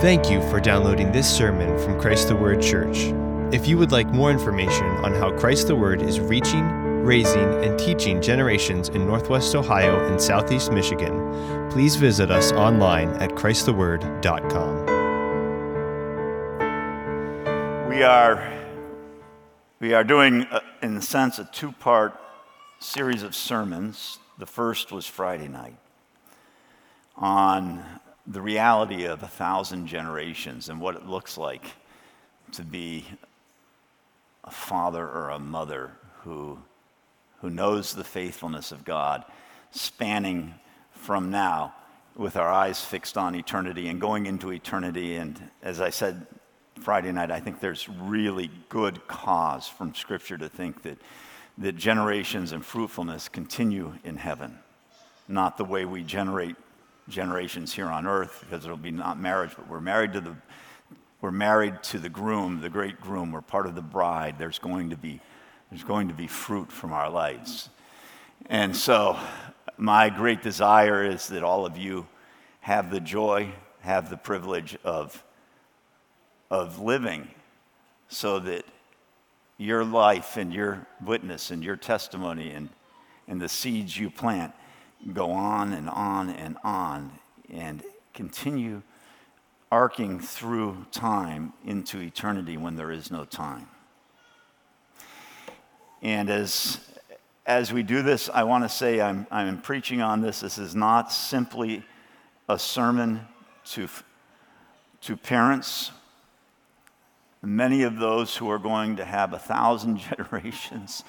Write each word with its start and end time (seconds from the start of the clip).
Thank 0.00 0.30
you 0.30 0.40
for 0.48 0.60
downloading 0.60 1.12
this 1.12 1.28
sermon 1.28 1.78
from 1.78 2.00
Christ 2.00 2.28
the 2.28 2.34
Word 2.34 2.62
Church. 2.62 3.12
If 3.52 3.68
you 3.68 3.76
would 3.76 3.92
like 3.92 4.06
more 4.06 4.30
information 4.30 4.86
on 5.04 5.12
how 5.12 5.30
Christ 5.38 5.66
the 5.66 5.76
Word 5.76 6.00
is 6.00 6.18
reaching, 6.18 6.64
raising, 7.04 7.62
and 7.62 7.78
teaching 7.78 8.22
generations 8.22 8.88
in 8.88 9.04
Northwest 9.06 9.54
Ohio 9.54 10.10
and 10.10 10.18
Southeast 10.18 10.72
Michigan, 10.72 11.68
please 11.70 11.96
visit 11.96 12.30
us 12.30 12.50
online 12.52 13.10
at 13.16 13.32
ChristTheWord.com. 13.32 14.86
We 17.90 18.02
are, 18.02 18.50
we 19.80 19.92
are 19.92 20.04
doing, 20.04 20.46
in 20.80 20.96
a 20.96 21.02
sense, 21.02 21.38
a 21.38 21.44
two 21.44 21.72
part 21.72 22.18
series 22.78 23.22
of 23.22 23.36
sermons. 23.36 24.18
The 24.38 24.46
first 24.46 24.92
was 24.92 25.06
Friday 25.06 25.48
night 25.48 25.76
on 27.16 27.84
the 28.26 28.40
reality 28.40 29.04
of 29.04 29.22
a 29.22 29.28
thousand 29.28 29.86
generations 29.86 30.68
and 30.68 30.80
what 30.80 30.96
it 30.96 31.06
looks 31.06 31.38
like 31.38 31.64
to 32.52 32.62
be 32.62 33.04
a 34.44 34.50
father 34.50 35.06
or 35.06 35.30
a 35.30 35.38
mother 35.38 35.92
who, 36.22 36.58
who 37.40 37.50
knows 37.50 37.94
the 37.94 38.04
faithfulness 38.04 38.72
of 38.72 38.84
God, 38.84 39.24
spanning 39.70 40.54
from 40.92 41.30
now 41.30 41.74
with 42.16 42.36
our 42.36 42.50
eyes 42.50 42.84
fixed 42.84 43.16
on 43.16 43.34
eternity 43.34 43.88
and 43.88 44.00
going 44.00 44.26
into 44.26 44.52
eternity. 44.52 45.16
And 45.16 45.40
as 45.62 45.80
I 45.80 45.90
said 45.90 46.26
Friday 46.80 47.12
night, 47.12 47.30
I 47.30 47.40
think 47.40 47.60
there's 47.60 47.88
really 47.88 48.50
good 48.68 49.06
cause 49.06 49.66
from 49.68 49.94
Scripture 49.94 50.36
to 50.38 50.48
think 50.48 50.82
that, 50.82 50.98
that 51.58 51.76
generations 51.76 52.52
and 52.52 52.64
fruitfulness 52.64 53.28
continue 53.28 53.94
in 54.04 54.16
heaven, 54.16 54.58
not 55.28 55.56
the 55.56 55.64
way 55.64 55.84
we 55.84 56.02
generate 56.02 56.56
generations 57.08 57.72
here 57.72 57.86
on 57.86 58.06
earth 58.06 58.44
because 58.48 58.64
it'll 58.64 58.76
be 58.76 58.90
not 58.90 59.18
marriage, 59.18 59.52
but 59.56 59.68
we're 59.68 59.80
married 59.80 60.12
to 60.14 60.20
the 60.20 60.36
we're 61.20 61.30
married 61.30 61.82
to 61.82 61.98
the 61.98 62.08
groom, 62.08 62.62
the 62.62 62.70
great 62.70 62.98
groom. 62.98 63.30
We're 63.30 63.42
part 63.42 63.66
of 63.66 63.74
the 63.74 63.82
bride. 63.82 64.36
There's 64.38 64.58
going 64.58 64.90
to 64.90 64.96
be 64.96 65.20
there's 65.70 65.84
going 65.84 66.08
to 66.08 66.14
be 66.14 66.26
fruit 66.26 66.72
from 66.72 66.92
our 66.92 67.10
lives. 67.10 67.68
And 68.46 68.74
so 68.74 69.18
my 69.76 70.10
great 70.10 70.42
desire 70.42 71.04
is 71.04 71.28
that 71.28 71.42
all 71.42 71.64
of 71.64 71.76
you 71.76 72.06
have 72.60 72.90
the 72.90 73.00
joy, 73.00 73.50
have 73.80 74.10
the 74.10 74.16
privilege 74.16 74.76
of, 74.84 75.22
of 76.50 76.80
living 76.80 77.28
so 78.08 78.38
that 78.40 78.64
your 79.56 79.84
life 79.84 80.36
and 80.36 80.52
your 80.52 80.86
witness 81.04 81.50
and 81.50 81.62
your 81.62 81.76
testimony 81.76 82.50
and, 82.50 82.68
and 83.28 83.40
the 83.40 83.48
seeds 83.48 83.96
you 83.96 84.10
plant 84.10 84.52
go 85.12 85.30
on 85.30 85.72
and 85.72 85.88
on 85.88 86.30
and 86.30 86.56
on 86.62 87.12
and 87.52 87.82
continue 88.14 88.82
arcing 89.72 90.18
through 90.20 90.86
time 90.90 91.52
into 91.64 92.00
eternity 92.00 92.56
when 92.56 92.76
there 92.76 92.90
is 92.90 93.10
no 93.10 93.24
time. 93.24 93.68
And 96.02 96.30
as, 96.30 96.80
as 97.46 97.72
we 97.72 97.82
do 97.82 98.02
this, 98.02 98.28
I 98.32 98.44
want 98.44 98.64
to 98.64 98.68
say 98.68 99.00
I'm, 99.00 99.26
I'm 99.30 99.60
preaching 99.60 100.00
on 100.00 100.20
this. 100.20 100.40
This 100.40 100.58
is 100.58 100.74
not 100.74 101.12
simply 101.12 101.84
a 102.48 102.58
sermon 102.58 103.20
to, 103.66 103.88
to 105.02 105.16
parents. 105.16 105.92
Many 107.42 107.84
of 107.84 107.98
those 107.98 108.36
who 108.36 108.50
are 108.50 108.58
going 108.58 108.96
to 108.96 109.04
have 109.04 109.32
a 109.32 109.38
thousand 109.38 109.98
generations 110.18 111.04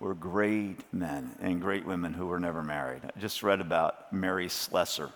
were 0.00 0.14
great 0.14 0.80
men 0.92 1.34
and 1.40 1.60
great 1.60 1.86
women 1.86 2.12
who 2.12 2.26
were 2.26 2.40
never 2.40 2.62
married. 2.62 3.02
I 3.04 3.18
just 3.18 3.42
read 3.42 3.60
about 3.60 4.12
Mary 4.12 4.48
Slessor, 4.48 5.10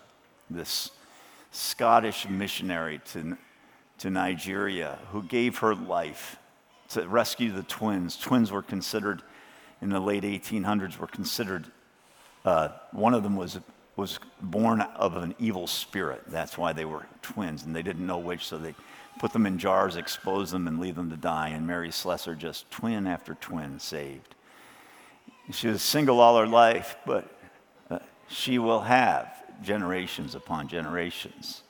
this 0.49 0.91
Scottish 1.51 2.27
missionary 2.27 2.99
to, 3.11 3.37
to 3.99 4.09
Nigeria 4.09 4.97
who 5.11 5.23
gave 5.23 5.59
her 5.59 5.75
life 5.75 6.37
to 6.89 7.07
rescue 7.07 7.51
the 7.51 7.63
twins. 7.63 8.17
Twins 8.17 8.51
were 8.51 8.61
considered, 8.61 9.21
in 9.81 9.89
the 9.89 9.99
late 9.99 10.23
1800s, 10.23 10.97
were 10.97 11.07
considered, 11.07 11.67
uh, 12.43 12.69
one 12.91 13.13
of 13.13 13.23
them 13.23 13.35
was, 13.35 13.59
was 13.95 14.19
born 14.41 14.81
of 14.81 15.15
an 15.17 15.35
evil 15.39 15.67
spirit. 15.67 16.23
That's 16.27 16.57
why 16.57 16.73
they 16.73 16.85
were 16.85 17.05
twins, 17.21 17.63
and 17.63 17.75
they 17.75 17.83
didn't 17.83 18.05
know 18.05 18.17
which, 18.17 18.45
so 18.47 18.57
they 18.57 18.73
put 19.19 19.31
them 19.31 19.45
in 19.45 19.57
jars, 19.57 19.95
exposed 19.95 20.53
them, 20.53 20.67
and 20.67 20.79
leave 20.79 20.95
them 20.95 21.09
to 21.09 21.17
die. 21.17 21.49
And 21.49 21.67
Mary 21.67 21.91
Slessor 21.91 22.35
just 22.35 22.69
twin 22.71 23.07
after 23.07 23.35
twin 23.35 23.79
saved. 23.79 24.35
She 25.49 25.67
was 25.67 25.81
single 25.81 26.19
all 26.19 26.37
her 26.37 26.47
life, 26.47 26.95
but 27.05 27.29
uh, 27.89 27.99
she 28.27 28.59
will 28.59 28.81
have 28.81 29.27
generations 29.61 30.35
upon 30.35 30.67
generations. 30.67 31.63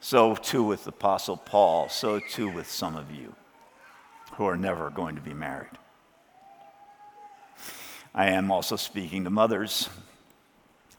So 0.00 0.34
too 0.34 0.62
with 0.62 0.86
Apostle 0.86 1.36
Paul, 1.36 1.88
so 1.88 2.20
too 2.20 2.48
with 2.48 2.70
some 2.70 2.96
of 2.96 3.10
you 3.10 3.34
who 4.32 4.44
are 4.46 4.56
never 4.56 4.90
going 4.90 5.16
to 5.16 5.22
be 5.22 5.34
married. 5.34 5.70
I 8.14 8.26
am 8.30 8.50
also 8.50 8.76
speaking 8.76 9.24
to 9.24 9.30
mothers 9.30 9.88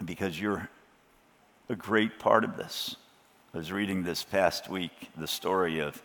because 0.04 0.40
you're 0.40 0.70
a 1.70 1.76
great 1.76 2.20
part 2.20 2.44
of 2.44 2.58
this. 2.58 2.96
I 3.54 3.58
was 3.58 3.72
reading 3.72 4.04
this 4.04 4.24
past 4.24 4.70
week 4.70 5.10
the 5.18 5.28
story 5.28 5.80
of 5.80 6.02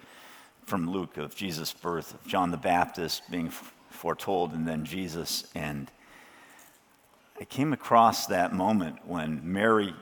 from 0.64 0.90
Luke 0.90 1.18
of 1.18 1.34
Jesus' 1.34 1.72
birth, 1.72 2.14
of 2.14 2.26
John 2.26 2.50
the 2.50 2.56
Baptist 2.56 3.30
being 3.30 3.50
foretold, 3.94 4.52
and 4.52 4.66
then 4.66 4.84
Jesus. 4.84 5.44
And 5.54 5.90
I 7.40 7.44
came 7.44 7.72
across 7.72 8.26
that 8.26 8.52
moment 8.52 9.06
when 9.06 9.40
Mary, 9.42 9.94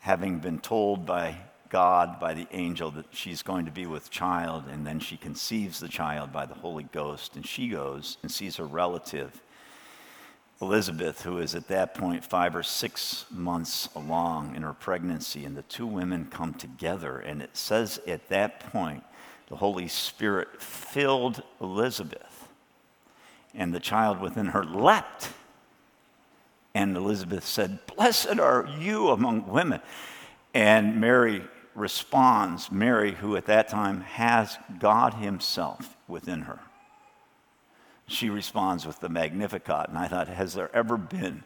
having 0.00 0.38
been 0.38 0.58
told 0.58 1.06
by 1.06 1.36
God, 1.68 2.20
by 2.20 2.34
the 2.34 2.46
angel, 2.50 2.90
that 2.90 3.06
she's 3.12 3.42
going 3.42 3.64
to 3.64 3.70
be 3.70 3.86
with 3.86 4.10
child, 4.10 4.64
and 4.70 4.86
then 4.86 5.00
she 5.00 5.16
conceives 5.16 5.80
the 5.80 5.88
child 5.88 6.32
by 6.32 6.44
the 6.44 6.54
Holy 6.54 6.84
Ghost, 6.84 7.36
and 7.36 7.46
she 7.46 7.68
goes 7.68 8.18
and 8.22 8.30
sees 8.30 8.56
her 8.56 8.66
relative, 8.66 9.40
Elizabeth, 10.60 11.22
who 11.22 11.38
is 11.38 11.54
at 11.54 11.68
that 11.68 11.94
point 11.94 12.24
five 12.24 12.54
or 12.54 12.62
six 12.62 13.24
months 13.30 13.88
along 13.96 14.54
in 14.54 14.62
her 14.62 14.74
pregnancy, 14.74 15.44
and 15.44 15.56
the 15.56 15.62
two 15.62 15.86
women 15.86 16.28
come 16.30 16.54
together. 16.54 17.18
And 17.18 17.40
it 17.40 17.56
says 17.56 18.00
at 18.06 18.28
that 18.28 18.60
point, 18.70 19.02
the 19.48 19.56
Holy 19.56 19.88
Spirit 19.88 20.62
filled 20.62 21.42
Elizabeth 21.60 22.31
and 23.54 23.74
the 23.74 23.80
child 23.80 24.20
within 24.20 24.46
her 24.46 24.64
leapt. 24.64 25.30
And 26.74 26.96
Elizabeth 26.96 27.44
said, 27.44 27.80
Blessed 27.86 28.38
are 28.38 28.66
you 28.78 29.08
among 29.08 29.46
women. 29.46 29.80
And 30.54 31.00
Mary 31.00 31.42
responds, 31.74 32.70
Mary, 32.70 33.12
who 33.12 33.36
at 33.36 33.46
that 33.46 33.68
time 33.68 34.02
has 34.02 34.58
God 34.78 35.14
Himself 35.14 35.96
within 36.08 36.42
her. 36.42 36.60
She 38.06 38.28
responds 38.28 38.86
with 38.86 39.00
the 39.00 39.08
Magnificat. 39.08 39.88
And 39.88 39.98
I 39.98 40.08
thought, 40.08 40.28
has 40.28 40.54
there 40.54 40.74
ever 40.74 40.96
been 40.96 41.44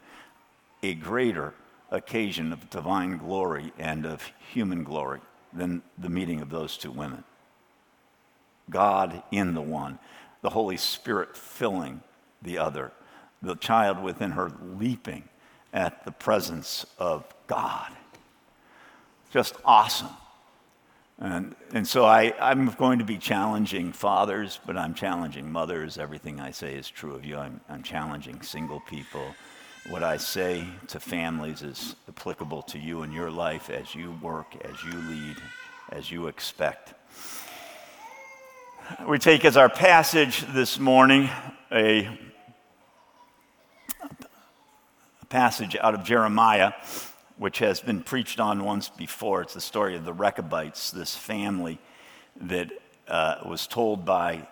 a 0.82 0.94
greater 0.94 1.54
occasion 1.90 2.52
of 2.52 2.70
divine 2.70 3.18
glory 3.18 3.72
and 3.78 4.04
of 4.04 4.32
human 4.52 4.82
glory 4.82 5.20
than 5.52 5.82
the 5.98 6.08
meeting 6.08 6.40
of 6.40 6.50
those 6.50 6.76
two 6.76 6.90
women? 6.90 7.24
God 8.68 9.22
in 9.30 9.54
the 9.54 9.62
one 9.62 9.98
the 10.46 10.50
Holy 10.50 10.76
Spirit 10.76 11.36
filling 11.36 12.00
the 12.40 12.56
other, 12.56 12.92
the 13.42 13.56
child 13.56 14.00
within 14.00 14.30
her 14.30 14.52
leaping 14.78 15.24
at 15.72 16.04
the 16.04 16.12
presence 16.12 16.86
of 17.00 17.24
God. 17.48 17.90
Just 19.32 19.56
awesome. 19.64 20.16
And, 21.18 21.56
and 21.72 21.84
so 21.84 22.04
I, 22.04 22.32
I'm 22.40 22.66
going 22.66 23.00
to 23.00 23.04
be 23.04 23.18
challenging 23.18 23.90
fathers, 23.90 24.60
but 24.64 24.76
I'm 24.76 24.94
challenging 24.94 25.50
mothers. 25.50 25.98
Everything 25.98 26.38
I 26.38 26.52
say 26.52 26.76
is 26.76 26.88
true 26.88 27.16
of 27.16 27.24
you. 27.24 27.36
I'm, 27.36 27.60
I'm 27.68 27.82
challenging 27.82 28.40
single 28.40 28.78
people. 28.78 29.34
What 29.88 30.04
I 30.04 30.16
say 30.16 30.64
to 30.86 31.00
families 31.00 31.62
is 31.62 31.96
applicable 32.08 32.62
to 32.62 32.78
you 32.78 33.02
in 33.02 33.10
your 33.10 33.32
life 33.32 33.68
as 33.68 33.96
you 33.96 34.16
work, 34.22 34.54
as 34.64 34.80
you 34.84 34.92
lead, 34.92 35.38
as 35.90 36.12
you 36.12 36.28
expect. 36.28 36.94
We 39.08 39.18
take 39.18 39.44
as 39.44 39.56
our 39.56 39.68
passage 39.68 40.44
this 40.52 40.78
morning 40.78 41.28
a, 41.72 42.06
a, 44.00 45.26
passage 45.28 45.76
out 45.80 45.94
of 45.94 46.04
Jeremiah, 46.04 46.72
which 47.36 47.58
has 47.58 47.80
been 47.80 48.02
preached 48.02 48.38
on 48.38 48.64
once 48.64 48.88
before. 48.88 49.42
It's 49.42 49.54
the 49.54 49.60
story 49.60 49.96
of 49.96 50.04
the 50.04 50.12
Rechabites, 50.12 50.92
this 50.92 51.16
family 51.16 51.80
that 52.40 52.70
uh, 53.08 53.36
was 53.44 53.66
told 53.66 54.04
by 54.04 54.46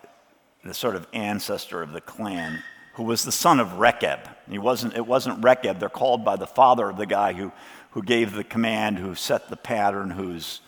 the 0.65 0.73
sort 0.73 0.95
of 0.97 1.07
ancestor 1.13 1.81
of 1.81 1.93
the 1.93 2.01
clan, 2.01 2.61
who 2.95 3.03
was 3.03 3.23
the 3.23 3.31
son 3.31 3.61
of 3.61 3.79
Rechab. 3.79 4.19
He 4.49 4.57
wasn't, 4.57 4.95
it 4.95 5.07
wasn't 5.07 5.43
Rechab, 5.43 5.79
they're 5.79 5.87
called 5.87 6.25
by 6.25 6.35
the 6.35 6.47
father 6.47 6.89
of 6.89 6.97
the 6.97 7.05
guy 7.05 7.31
who, 7.31 7.53
who 7.91 8.03
gave 8.03 8.33
the 8.33 8.43
command, 8.43 8.99
who 8.99 9.15
set 9.15 9.47
the 9.49 9.55
pattern, 9.55 10.09
whose 10.09 10.59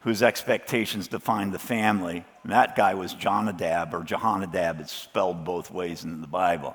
whose 0.00 0.22
expectations 0.22 1.08
defined 1.08 1.52
the 1.52 1.58
family. 1.58 2.24
And 2.42 2.52
that 2.52 2.76
guy 2.76 2.94
was 2.94 3.14
Jonadab, 3.14 3.94
or 3.94 4.00
Jehonadab. 4.00 4.80
It's 4.80 4.92
spelled 4.92 5.44
both 5.44 5.70
ways 5.70 6.04
in 6.04 6.20
the 6.20 6.26
Bible. 6.26 6.74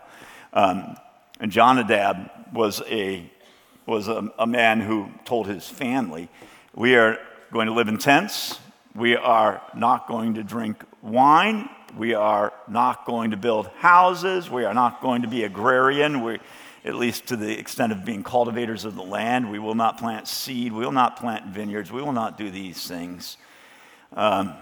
Um, 0.54 0.96
and 1.40 1.52
Jonadab 1.52 2.54
was, 2.54 2.82
a, 2.88 3.30
was 3.86 4.08
a, 4.08 4.32
a 4.38 4.48
man 4.48 4.80
who 4.80 5.10
told 5.26 5.48
his 5.48 5.68
family, 5.68 6.30
We 6.74 6.96
are 6.96 7.20
going 7.52 7.68
to 7.68 7.74
live 7.74 7.88
in 7.88 7.98
tents. 7.98 8.60
We 8.94 9.16
are 9.16 9.62
not 9.76 10.08
going 10.08 10.36
to 10.36 10.44
drink 10.44 10.84
wine. 11.02 11.70
We 11.98 12.14
are 12.14 12.54
not 12.68 13.06
going 13.06 13.32
to 13.32 13.38
build 13.38 13.68
houses. 13.78 14.50
We 14.50 14.66
are 14.66 14.74
not 14.74 15.02
going 15.02 15.24
to 15.24 15.28
be 15.28 15.44
agrarian. 15.44 16.24
We, 16.24 16.40
at 16.86 16.94
least 16.94 17.26
to 17.28 17.36
the 17.36 17.58
extent 17.58 17.92
of 17.92 18.06
being 18.06 18.24
cultivators 18.24 18.86
of 18.86 18.96
the 18.96 19.04
land. 19.04 19.50
We 19.50 19.58
will 19.58 19.74
not 19.74 19.98
plant 19.98 20.28
seed. 20.28 20.72
We 20.72 20.86
will 20.86 20.92
not 20.92 21.18
plant 21.18 21.48
vineyards. 21.48 21.92
We 21.92 22.02
will 22.02 22.14
not 22.14 22.38
do 22.38 22.52
these 22.52 22.88
things. 22.88 23.38
Um, 24.14 24.54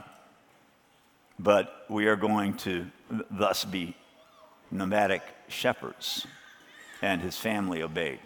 but 1.38 1.86
we 1.90 2.08
are 2.08 2.16
going 2.16 2.54
to 2.60 2.88
thus 3.30 3.66
be 3.66 3.96
nomadic 4.72 5.22
shepherds. 5.50 6.26
And 7.02 7.22
his 7.22 7.38
family 7.38 7.84
obeyed 7.84 8.20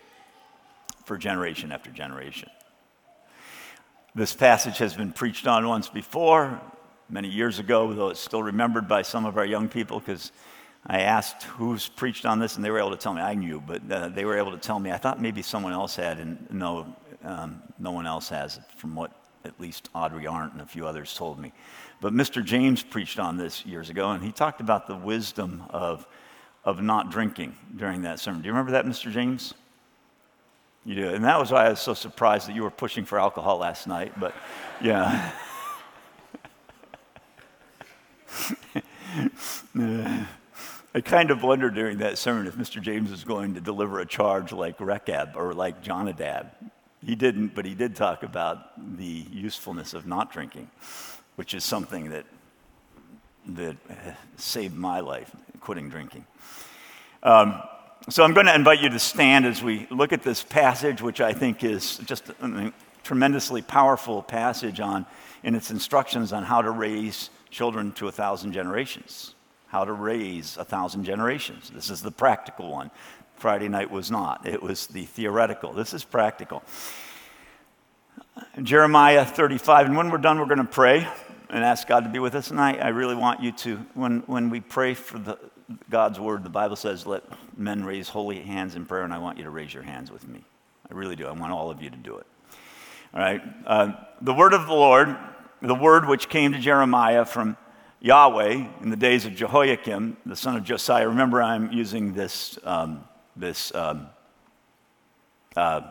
for 1.06 1.18
generation 1.18 1.72
after 1.72 1.90
generation. 1.90 2.50
This 4.14 4.36
passage 4.36 4.78
has 4.78 4.94
been 4.94 5.12
preached 5.12 5.48
on 5.48 5.68
once 5.68 5.90
before, 5.90 6.62
many 7.10 7.30
years 7.30 7.58
ago, 7.58 7.92
though 7.94 8.10
it's 8.10 8.20
still 8.20 8.44
remembered 8.44 8.88
by 8.88 9.02
some 9.02 9.26
of 9.26 9.38
our 9.38 9.46
young 9.46 9.70
people 9.70 10.00
because 10.00 10.32
I 10.85 11.01
asked 11.01 11.44
who's 11.44 11.88
preached 11.88 12.25
on 12.25 12.39
this, 12.39 12.56
and 12.56 12.63
they 12.63 12.71
were 12.71 12.79
able 12.79 12.91
to 12.91 12.97
tell 12.97 13.13
me. 13.13 13.21
I 13.21 13.33
knew, 13.33 13.62
but 13.65 13.81
uh, 13.91 14.09
they 14.09 14.25
were 14.25 14.38
able 14.38 14.51
to 14.51 14.57
tell 14.57 14.79
me. 14.79 14.91
I 14.91 14.97
thought 14.97 15.21
maybe 15.21 15.41
someone 15.41 15.74
else 15.74 15.95
had, 15.95 16.19
and 16.19 16.47
no, 16.50 16.95
um, 17.24 17.62
no 17.79 17.91
one 17.91 18.07
else 18.07 18.29
has, 18.29 18.59
from 18.77 18.95
what 18.95 19.12
at 19.44 19.59
least 19.59 19.89
Audrey 19.94 20.27
Arndt 20.27 20.53
and 20.53 20.62
a 20.62 20.65
few 20.65 20.85
others 20.85 21.13
told 21.13 21.39
me. 21.39 21.51
But 22.00 22.13
Mr. 22.13 22.44
James 22.44 22.83
preached 22.83 23.19
on 23.19 23.38
this 23.38 23.65
years 23.65 23.89
ago, 23.89 24.12
and 24.12 24.24
he 24.24 24.31
talked 24.31 24.62
about 24.62 24.88
the 24.88 24.95
wisdom 24.95 25.63
of, 25.69 26.07
of 26.63 26.81
not 26.81 27.12
drinking 27.12 27.57
during 27.75 28.03
that 28.03 28.19
sermon. 28.19 28.41
Do 28.41 28.47
you 28.47 28.53
remember 28.53 28.74
that, 28.74 28.85
Mr. 28.85 29.12
James? 29.12 29.53
You 30.85 30.95
do. 30.95 31.09
And 31.09 31.24
that 31.25 31.38
was 31.39 31.51
why 31.51 31.65
I 31.65 31.69
was 31.69 31.81
so 31.81 31.94
surprised 31.94 32.47
that 32.47 32.56
you 32.56 32.63
were 32.63 32.71
pushing 32.71 33.03
for 33.03 33.19
alcohol 33.19 33.57
last 33.57 33.88
night. 33.88 34.18
But 34.18 34.33
yeah. 34.81 35.31
I 40.98 41.02
kind 41.02 41.30
of 41.30 41.44
wondered 41.44 41.76
during 41.76 42.00
that 42.00 42.18
sermon 42.18 42.48
if 42.48 42.56
Mr. 42.56 42.82
James 42.82 43.12
was 43.12 43.24
going 43.24 43.54
to 43.54 43.62
deliver 43.62 44.00
a 44.00 44.06
charge 44.08 44.52
like 44.52 44.80
Rechab 44.80 45.34
or 45.36 45.54
like 45.54 45.84
Jonadab. 45.84 46.48
He 47.06 47.16
didn't, 47.16 47.54
but 47.54 47.66
he 47.66 47.76
did 47.76 47.96
talk 47.96 48.24
about 48.24 48.98
the 48.98 49.24
usefulness 49.32 49.94
of 49.94 50.08
not 50.08 50.32
drinking, 50.32 50.72
which 51.36 51.54
is 51.54 51.64
something 51.64 52.10
that, 52.10 52.26
that 53.50 53.78
saved 54.38 54.76
my 54.76 55.02
life, 55.02 55.30
quitting 55.60 55.88
drinking. 55.88 56.26
Um, 57.22 57.62
so 58.10 58.24
I'm 58.24 58.34
going 58.34 58.48
to 58.48 58.56
invite 58.56 58.82
you 58.82 58.90
to 58.90 58.98
stand 58.98 59.46
as 59.46 59.62
we 59.62 59.86
look 59.92 60.14
at 60.14 60.24
this 60.24 60.42
passage, 60.42 61.00
which 61.00 61.22
I 61.22 61.32
think 61.32 61.64
is 61.64 61.98
just 61.98 62.30
a 62.30 62.74
tremendously 63.04 63.62
powerful 63.62 64.24
passage 64.24 64.80
on 64.80 65.06
in 65.44 65.54
its 65.54 65.70
instructions 65.70 66.34
on 66.34 66.42
how 66.42 66.64
to 66.64 66.72
raise 66.72 67.30
children 67.52 67.92
to 67.92 68.08
a 68.08 68.12
thousand 68.12 68.54
generations. 68.54 69.36
How 69.68 69.84
to 69.84 69.92
raise 69.92 70.58
a 70.58 70.66
thousand 70.66 71.04
generations. 71.04 71.69
This 71.69 71.90
is 71.90 72.02
the 72.02 72.12
practical 72.12 72.72
one. 72.72 72.92
Friday 73.36 73.68
night 73.68 73.92
was 73.92 74.10
not, 74.10 74.48
it 74.48 74.64
was 74.64 74.88
the 74.88 75.06
theoretical. 75.06 75.72
This 75.72 75.94
is 75.94 76.04
practical. 76.04 76.64
Jeremiah 78.62 79.25
35, 79.25 79.88
and 79.88 79.98
when 79.98 80.10
we're 80.10 80.18
done, 80.18 80.40
we're 80.40 80.46
going 80.46 80.58
to 80.58 80.64
pray 80.64 81.08
and 81.50 81.64
ask 81.64 81.88
God 81.88 82.04
to 82.04 82.10
be 82.10 82.19
with 82.19 82.36
us. 82.36 82.52
And 82.52 82.60
I, 82.60 82.74
I 82.74 82.88
really 82.90 83.16
want 83.16 83.42
you 83.42 83.52
to, 83.52 83.78
when, 83.94 84.19
when 84.22 84.50
we 84.50 84.60
pray 84.60 84.94
for 84.94 85.19
the, 85.19 85.38
God's 85.90 86.20
word, 86.20 86.44
the 86.44 86.50
Bible 86.50 86.75
says, 86.75 87.06
let 87.06 87.24
men 87.58 87.84
raise 87.84 88.10
holy 88.10 88.40
hands 88.40 88.75
in 88.75 88.86
prayer, 88.86 89.04
and 89.04 89.13
I 89.13 89.20
want 89.20 89.38
you 89.38 89.44
to 89.44 89.50
raise 89.50 89.74
your 89.74 89.84
hands 89.84 90.12
with 90.12 90.28
me. 90.28 90.44
I 90.90 90.94
really 90.94 91.16
do. 91.16 91.28
I 91.28 91.31
want 91.31 91.52
all 91.52 91.70
of 91.70 91.81
you 91.81 91.90
to 91.90 91.98
do 91.98 92.18
it. 92.18 92.28
All 93.13 93.20
right. 93.20 93.42
Uh, 93.66 93.92
the 94.22 94.34
word 94.34 94.54
of 94.54 94.68
the 94.68 94.74
Lord, 94.74 95.16
the 95.62 95.75
word 95.75 96.08
which 96.08 96.30
came 96.30 96.54
to 96.54 96.60
Jeremiah 96.60 97.25
from 97.25 97.58
Yahweh 98.00 98.66
in 98.82 98.90
the 98.90 98.96
days 98.96 99.26
of 99.26 99.36
Jehoiakim, 99.36 100.18
the 100.26 100.36
son 100.36 100.56
of 100.56 100.64
Josiah. 100.64 101.08
Remember, 101.08 101.42
I'm 101.42 101.72
using 101.72 102.14
this, 102.14 102.60
um, 102.64 103.04
this 103.36 103.74
um, 103.74 104.08
uh, 105.56 105.82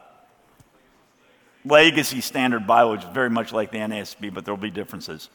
Legacy 1.65 2.21
Standard 2.21 2.67
Bible, 2.67 2.93
which 2.93 3.03
is 3.03 3.11
very 3.13 3.31
much 3.31 3.53
like 3.53 3.73
the 3.73 3.79
NASB, 3.79 4.33
but 4.33 4.45
there 4.45 4.55
will 4.55 4.63
be 4.63 4.71
differences. 4.71 5.31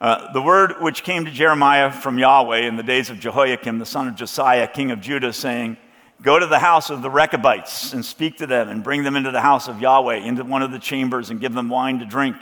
Uh, 0.00 0.32
the 0.32 0.42
word 0.42 0.80
which 0.80 1.02
came 1.02 1.24
to 1.24 1.30
Jeremiah 1.30 1.90
from 1.90 2.18
Yahweh 2.18 2.60
in 2.60 2.76
the 2.76 2.82
days 2.82 3.08
of 3.08 3.18
Jehoiakim, 3.18 3.78
the 3.78 3.86
son 3.86 4.08
of 4.08 4.16
Josiah, 4.16 4.66
king 4.66 4.90
of 4.90 5.00
Judah, 5.00 5.32
saying, 5.32 5.78
Go 6.22 6.38
to 6.38 6.46
the 6.46 6.58
house 6.58 6.90
of 6.90 7.00
the 7.00 7.10
Rechabites 7.10 7.94
and 7.94 8.04
speak 8.04 8.36
to 8.38 8.46
them 8.46 8.68
and 8.68 8.84
bring 8.84 9.04
them 9.04 9.16
into 9.16 9.30
the 9.30 9.40
house 9.40 9.68
of 9.68 9.80
Yahweh, 9.80 10.16
into 10.16 10.44
one 10.44 10.60
of 10.60 10.70
the 10.70 10.78
chambers, 10.78 11.30
and 11.30 11.40
give 11.40 11.54
them 11.54 11.70
wine 11.70 11.98
to 12.00 12.04
drink. 12.04 12.36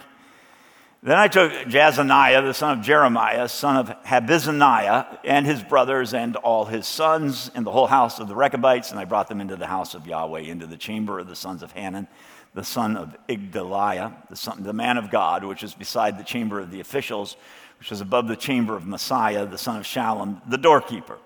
Then 1.00 1.16
I 1.16 1.28
took 1.28 1.52
Jaazaniah, 1.52 2.42
the 2.42 2.52
son 2.52 2.78
of 2.78 2.84
Jeremiah, 2.84 3.48
son 3.48 3.76
of 3.76 3.88
Habazziniah, 4.02 5.18
and 5.22 5.46
his 5.46 5.62
brothers 5.62 6.12
and 6.12 6.34
all 6.34 6.64
his 6.64 6.88
sons, 6.88 7.52
and 7.54 7.64
the 7.64 7.70
whole 7.70 7.86
house 7.86 8.18
of 8.18 8.26
the 8.26 8.34
Rechabites, 8.34 8.90
and 8.90 8.98
I 8.98 9.04
brought 9.04 9.28
them 9.28 9.40
into 9.40 9.54
the 9.54 9.68
house 9.68 9.94
of 9.94 10.08
Yahweh, 10.08 10.40
into 10.40 10.66
the 10.66 10.76
chamber 10.76 11.20
of 11.20 11.28
the 11.28 11.36
sons 11.36 11.62
of 11.62 11.70
Hanan, 11.70 12.08
the 12.54 12.64
son 12.64 12.96
of 12.96 13.16
Igdaliah, 13.28 14.28
the, 14.28 14.34
son, 14.34 14.64
the 14.64 14.72
man 14.72 14.98
of 14.98 15.08
God, 15.08 15.44
which 15.44 15.62
is 15.62 15.72
beside 15.72 16.18
the 16.18 16.24
chamber 16.24 16.58
of 16.58 16.72
the 16.72 16.80
officials, 16.80 17.36
which 17.78 17.92
is 17.92 18.00
above 18.00 18.26
the 18.26 18.36
chamber 18.36 18.74
of 18.74 18.82
Maaseiah, 18.82 19.48
the 19.48 19.58
son 19.58 19.76
of 19.76 19.84
Shallum, 19.84 20.40
the 20.50 20.58
doorkeeper. 20.58 21.18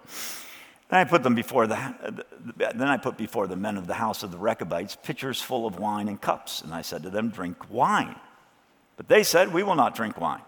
Then 0.91 1.01
I 1.01 1.05
put 1.05 1.23
them 1.23 1.35
before 1.35 1.67
the, 1.67 2.25
then 2.59 2.89
I 2.89 2.99
put 2.99 3.17
before 3.17 3.47
the 3.47 3.57
men 3.57 3.79
of 3.79 3.87
the 3.87 3.95
house 3.95 4.23
of 4.23 4.33
the 4.33 4.37
Rechabites 4.37 4.99
pitchers 5.03 5.41
full 5.41 5.67
of 5.67 5.79
wine 5.79 6.09
and 6.09 6.21
cups, 6.21 6.61
and 6.61 6.75
I 6.75 6.83
said 6.83 7.05
to 7.05 7.11
them, 7.11 7.31
Drink 7.31 7.71
wine. 7.71 8.17
But 8.97 9.09
they 9.09 9.23
said, 9.23 9.53
We 9.53 9.63
will 9.63 9.75
not 9.75 9.95
drink 9.95 10.21
wine. 10.21 10.43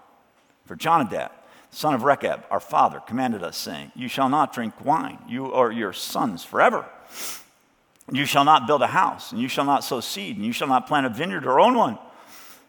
For 0.66 0.76
Jonadab, 0.76 1.30
son 1.70 1.94
of 1.94 2.04
Rechab, 2.04 2.44
our 2.50 2.60
father, 2.60 3.00
commanded 3.00 3.42
us, 3.42 3.56
saying, 3.56 3.92
You 3.94 4.08
shall 4.08 4.28
not 4.28 4.52
drink 4.52 4.84
wine, 4.84 5.18
you 5.28 5.46
or 5.46 5.72
your 5.72 5.92
sons 5.92 6.44
forever. 6.44 6.86
You 8.12 8.26
shall 8.26 8.44
not 8.44 8.66
build 8.66 8.82
a 8.82 8.86
house, 8.86 9.32
and 9.32 9.40
you 9.40 9.48
shall 9.48 9.64
not 9.64 9.82
sow 9.82 10.00
seed, 10.00 10.36
and 10.36 10.44
you 10.44 10.52
shall 10.52 10.68
not 10.68 10.86
plant 10.86 11.06
a 11.06 11.08
vineyard 11.08 11.46
or 11.46 11.58
own 11.58 11.74
one. 11.74 11.98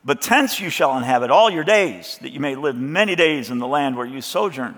But 0.04 0.22
tents 0.22 0.60
you 0.60 0.70
shall 0.70 0.98
inhabit 0.98 1.32
all 1.32 1.50
your 1.50 1.64
days, 1.64 2.18
that 2.22 2.30
you 2.30 2.40
may 2.40 2.56
live 2.56 2.76
many 2.76 3.16
days 3.16 3.50
in 3.50 3.60
the 3.60 3.68
land 3.68 3.98
where 3.98 4.06
you 4.06 4.22
sojourn. 4.22 4.78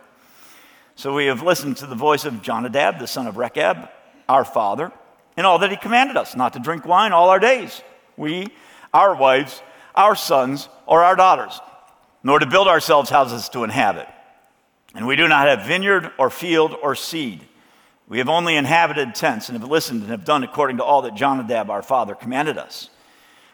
So 0.95 1.13
we 1.13 1.27
have 1.27 1.44
listened 1.44 1.77
to 1.77 1.85
the 1.85 1.95
voice 1.95 2.25
of 2.25 2.41
Jonadab, 2.41 2.97
the 2.97 3.07
son 3.07 3.27
of 3.27 3.38
Rechab, 3.38 3.89
our 4.27 4.44
father, 4.44 4.91
in 5.38 5.45
all 5.45 5.59
that 5.59 5.69
he 5.69 5.77
commanded 5.77 6.17
us, 6.17 6.35
not 6.35 6.53
to 6.53 6.59
drink 6.59 6.85
wine 6.85 7.11
all 7.11 7.29
our 7.29 7.39
days, 7.39 7.83
we, 8.15 8.47
our 8.94 9.15
wives, 9.15 9.61
our 9.97 10.15
sons, 10.15 10.69
or 10.85 11.03
our 11.03 11.15
daughters, 11.15 11.59
nor 12.23 12.39
to 12.39 12.45
build 12.45 12.68
ourselves 12.68 13.09
houses 13.09 13.49
to 13.49 13.63
inhabit. 13.63 14.07
And 14.95 15.06
we 15.06 15.16
do 15.16 15.27
not 15.27 15.47
have 15.47 15.68
vineyard 15.68 16.11
or 16.18 16.30
field 16.30 16.75
or 16.81 16.95
seed 16.95 17.42
we 18.09 18.19
have 18.19 18.30
only 18.30 18.56
inhabited 18.56 19.16
tents 19.16 19.49
and 19.49 19.59
have 19.59 19.69
listened 19.69 20.01
and 20.01 20.11
have 20.11 20.23
done 20.23 20.44
according 20.44 20.77
to 20.77 20.83
all 20.83 21.01
that 21.01 21.16
Jonadab 21.16 21.69
our 21.69 21.81
father 21.81 22.16
commanded 22.16 22.57
us. 22.57 22.89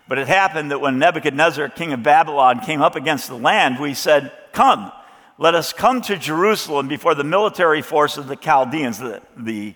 But 0.08 0.20
it 0.20 0.28
happened 0.28 0.70
that 0.72 0.82
when 0.82 1.00
Nebuchadnezzar, 1.00 1.70
king 1.70 1.94
of 1.94 2.04
Babylon, 2.04 2.60
came 2.60 2.82
up 2.82 2.96
against 2.96 3.30
the 3.30 3.38
land, 3.38 3.80
we 3.80 3.94
said, 3.94 4.32
Come, 4.52 4.92
let 5.40 5.56
us 5.56 5.74
come 5.74 6.02
to 6.02 6.18
Jerusalem 6.18 6.88
before 6.88 7.16
the 7.16 7.24
military 7.24 7.82
force 7.82 8.18
of 8.18 8.28
the 8.28 8.36
Chaldeans, 8.36 9.00
the, 9.00 9.22
the, 9.36 9.74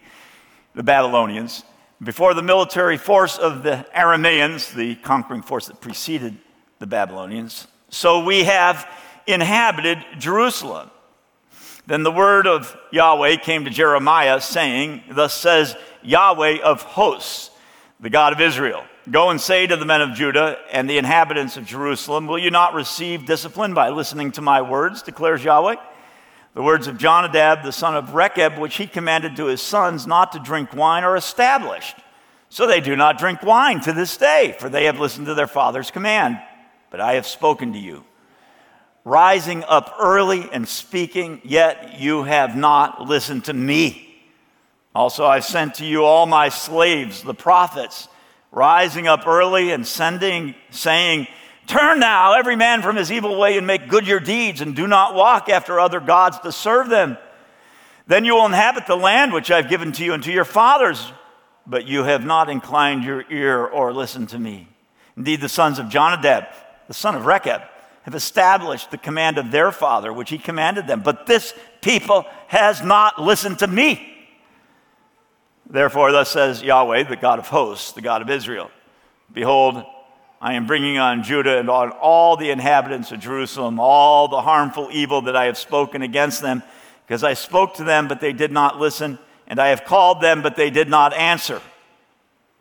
the 0.75 0.83
Babylonians, 0.83 1.63
before 2.03 2.35
the 2.35 2.43
military 2.43 2.97
force 2.97 3.37
of 3.37 3.63
the 3.63 3.87
Arameans, 3.95 4.75
the 4.75 4.95
conquering 4.95 5.41
force 5.41 5.67
that 5.67 5.81
preceded 5.81 6.37
the 6.79 6.87
Babylonians. 6.87 7.67
So 7.89 8.23
we 8.23 8.43
have 8.43 8.87
inhabited 9.25 9.99
Jerusalem. 10.17 10.89
Then 11.85 12.03
the 12.03 12.11
word 12.11 12.47
of 12.47 12.75
Yahweh 12.91 13.37
came 13.37 13.65
to 13.65 13.69
Jeremiah, 13.69 14.41
saying, 14.41 15.03
Thus 15.11 15.33
says 15.33 15.75
Yahweh 16.03 16.59
of 16.61 16.81
hosts, 16.81 17.51
the 17.99 18.09
God 18.09 18.33
of 18.33 18.41
Israel 18.41 18.83
Go 19.09 19.29
and 19.29 19.39
say 19.39 19.65
to 19.65 19.77
the 19.77 19.85
men 19.85 20.01
of 20.01 20.15
Judah 20.15 20.57
and 20.69 20.89
the 20.89 20.97
inhabitants 20.97 21.55
of 21.55 21.65
Jerusalem, 21.65 22.27
Will 22.27 22.37
you 22.37 22.51
not 22.51 22.73
receive 22.73 23.25
discipline 23.25 23.73
by 23.73 23.89
listening 23.89 24.33
to 24.33 24.41
my 24.41 24.61
words, 24.61 25.01
declares 25.01 25.45
Yahweh? 25.45 25.77
The 26.55 26.61
words 26.61 26.87
of 26.87 26.97
Jonadab, 26.97 27.63
the 27.63 27.71
son 27.71 27.95
of 27.95 28.15
Rechab, 28.15 28.57
which 28.57 28.75
he 28.75 28.85
commanded 28.85 29.37
to 29.37 29.45
his 29.45 29.61
sons 29.61 30.07
not 30.07 30.33
to 30.33 30.39
drink 30.39 30.73
wine, 30.73 31.05
are 31.05 31.15
established. 31.15 31.95
So 32.49 32.67
they 32.67 32.81
do 32.81 32.97
not 32.97 33.17
drink 33.17 33.43
wine 33.43 33.79
to 33.81 33.93
this 33.93 34.17
day, 34.17 34.57
for 34.59 34.67
they 34.67 34.85
have 34.85 34.99
listened 34.99 35.27
to 35.27 35.35
their 35.35 35.47
father's 35.47 35.91
command. 35.91 36.39
But 36.89 37.01
I 37.01 37.13
have 37.13 37.27
spoken 37.27 37.73
to 37.73 37.79
you 37.79 38.03
rising 39.07 39.63
up 39.63 39.95
early 40.01 40.49
and 40.51 40.67
speaking, 40.67 41.41
yet 41.45 41.97
you 41.97 42.23
have 42.23 42.57
not 42.57 43.07
listened 43.07 43.45
to 43.45 43.53
me. 43.53 44.21
Also, 44.93 45.25
I 45.25 45.39
sent 45.39 45.75
to 45.75 45.85
you 45.85 46.03
all 46.03 46.25
my 46.25 46.49
slaves, 46.49 47.23
the 47.23 47.33
prophets, 47.33 48.09
rising 48.51 49.07
up 49.07 49.25
early 49.25 49.71
and 49.71 49.87
sending, 49.87 50.55
saying, 50.71 51.27
Turn 51.67 52.01
now, 52.01 52.33
every 52.33 52.57
man 52.57 52.81
from 52.81 52.97
his 52.97 53.09
evil 53.09 53.39
way, 53.39 53.57
and 53.57 53.65
make 53.65 53.87
good 53.87 54.05
your 54.05 54.19
deeds, 54.19 54.59
and 54.59 54.75
do 54.75 54.87
not 54.87 55.15
walk 55.15 55.47
after 55.47 55.79
other 55.79 56.01
gods 56.01 56.39
to 56.39 56.51
serve 56.51 56.89
them. 56.89 57.17
Then 58.07 58.25
you 58.25 58.35
will 58.35 58.45
inhabit 58.45 58.87
the 58.87 58.97
land 58.97 59.31
which 59.31 59.51
I've 59.51 59.69
given 59.69 59.93
to 59.93 60.03
you 60.03 60.13
and 60.13 60.23
to 60.23 60.31
your 60.33 60.45
fathers, 60.45 61.13
but 61.65 61.85
you 61.85 62.03
have 62.03 62.25
not 62.25 62.49
inclined 62.49 63.05
your 63.05 63.23
ear 63.29 63.65
or 63.65 63.93
listened 63.93 64.29
to 64.29 64.39
me. 64.39 64.67
Indeed, 65.15 65.39
the 65.39 65.49
sons 65.49 65.79
of 65.79 65.87
Jonadab, 65.87 66.47
the 66.87 66.93
son 66.93 67.15
of 67.15 67.25
Rechab, 67.25 67.61
have 68.03 68.15
established 68.15 68.89
the 68.89 68.97
command 68.97 69.37
of 69.37 69.51
their 69.51 69.71
father, 69.71 70.13
which 70.13 70.29
he 70.29 70.37
commanded 70.37 70.87
them. 70.87 71.01
But 71.01 71.25
this 71.25 71.53
people 71.81 72.25
has 72.47 72.81
not 72.81 73.21
listened 73.21 73.59
to 73.59 73.67
me. 73.67 74.13
Therefore, 75.69 76.13
thus 76.13 76.31
says 76.31 76.63
Yahweh, 76.63 77.03
the 77.03 77.17
God 77.17 77.39
of 77.39 77.47
hosts, 77.49 77.91
the 77.91 78.01
God 78.01 78.21
of 78.21 78.29
Israel 78.29 78.71
Behold, 79.31 79.83
I 80.39 80.53
am 80.53 80.67
bringing 80.67 80.97
on 80.97 81.23
Judah 81.23 81.59
and 81.59 81.69
on 81.69 81.91
all 81.91 82.37
the 82.37 82.49
inhabitants 82.49 83.11
of 83.11 83.19
Jerusalem 83.19 83.79
all 83.79 84.27
the 84.27 84.41
harmful 84.41 84.89
evil 84.91 85.23
that 85.23 85.35
I 85.35 85.45
have 85.45 85.57
spoken 85.57 86.01
against 86.01 86.41
them, 86.41 86.63
because 87.05 87.23
I 87.23 87.33
spoke 87.33 87.75
to 87.75 87.83
them, 87.83 88.07
but 88.07 88.21
they 88.21 88.33
did 88.33 88.51
not 88.51 88.79
listen, 88.79 89.19
and 89.47 89.59
I 89.59 89.69
have 89.69 89.83
called 89.83 90.21
them, 90.21 90.41
but 90.41 90.55
they 90.55 90.69
did 90.69 90.89
not 90.89 91.13
answer. 91.13 91.61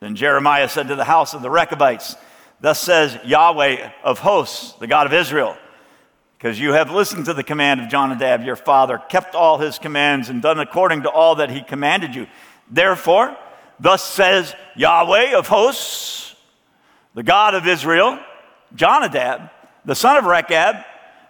Then 0.00 0.16
Jeremiah 0.16 0.68
said 0.68 0.88
to 0.88 0.96
the 0.96 1.04
house 1.04 1.34
of 1.34 1.42
the 1.42 1.50
Rechabites, 1.50 2.16
Thus 2.60 2.80
says 2.80 3.18
Yahweh 3.24 3.90
of 4.02 4.18
hosts, 4.18 4.72
the 4.78 4.86
God 4.86 5.06
of 5.06 5.12
Israel, 5.12 5.56
because 6.38 6.58
you 6.58 6.72
have 6.72 6.90
listened 6.90 7.26
to 7.26 7.34
the 7.34 7.42
command 7.42 7.80
of 7.80 7.88
Jonadab 7.88 8.44
your 8.44 8.56
father, 8.56 8.98
kept 8.98 9.34
all 9.34 9.58
his 9.58 9.78
commands, 9.78 10.28
and 10.28 10.40
done 10.40 10.58
according 10.58 11.02
to 11.02 11.10
all 11.10 11.36
that 11.36 11.50
he 11.50 11.62
commanded 11.62 12.14
you. 12.14 12.26
Therefore, 12.70 13.36
thus 13.78 14.02
says 14.02 14.54
Yahweh 14.74 15.36
of 15.36 15.48
hosts, 15.48 16.34
the 17.14 17.22
God 17.22 17.54
of 17.54 17.66
Israel, 17.66 18.18
Jonadab, 18.74 19.50
the 19.84 19.94
son 19.94 20.16
of 20.16 20.24
Rechab, 20.24 20.76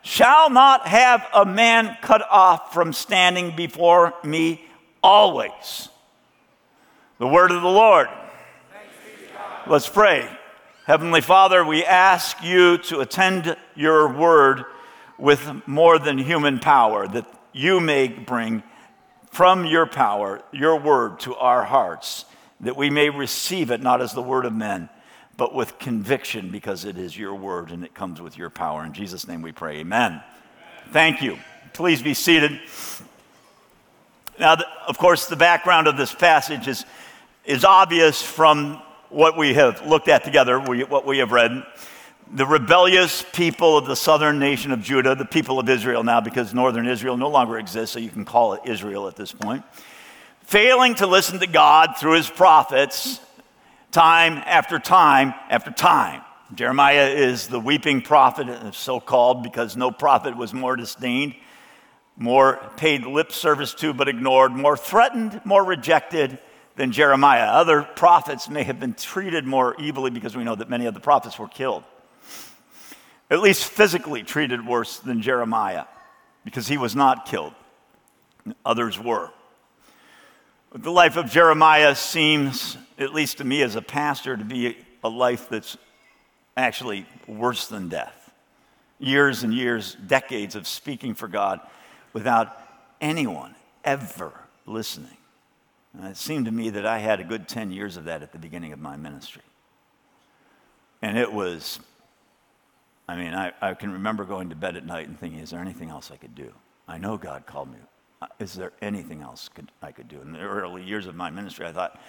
shall 0.02 0.50
not 0.50 0.86
have 0.86 1.26
a 1.34 1.44
man 1.44 1.96
cut 2.00 2.22
off 2.30 2.72
from 2.72 2.92
standing 2.92 3.54
before 3.56 4.14
me 4.22 4.64
always. 5.02 5.88
The 7.18 7.26
word 7.26 7.50
of 7.50 7.62
the 7.62 7.68
Lord. 7.68 8.08
Let's 9.66 9.88
pray. 9.88 10.28
Heavenly 10.86 11.20
Father, 11.20 11.64
we 11.64 11.84
ask 11.84 12.44
you 12.44 12.78
to 12.78 13.00
attend 13.00 13.56
your 13.74 14.06
word 14.06 14.66
with 15.18 15.66
more 15.66 15.98
than 15.98 16.16
human 16.16 16.60
power, 16.60 17.08
that 17.08 17.26
you 17.52 17.80
may 17.80 18.06
bring 18.06 18.62
from 19.32 19.66
your 19.66 19.86
power 19.86 20.44
your 20.52 20.78
word 20.78 21.18
to 21.18 21.34
our 21.34 21.64
hearts, 21.64 22.24
that 22.60 22.76
we 22.76 22.88
may 22.88 23.10
receive 23.10 23.72
it 23.72 23.82
not 23.82 24.00
as 24.00 24.12
the 24.12 24.22
word 24.22 24.44
of 24.44 24.52
men, 24.52 24.88
but 25.36 25.52
with 25.52 25.76
conviction 25.80 26.52
because 26.52 26.84
it 26.84 26.96
is 26.96 27.18
your 27.18 27.34
word 27.34 27.72
and 27.72 27.84
it 27.84 27.92
comes 27.92 28.20
with 28.20 28.38
your 28.38 28.48
power. 28.48 28.84
In 28.84 28.92
Jesus' 28.92 29.26
name 29.26 29.42
we 29.42 29.50
pray. 29.50 29.78
Amen. 29.78 30.12
Amen. 30.12 30.22
Thank 30.92 31.20
you. 31.20 31.36
Please 31.72 32.00
be 32.00 32.14
seated. 32.14 32.60
Now, 34.38 34.58
of 34.86 34.98
course, 34.98 35.26
the 35.26 35.34
background 35.34 35.88
of 35.88 35.96
this 35.96 36.14
passage 36.14 36.68
is, 36.68 36.84
is 37.44 37.64
obvious 37.64 38.22
from 38.22 38.80
what 39.10 39.36
we 39.36 39.54
have 39.54 39.86
looked 39.86 40.08
at 40.08 40.24
together, 40.24 40.58
what 40.58 41.06
we 41.06 41.18
have 41.18 41.32
read. 41.32 41.64
The 42.32 42.46
rebellious 42.46 43.24
people 43.32 43.78
of 43.78 43.86
the 43.86 43.94
southern 43.94 44.38
nation 44.38 44.72
of 44.72 44.82
Judah, 44.82 45.14
the 45.14 45.24
people 45.24 45.60
of 45.60 45.68
Israel 45.68 46.02
now, 46.02 46.20
because 46.20 46.52
northern 46.52 46.86
Israel 46.86 47.16
no 47.16 47.28
longer 47.28 47.58
exists, 47.58 47.92
so 47.92 48.00
you 48.00 48.10
can 48.10 48.24
call 48.24 48.54
it 48.54 48.62
Israel 48.64 49.06
at 49.06 49.14
this 49.14 49.32
point, 49.32 49.64
failing 50.40 50.96
to 50.96 51.06
listen 51.06 51.38
to 51.38 51.46
God 51.46 51.96
through 51.96 52.14
his 52.14 52.28
prophets 52.28 53.20
time 53.92 54.42
after 54.44 54.78
time 54.78 55.34
after 55.48 55.70
time. 55.70 56.22
Jeremiah 56.54 57.08
is 57.08 57.48
the 57.48 57.58
weeping 57.58 58.02
prophet, 58.02 58.48
uh, 58.48 58.70
so 58.70 59.00
called 59.00 59.42
because 59.42 59.76
no 59.76 59.90
prophet 59.90 60.36
was 60.36 60.54
more 60.54 60.76
disdained, 60.76 61.34
more 62.16 62.70
paid 62.76 63.04
lip 63.04 63.32
service 63.32 63.74
to 63.74 63.92
but 63.92 64.08
ignored, 64.08 64.52
more 64.52 64.76
threatened, 64.76 65.40
more 65.44 65.64
rejected, 65.64 66.38
than 66.76 66.92
Jeremiah. 66.92 67.46
Other 67.46 67.82
prophets 67.82 68.48
may 68.48 68.62
have 68.62 68.78
been 68.78 68.94
treated 68.94 69.44
more 69.44 69.74
evilly 69.80 70.10
because 70.10 70.36
we 70.36 70.44
know 70.44 70.54
that 70.54 70.70
many 70.70 70.86
of 70.86 70.94
the 70.94 71.00
prophets 71.00 71.38
were 71.38 71.48
killed. 71.48 71.82
At 73.30 73.40
least 73.40 73.64
physically 73.64 74.22
treated 74.22 74.64
worse 74.64 74.98
than 74.98 75.20
Jeremiah 75.20 75.86
because 76.44 76.68
he 76.68 76.78
was 76.78 76.94
not 76.94 77.26
killed. 77.26 77.54
Others 78.64 79.00
were. 79.00 79.30
But 80.70 80.82
the 80.82 80.92
life 80.92 81.16
of 81.16 81.30
Jeremiah 81.30 81.94
seems, 81.94 82.76
at 82.98 83.12
least 83.12 83.38
to 83.38 83.44
me 83.44 83.62
as 83.62 83.74
a 83.74 83.82
pastor, 83.82 84.36
to 84.36 84.44
be 84.44 84.76
a 85.02 85.08
life 85.08 85.48
that's 85.48 85.76
actually 86.56 87.06
worse 87.26 87.66
than 87.66 87.88
death. 87.88 88.32
Years 88.98 89.42
and 89.42 89.52
years, 89.52 89.96
decades 90.06 90.54
of 90.54 90.66
speaking 90.68 91.14
for 91.14 91.28
God 91.28 91.60
without 92.12 92.56
anyone 93.00 93.54
ever 93.84 94.32
listening. 94.66 95.16
It 96.02 96.16
seemed 96.16 96.46
to 96.46 96.52
me 96.52 96.70
that 96.70 96.86
I 96.86 96.98
had 96.98 97.20
a 97.20 97.24
good 97.24 97.48
10 97.48 97.70
years 97.70 97.96
of 97.96 98.04
that 98.04 98.22
at 98.22 98.32
the 98.32 98.38
beginning 98.38 98.72
of 98.72 98.78
my 98.78 98.96
ministry. 98.96 99.42
And 101.02 101.16
it 101.16 101.32
was, 101.32 101.80
I 103.08 103.16
mean, 103.16 103.34
I, 103.34 103.52
I 103.60 103.74
can 103.74 103.92
remember 103.92 104.24
going 104.24 104.50
to 104.50 104.56
bed 104.56 104.76
at 104.76 104.84
night 104.84 105.08
and 105.08 105.18
thinking, 105.18 105.40
is 105.40 105.50
there 105.50 105.60
anything 105.60 105.90
else 105.90 106.10
I 106.10 106.16
could 106.16 106.34
do? 106.34 106.52
I 106.88 106.98
know 106.98 107.16
God 107.16 107.46
called 107.46 107.70
me. 107.70 107.78
Uh, 108.20 108.26
is 108.38 108.54
there 108.54 108.72
anything 108.80 109.22
else 109.22 109.48
could, 109.48 109.70
I 109.82 109.92
could 109.92 110.08
do? 110.08 110.20
In 110.20 110.32
the 110.32 110.40
early 110.40 110.82
years 110.82 111.06
of 111.06 111.14
my 111.14 111.30
ministry, 111.30 111.66
I 111.66 111.72
thought 111.72 112.00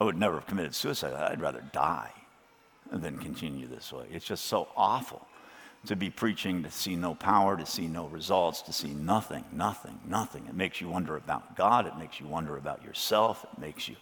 I 0.00 0.04
would 0.04 0.16
never 0.16 0.36
have 0.36 0.46
committed 0.46 0.74
suicide. 0.74 1.14
I'd 1.14 1.40
rather 1.40 1.62
die 1.72 2.12
than 2.90 3.18
continue 3.18 3.66
this 3.66 3.92
way. 3.92 4.06
It's 4.10 4.24
just 4.24 4.46
so 4.46 4.68
awful 4.76 5.26
to 5.86 5.96
be 5.96 6.10
preaching, 6.10 6.62
to 6.62 6.70
see 6.70 6.94
no 6.94 7.14
power, 7.14 7.56
to 7.56 7.66
see 7.66 7.88
no 7.88 8.06
results, 8.06 8.62
to 8.62 8.72
see 8.72 8.94
nothing, 8.94 9.44
nothing, 9.52 9.98
nothing. 10.06 10.46
It 10.46 10.54
makes 10.54 10.80
you 10.80 10.88
wonder 10.88 11.16
about 11.16 11.56
God. 11.56 11.86
It 11.86 11.98
makes 11.98 12.20
you 12.20 12.26
wonder 12.26 12.56
about 12.56 12.84
yourself. 12.84 13.44
It 13.52 13.60
makes 13.60 13.88
you, 13.88 13.96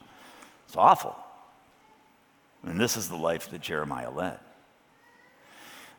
it's 0.66 0.76
awful. 0.76 1.16
And 2.64 2.78
this 2.78 2.96
is 2.96 3.08
the 3.08 3.16
life 3.16 3.50
that 3.50 3.62
Jeremiah 3.62 4.10
led. 4.10 4.38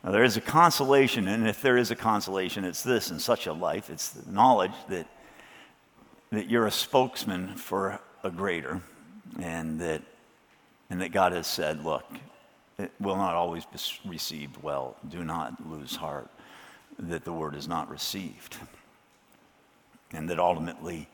Now, 0.03 0.11
there 0.11 0.23
is 0.23 0.37
a 0.37 0.41
consolation, 0.41 1.27
and 1.27 1.47
if 1.47 1.61
there 1.61 1.77
is 1.77 1.91
a 1.91 1.95
consolation, 1.95 2.63
it's 2.63 2.81
this 2.81 3.11
in 3.11 3.19
such 3.19 3.45
a 3.45 3.53
life 3.53 3.89
it's 3.89 4.09
the 4.09 4.31
knowledge 4.31 4.71
that, 4.89 5.07
that 6.31 6.49
you're 6.49 6.65
a 6.65 6.71
spokesman 6.71 7.55
for 7.55 7.99
a 8.23 8.31
greater, 8.31 8.81
and 9.39 9.79
that, 9.79 10.01
and 10.89 11.01
that 11.01 11.11
God 11.11 11.33
has 11.33 11.45
said, 11.45 11.83
Look, 11.83 12.05
it 12.81 12.91
will 12.99 13.15
not 13.15 13.35
always 13.35 13.65
be 13.65 13.79
received 14.09 14.61
well. 14.61 14.95
Do 15.07 15.23
not 15.23 15.69
lose 15.69 15.95
heart 15.95 16.29
that 16.99 17.25
the 17.25 17.33
word 17.33 17.55
is 17.55 17.67
not 17.67 17.89
received. 17.89 18.57
And 20.11 20.29
that 20.29 20.39
ultimately, 20.39 21.07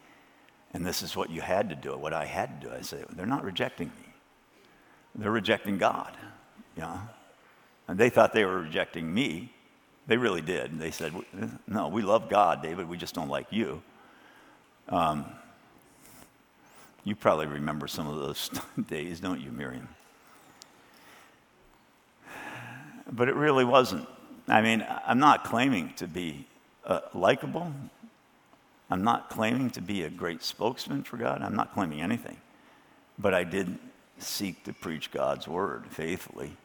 and 0.73 0.85
this 0.85 1.01
is 1.01 1.15
what 1.15 1.29
you 1.29 1.41
had 1.41 1.69
to 1.69 1.75
do, 1.75 1.95
what 1.97 2.13
I 2.13 2.25
had 2.25 2.61
to 2.61 2.67
do, 2.67 2.73
I 2.73 2.81
say, 2.81 3.03
they're 3.15 3.25
not 3.25 3.43
rejecting 3.43 3.87
me. 3.87 4.13
They're 5.15 5.31
rejecting 5.31 5.77
God. 5.77 6.15
Yeah. 6.75 6.99
And 7.87 7.97
they 7.97 8.09
thought 8.09 8.33
they 8.33 8.45
were 8.45 8.61
rejecting 8.61 9.13
me. 9.13 9.53
They 10.07 10.17
really 10.17 10.41
did. 10.41 10.79
They 10.79 10.91
said, 10.91 11.13
No, 11.67 11.89
we 11.89 12.01
love 12.01 12.29
God, 12.29 12.61
David. 12.61 12.87
We 12.87 12.97
just 12.97 13.13
don't 13.13 13.29
like 13.29 13.47
you. 13.51 13.81
Um, 14.89 15.25
you 17.03 17.15
probably 17.15 17.47
remember 17.47 17.87
some 17.87 18.07
of 18.07 18.17
those 18.17 18.49
days, 18.87 19.19
don't 19.19 19.41
you, 19.41 19.51
Miriam? 19.51 19.87
But 23.11 23.29
it 23.29 23.35
really 23.35 23.65
wasn't. 23.65 24.07
I 24.47 24.61
mean, 24.61 24.85
I'm 25.05 25.19
not 25.19 25.43
claiming 25.43 25.93
to 25.97 26.07
be 26.07 26.47
uh, 26.85 27.01
likable. 27.13 27.71
I'm 28.89 29.03
not 29.03 29.29
claiming 29.29 29.69
to 29.71 29.81
be 29.81 30.03
a 30.03 30.09
great 30.09 30.43
spokesman 30.43 31.03
for 31.03 31.17
God. 31.17 31.41
I'm 31.41 31.55
not 31.55 31.73
claiming 31.73 32.01
anything. 32.01 32.37
But 33.19 33.33
I 33.33 33.43
did 33.43 33.77
seek 34.19 34.63
to 34.63 34.73
preach 34.73 35.11
God's 35.11 35.47
word 35.47 35.85
faithfully. 35.89 36.55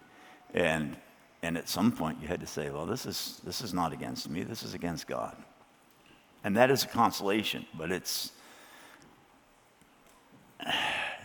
And, 0.54 0.96
and 1.42 1.56
at 1.56 1.68
some 1.68 1.92
point, 1.92 2.18
you 2.22 2.28
had 2.28 2.40
to 2.40 2.46
say, 2.46 2.70
well, 2.70 2.86
this 2.86 3.06
is, 3.06 3.40
this 3.44 3.60
is 3.60 3.74
not 3.74 3.92
against 3.92 4.28
me, 4.28 4.42
this 4.42 4.62
is 4.62 4.74
against 4.74 5.06
God. 5.06 5.36
And 6.44 6.56
that 6.56 6.70
is 6.70 6.84
a 6.84 6.88
consolation, 6.88 7.66
but 7.76 7.90
it's, 7.90 8.32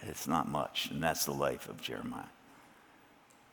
it's 0.04 0.28
not 0.28 0.48
much. 0.48 0.90
And 0.92 1.04
that's 1.04 1.26
the 1.26 1.34
life 1.34 1.70
of 1.70 1.82
Jeremiah. 1.82 2.24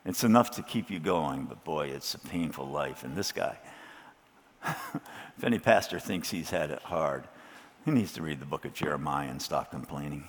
It's 0.05 0.25
enough 0.25 0.51
to 0.53 0.63
keep 0.63 0.91
you 0.91 1.01
going, 1.01 1.45
but 1.45 1.65
boy, 1.65 1.89
it's 1.89 2.15
a 2.15 2.19
painful 2.19 2.67
life. 2.67 3.05
And 3.05 3.17
this 3.17 3.33
guy, 3.33 3.59
if 4.67 5.43
any 5.43 5.59
pastor 5.59 5.99
thinks 5.99 6.31
he's 6.31 6.51
had 6.51 6.71
it 6.71 6.83
hard, 6.83 7.25
he 7.85 7.91
needs 7.91 8.13
to 8.15 8.23
read 8.23 8.41
the 8.41 8.47
book 8.47 8.65
of 8.65 8.75
Jeremiah 8.75 9.31
and 9.31 9.41
stop 9.41 9.71
complaining. 9.71 10.29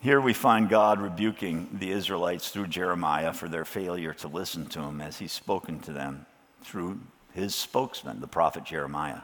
Here 0.00 0.20
we 0.20 0.32
find 0.32 0.68
God 0.68 1.00
rebuking 1.00 1.68
the 1.72 1.90
Israelites 1.90 2.50
through 2.50 2.68
Jeremiah 2.68 3.32
for 3.32 3.48
their 3.48 3.64
failure 3.64 4.14
to 4.14 4.28
listen 4.28 4.66
to 4.66 4.80
him 4.80 5.00
as 5.00 5.18
he's 5.18 5.32
spoken 5.32 5.80
to 5.80 5.92
them 5.92 6.26
through 6.62 7.00
his 7.34 7.54
spokesman, 7.54 8.20
the 8.20 8.28
prophet 8.28 8.64
Jeremiah. 8.64 9.22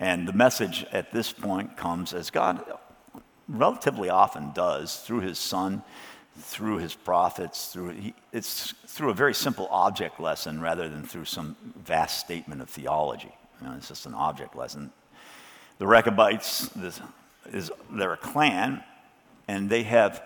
And 0.00 0.26
the 0.26 0.32
message 0.32 0.86
at 0.90 1.12
this 1.12 1.32
point 1.32 1.76
comes 1.76 2.14
as 2.14 2.30
God 2.30 2.64
relatively 3.46 4.08
often 4.08 4.52
does 4.52 4.96
through 4.96 5.20
his 5.20 5.38
son 5.38 5.82
through 6.36 6.78
his 6.78 6.94
prophets, 6.94 7.72
through, 7.72 7.90
he, 7.90 8.14
it's 8.32 8.72
through 8.86 9.10
a 9.10 9.14
very 9.14 9.34
simple 9.34 9.68
object 9.70 10.18
lesson 10.18 10.60
rather 10.60 10.88
than 10.88 11.04
through 11.04 11.24
some 11.24 11.56
vast 11.84 12.20
statement 12.20 12.60
of 12.60 12.68
theology. 12.68 13.32
You 13.60 13.68
know, 13.68 13.74
it's 13.76 13.88
just 13.88 14.06
an 14.06 14.14
object 14.14 14.56
lesson. 14.56 14.90
The 15.78 15.86
Rechabites, 15.86 16.68
this 16.70 17.00
is, 17.52 17.70
they're 17.90 18.12
a 18.12 18.16
clan, 18.16 18.82
and 19.46 19.70
they 19.70 19.84
have 19.84 20.22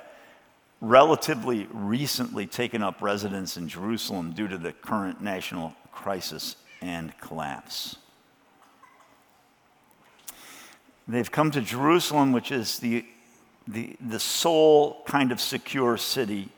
relatively 0.81 1.67
recently 1.73 2.47
taken 2.47 2.83
up 2.83 3.03
residence 3.03 3.57
in 3.57 3.69
Jerusalem 3.69 4.33
due 4.33 4.49
to 4.49 4.57
the 4.57 4.73
current 4.73 5.21
national 5.21 5.75
crisis 5.93 6.57
and 6.81 7.17
collapse. 7.19 7.97
They've 11.09 11.31
come 11.31 11.51
to 11.53 11.61
Jerusalem, 11.61 12.33
which 12.33 12.53
is 12.53 12.79
the, 12.79 13.05
the, 13.69 13.97
the 14.01 14.19
sole 14.19 15.03
kind 15.07 15.31
of 15.31 15.41
secure 15.41 15.99
city 15.99 16.49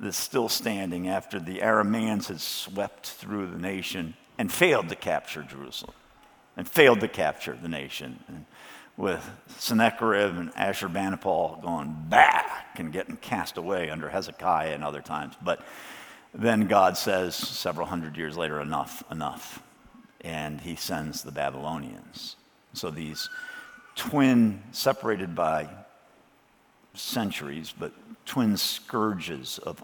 that's 0.00 0.16
still 0.16 0.48
standing 0.48 1.08
after 1.08 1.38
the 1.38 1.58
Arameans 1.58 2.26
had 2.26 2.40
swept 2.40 3.06
through 3.06 3.46
the 3.48 3.58
nation 3.58 4.14
and 4.38 4.50
failed 4.50 4.88
to 4.88 4.96
capture 4.96 5.42
Jerusalem 5.42 5.94
and 6.56 6.66
failed 6.68 7.00
to 7.00 7.08
capture 7.08 7.56
the 7.60 7.68
nation. 7.68 8.18
And 8.28 8.46
with 8.96 9.30
Sennacherib 9.58 10.36
and 10.36 10.52
Ashurbanipal 10.54 11.62
going 11.62 11.94
back 12.08 12.78
and 12.78 12.92
getting 12.92 13.16
cast 13.18 13.58
away 13.58 13.90
under 13.90 14.08
Hezekiah 14.08 14.74
and 14.74 14.82
other 14.82 15.02
times. 15.02 15.34
But 15.42 15.62
then 16.34 16.66
God 16.66 16.96
says, 16.96 17.34
several 17.34 17.86
hundred 17.86 18.16
years 18.16 18.36
later, 18.36 18.60
enough, 18.60 19.04
enough. 19.10 19.62
And 20.22 20.60
he 20.60 20.76
sends 20.76 21.22
the 21.22 21.32
Babylonians. 21.32 22.36
So 22.72 22.90
these 22.90 23.28
twin, 23.96 24.62
separated 24.72 25.34
by 25.34 25.68
centuries, 26.94 27.74
but 27.78 27.92
twin 28.26 28.56
scourges 28.56 29.58
of 29.58 29.82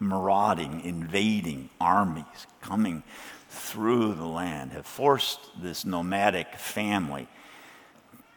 marauding, 0.00 0.80
invading 0.84 1.70
armies 1.80 2.46
coming 2.60 3.02
through 3.48 4.14
the 4.14 4.26
land 4.26 4.72
have 4.72 4.86
forced 4.86 5.40
this 5.62 5.84
nomadic 5.84 6.54
family 6.56 7.28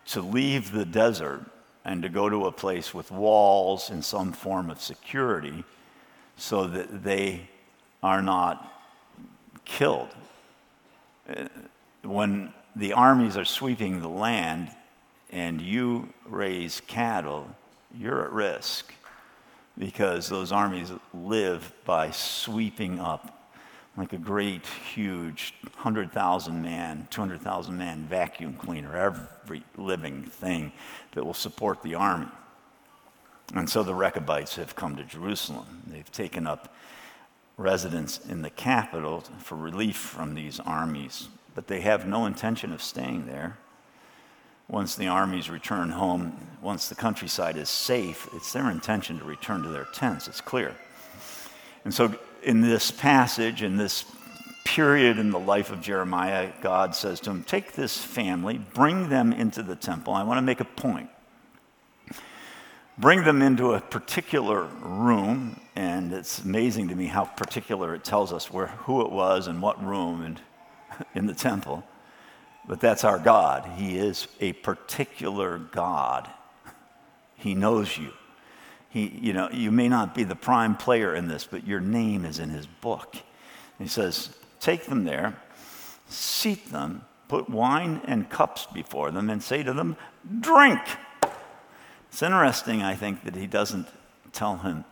to 0.05 0.21
leave 0.21 0.71
the 0.71 0.85
desert 0.85 1.43
and 1.83 2.03
to 2.03 2.09
go 2.09 2.29
to 2.29 2.45
a 2.45 2.51
place 2.51 2.93
with 2.93 3.11
walls 3.11 3.89
and 3.89 4.03
some 4.03 4.31
form 4.31 4.69
of 4.69 4.81
security 4.81 5.63
so 6.35 6.67
that 6.67 7.03
they 7.03 7.49
are 8.03 8.21
not 8.21 8.73
killed. 9.65 10.09
When 12.03 12.53
the 12.75 12.93
armies 12.93 13.35
are 13.37 13.45
sweeping 13.45 14.01
the 14.01 14.09
land 14.09 14.69
and 15.31 15.59
you 15.59 16.13
raise 16.25 16.79
cattle, 16.81 17.47
you're 17.95 18.23
at 18.23 18.31
risk 18.31 18.93
because 19.77 20.27
those 20.29 20.51
armies 20.51 20.91
live 21.13 21.71
by 21.85 22.11
sweeping 22.11 22.99
up 22.99 23.33
like 23.95 24.13
a 24.13 24.17
great, 24.17 24.65
huge 24.93 25.55
100,000 25.63 26.61
man, 26.61 27.07
200,000 27.09 27.77
man 27.77 28.05
vacuum 28.05 28.53
cleaner, 28.53 28.95
every 28.95 29.63
living 29.75 30.23
thing 30.23 30.71
that 31.13 31.25
will 31.25 31.33
support 31.33 31.81
the 31.81 31.95
army. 31.95 32.27
And 33.55 33.67
so 33.69 33.81
the 33.81 33.95
Rechabites 33.95 34.55
have 34.57 34.75
come 34.75 34.95
to 34.97 35.03
Jerusalem. 35.03 35.83
They've 35.87 36.11
taken 36.11 36.45
up 36.45 36.73
residence 37.57 38.19
in 38.27 38.43
the 38.43 38.49
capital 38.51 39.21
for 39.39 39.55
relief 39.55 39.95
from 39.95 40.35
these 40.35 40.59
armies, 40.59 41.27
but 41.55 41.67
they 41.67 41.81
have 41.81 42.07
no 42.07 42.27
intention 42.27 42.71
of 42.71 42.83
staying 42.83 43.25
there. 43.25 43.57
Once 44.69 44.95
the 44.95 45.07
armies 45.07 45.49
return 45.49 45.89
home, 45.89 46.35
once 46.61 46.89
the 46.89 46.95
countryside 46.95 47.55
is 47.55 47.69
safe, 47.69 48.27
it's 48.33 48.51
their 48.51 48.69
intention 48.69 49.17
to 49.17 49.23
return 49.23 49.63
to 49.63 49.69
their 49.69 49.85
tents. 49.93 50.27
It's 50.27 50.41
clear. 50.41 50.75
And 51.85 51.93
so 51.93 52.13
in 52.43 52.61
this 52.61 52.91
passage, 52.91 53.63
in 53.63 53.77
this 53.77 54.05
period 54.65 55.17
in 55.17 55.31
the 55.31 55.39
life 55.39 55.71
of 55.71 55.81
Jeremiah, 55.81 56.51
God 56.61 56.93
says 56.93 57.21
to 57.21 57.29
him, 57.29 57.43
Take 57.43 57.73
this 57.73 57.97
family, 57.97 58.57
bring 58.57 59.07
them 59.07 59.31
into 59.31 59.63
the 59.63 59.75
temple. 59.77 60.13
I 60.13 60.23
want 60.23 60.37
to 60.37 60.41
make 60.41 60.59
a 60.59 60.65
point. 60.65 61.09
Bring 62.97 63.23
them 63.23 63.41
into 63.41 63.73
a 63.73 63.79
particular 63.79 64.65
room, 64.81 65.61
and 65.75 66.11
it's 66.11 66.39
amazing 66.39 66.89
to 66.89 66.95
me 66.95 67.05
how 67.05 67.25
particular 67.25 67.95
it 67.95 68.03
tells 68.03 68.33
us 68.33 68.51
where, 68.51 68.67
who 68.67 69.01
it 69.01 69.11
was 69.11 69.47
and 69.47 69.61
what 69.61 69.81
room 69.81 70.23
and, 70.23 70.41
in 71.15 71.27
the 71.27 71.33
temple. 71.33 71.85
But 72.67 72.81
that's 72.81 73.03
our 73.03 73.17
God. 73.17 73.65
He 73.77 73.97
is 73.97 74.27
a 74.41 74.53
particular 74.53 75.57
God. 75.57 76.29
He 77.35 77.55
knows 77.55 77.97
you. 77.97 78.11
He, 78.89 79.07
you 79.21 79.33
know, 79.33 79.49
you 79.51 79.71
may 79.71 79.87
not 79.87 80.13
be 80.13 80.23
the 80.23 80.35
prime 80.35 80.75
player 80.75 81.15
in 81.15 81.27
this, 81.27 81.47
but 81.49 81.65
your 81.65 81.79
name 81.79 82.25
is 82.25 82.39
in 82.39 82.49
his 82.49 82.65
book. 82.65 83.15
he 83.77 83.87
says, 83.87 84.35
take 84.59 84.85
them 84.85 85.05
there, 85.05 85.39
seat 86.09 86.71
them, 86.71 87.03
put 87.27 87.49
wine 87.49 88.01
and 88.05 88.29
cups 88.29 88.65
before 88.73 89.11
them, 89.11 89.29
and 89.29 89.41
say 89.43 89.63
to 89.63 89.73
them, 89.73 89.95
drink. 90.39 90.81
It's 92.09 92.21
interesting, 92.21 92.81
I 92.81 92.95
think, 92.95 93.23
that 93.25 93.35
he 93.35 93.47
doesn't 93.47 93.87
tell 94.31 94.57
him 94.57 94.85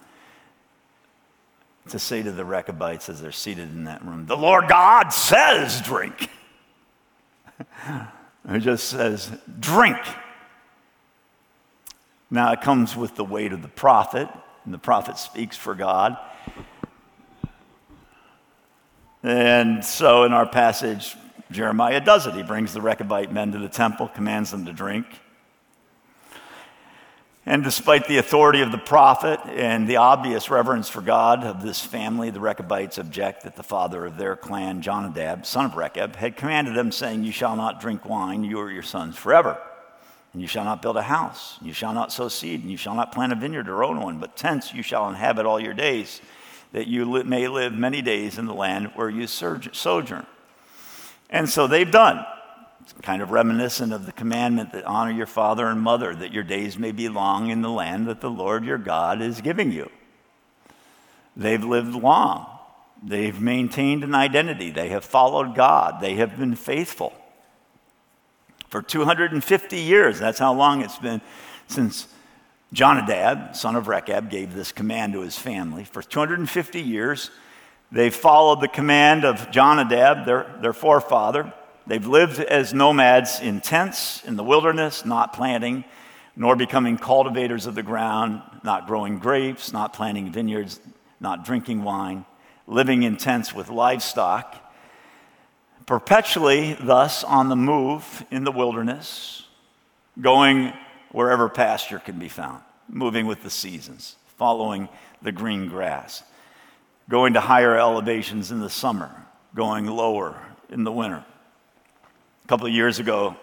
to 1.89 1.99
say 1.99 2.23
to 2.23 2.31
the 2.31 2.45
Rechabites 2.45 3.09
as 3.09 3.21
they're 3.21 3.31
seated 3.31 3.69
in 3.69 3.85
that 3.85 4.03
room, 4.03 4.25
the 4.25 4.37
Lord 4.37 4.67
God 4.67 5.09
says, 5.09 5.81
drink. 5.81 6.29
he 8.51 8.59
just 8.59 8.89
says, 8.89 9.31
drink. 9.59 9.97
Now, 12.29 12.51
it 12.51 12.61
comes 12.61 12.95
with 12.95 13.15
the 13.15 13.23
weight 13.23 13.53
of 13.53 13.61
the 13.61 13.67
prophet, 13.67 14.27
and 14.65 14.73
the 14.73 14.79
prophet 14.79 15.17
speaks 15.17 15.55
for 15.55 15.75
God. 15.75 16.17
And 19.23 19.83
so, 19.83 20.23
in 20.23 20.33
our 20.33 20.47
passage, 20.47 21.15
Jeremiah 21.51 22.01
does 22.01 22.27
it. 22.27 22.33
He 22.33 22.43
brings 22.43 22.73
the 22.73 22.79
Rechabite 22.79 23.31
men 23.31 23.51
to 23.51 23.59
the 23.59 23.69
temple, 23.69 24.07
commands 24.07 24.51
them 24.51 24.65
to 24.65 24.73
drink. 24.73 25.05
And 27.47 27.63
despite 27.63 28.07
the 28.07 28.17
authority 28.17 28.61
of 28.61 28.71
the 28.71 28.79
prophet 28.79 29.39
and 29.45 29.87
the 29.87 29.97
obvious 29.97 30.49
reverence 30.49 30.89
for 30.89 31.01
God 31.01 31.43
of 31.43 31.61
this 31.61 31.79
family, 31.79 32.31
the 32.31 32.39
Rechabites 32.39 32.97
object 32.97 33.43
that 33.43 33.55
the 33.55 33.61
father 33.61 34.03
of 34.03 34.17
their 34.17 34.35
clan, 34.35 34.81
Jonadab, 34.81 35.45
son 35.45 35.65
of 35.65 35.75
Rechab, 35.75 36.15
had 36.15 36.37
commanded 36.37 36.73
them, 36.73 36.91
saying, 36.91 37.23
You 37.23 37.31
shall 37.31 37.55
not 37.55 37.79
drink 37.79 38.03
wine, 38.03 38.43
you 38.43 38.57
or 38.57 38.71
your 38.71 38.81
sons, 38.81 39.15
forever. 39.15 39.59
And 40.33 40.41
you 40.41 40.47
shall 40.47 40.65
not 40.65 40.81
build 40.81 40.97
a 40.97 41.03
house, 41.03 41.57
and 41.59 41.67
you 41.67 41.73
shall 41.73 41.93
not 41.93 42.11
sow 42.11 42.29
seed, 42.29 42.61
and 42.61 42.71
you 42.71 42.77
shall 42.77 42.95
not 42.95 43.11
plant 43.11 43.31
a 43.31 43.35
vineyard 43.35 43.69
or 43.69 43.83
own 43.83 44.01
one, 44.01 44.19
but 44.19 44.35
tents 44.35 44.73
you 44.73 44.81
shall 44.81 45.07
inhabit 45.07 45.45
all 45.45 45.59
your 45.59 45.75
days, 45.75 46.21
that 46.71 46.87
you 46.87 47.23
may 47.23 47.47
live 47.47 47.73
many 47.73 48.01
days 48.01 48.39
in 48.39 48.47
the 48.47 48.53
land 48.55 48.91
where 48.95 49.09
you 49.09 49.27
sojourn. 49.27 50.25
And 51.29 51.47
so 51.47 51.67
they've 51.67 51.89
done. 51.89 52.25
It's 52.85 52.93
kind 53.01 53.23
of 53.23 53.31
reminiscent 53.31 53.91
of 53.91 54.05
the 54.05 54.11
commandment 54.11 54.71
that 54.73 54.85
honor 54.85 55.11
your 55.11 55.25
father 55.25 55.65
and 55.65 55.81
mother, 55.81 56.13
that 56.13 56.31
your 56.31 56.43
days 56.43 56.77
may 56.77 56.91
be 56.91 57.09
long 57.09 57.49
in 57.49 57.63
the 57.63 57.69
land 57.69 58.07
that 58.07 58.21
the 58.21 58.29
Lord 58.29 58.63
your 58.63 58.77
God 58.77 59.23
is 59.23 59.41
giving 59.41 59.71
you. 59.71 59.89
They've 61.35 61.63
lived 61.63 61.95
long. 61.95 62.45
They've 63.01 63.39
maintained 63.41 64.03
an 64.03 64.13
identity. 64.13 64.69
They 64.69 64.89
have 64.89 65.03
followed 65.03 65.55
God. 65.55 65.99
They 65.99 66.15
have 66.15 66.37
been 66.37 66.55
faithful 66.55 67.11
for 68.69 68.83
250 68.83 69.77
years. 69.77 70.19
That's 70.19 70.39
how 70.39 70.53
long 70.53 70.81
it's 70.81 70.99
been 70.99 71.21
since 71.67 72.07
Jonadab, 72.71 73.55
son 73.55 73.75
of 73.75 73.87
Rechab, 73.87 74.29
gave 74.29 74.53
this 74.53 74.71
command 74.71 75.13
to 75.13 75.21
his 75.21 75.37
family. 75.37 75.85
For 75.85 76.03
250 76.03 76.81
years, 76.81 77.31
they 77.91 78.09
followed 78.09 78.61
the 78.61 78.67
command 78.67 79.23
of 79.25 79.49
Jonadab, 79.49 80.25
their, 80.25 80.55
their 80.61 80.73
forefather. 80.73 81.53
They've 81.87 82.05
lived 82.05 82.39
as 82.39 82.73
nomads 82.73 83.39
in 83.39 83.61
tents 83.61 84.23
in 84.23 84.35
the 84.35 84.43
wilderness, 84.43 85.05
not 85.05 85.33
planting, 85.33 85.83
nor 86.35 86.55
becoming 86.55 86.97
cultivators 86.97 87.65
of 87.65 87.75
the 87.75 87.83
ground, 87.83 88.41
not 88.63 88.87
growing 88.87 89.19
grapes, 89.19 89.71
not 89.71 89.93
planting 89.93 90.31
vineyards, 90.31 90.79
not 91.19 91.45
drinking 91.45 91.83
wine, 91.83 92.25
living 92.67 93.03
in 93.03 93.17
tents 93.17 93.53
with 93.53 93.69
livestock 93.69 94.61
perpetually, 95.85 96.73
thus, 96.73 97.23
on 97.23 97.49
the 97.49 97.55
move 97.55 98.25
in 98.31 98.43
the 98.43 98.51
wilderness, 98.51 99.47
going 100.19 100.73
wherever 101.11 101.47
pasture 101.49 101.99
can 101.99 102.17
be 102.17 102.29
found, 102.29 102.61
moving 102.89 103.27
with 103.27 103.43
the 103.43 103.49
seasons, 103.49 104.15
following 104.37 104.89
the 105.21 105.31
green 105.31 105.67
grass, 105.67 106.23
going 107.09 107.33
to 107.33 107.39
higher 107.39 107.77
elevations 107.77 108.51
in 108.51 108.59
the 108.59 108.69
summer, 108.69 109.11
going 109.53 109.85
lower 109.85 110.35
in 110.69 110.83
the 110.83 110.91
winter. 110.91 111.23
A 112.45 112.47
couple 112.47 112.67
of 112.67 112.73
years 112.73 112.99
ago, 112.99 113.35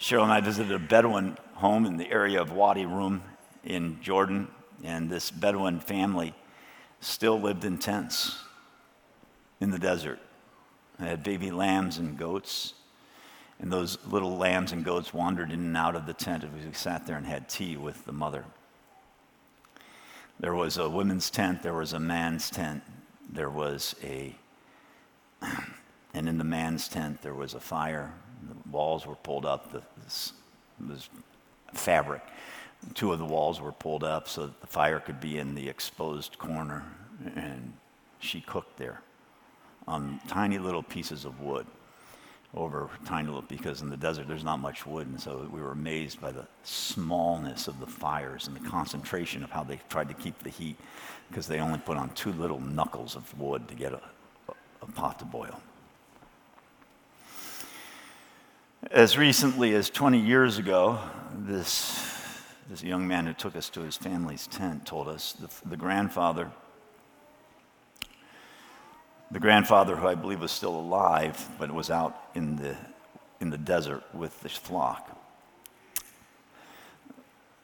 Cheryl 0.00 0.22
and 0.22 0.32
I 0.32 0.40
visited 0.40 0.72
a 0.72 0.78
Bedouin 0.78 1.36
home 1.56 1.84
in 1.84 1.98
the 1.98 2.10
area 2.10 2.40
of 2.40 2.50
Wadi 2.50 2.86
Rum 2.86 3.22
in 3.64 4.00
Jordan, 4.00 4.48
and 4.82 5.10
this 5.10 5.30
Bedouin 5.30 5.78
family 5.78 6.32
still 7.00 7.38
lived 7.38 7.66
in 7.66 7.76
tents 7.76 8.38
in 9.60 9.70
the 9.70 9.78
desert. 9.78 10.20
They 10.98 11.08
had 11.08 11.22
baby 11.22 11.50
lambs 11.50 11.98
and 11.98 12.16
goats. 12.16 12.72
And 13.58 13.70
those 13.70 13.98
little 14.06 14.38
lambs 14.38 14.72
and 14.72 14.86
goats 14.86 15.12
wandered 15.12 15.52
in 15.52 15.60
and 15.60 15.76
out 15.76 15.94
of 15.94 16.06
the 16.06 16.14
tent 16.14 16.42
as 16.42 16.50
we 16.50 16.72
sat 16.72 17.06
there 17.06 17.18
and 17.18 17.26
had 17.26 17.46
tea 17.46 17.76
with 17.76 18.06
the 18.06 18.12
mother. 18.12 18.46
There 20.38 20.54
was 20.54 20.78
a 20.78 20.88
women's 20.88 21.28
tent, 21.28 21.62
there 21.62 21.74
was 21.74 21.92
a 21.92 22.00
man's 22.00 22.48
tent, 22.48 22.82
there 23.30 23.50
was 23.50 23.94
a, 24.02 24.34
and 26.14 26.26
in 26.26 26.38
the 26.38 26.44
man's 26.44 26.88
tent 26.88 27.20
there 27.20 27.34
was 27.34 27.52
a 27.52 27.60
fire. 27.60 28.14
The 28.48 28.70
walls 28.70 29.06
were 29.06 29.16
pulled 29.16 29.46
up, 29.46 29.72
the, 29.72 29.82
this, 30.04 30.32
this 30.78 31.08
fabric 31.74 32.22
two 32.94 33.12
of 33.12 33.18
the 33.18 33.24
walls 33.24 33.60
were 33.60 33.72
pulled 33.72 34.04
up 34.04 34.28
so 34.28 34.46
that 34.46 34.60
the 34.60 34.66
fire 34.66 35.00
could 35.00 35.20
be 35.20 35.38
in 35.38 35.54
the 35.54 35.68
exposed 35.68 36.38
corner, 36.38 36.84
and 37.36 37.72
she 38.18 38.40
cooked 38.40 38.76
there 38.76 39.00
on 39.86 40.20
tiny 40.28 40.58
little 40.58 40.82
pieces 40.82 41.24
of 41.24 41.40
wood 41.40 41.66
over 42.52 42.90
tiny 43.04 43.28
little 43.28 43.42
because 43.42 43.80
in 43.80 43.88
the 43.88 43.96
desert 43.96 44.26
there's 44.26 44.42
not 44.42 44.58
much 44.58 44.84
wood 44.84 45.06
and 45.06 45.20
so 45.20 45.48
we 45.52 45.60
were 45.60 45.70
amazed 45.70 46.20
by 46.20 46.32
the 46.32 46.44
smallness 46.64 47.68
of 47.68 47.78
the 47.78 47.86
fires 47.86 48.48
and 48.48 48.56
the 48.56 48.68
concentration 48.68 49.44
of 49.44 49.50
how 49.50 49.62
they 49.62 49.78
tried 49.88 50.08
to 50.08 50.14
keep 50.14 50.36
the 50.40 50.50
heat 50.50 50.76
because 51.28 51.46
they 51.46 51.60
only 51.60 51.78
put 51.78 51.96
on 51.96 52.10
two 52.10 52.32
little 52.32 52.58
knuckles 52.58 53.14
of 53.14 53.38
wood 53.38 53.68
to 53.68 53.74
get 53.74 53.92
a, 53.92 54.00
a 54.82 54.86
pot 54.86 55.16
to 55.18 55.24
boil 55.24 55.60
as 58.90 59.18
recently 59.18 59.74
as 59.74 59.90
20 59.90 60.18
years 60.18 60.58
ago 60.58 60.98
this 61.34 62.06
this 62.68 62.82
young 62.84 63.06
man 63.08 63.26
who 63.26 63.32
took 63.32 63.56
us 63.56 63.68
to 63.68 63.80
his 63.80 63.96
family's 63.96 64.46
tent 64.46 64.86
told 64.86 65.08
us 65.08 65.32
the, 65.32 65.48
the 65.68 65.76
grandfather 65.76 66.50
the 69.30 69.38
grandfather, 69.38 69.94
who 69.94 70.08
I 70.08 70.16
believe 70.16 70.40
was 70.40 70.50
still 70.50 70.74
alive, 70.74 71.48
but 71.58 71.70
was 71.70 71.88
out 71.88 72.20
in 72.34 72.56
the, 72.56 72.76
in 73.40 73.50
the 73.50 73.58
desert 73.58 74.02
with 74.12 74.40
the 74.40 74.48
flock. 74.48 75.16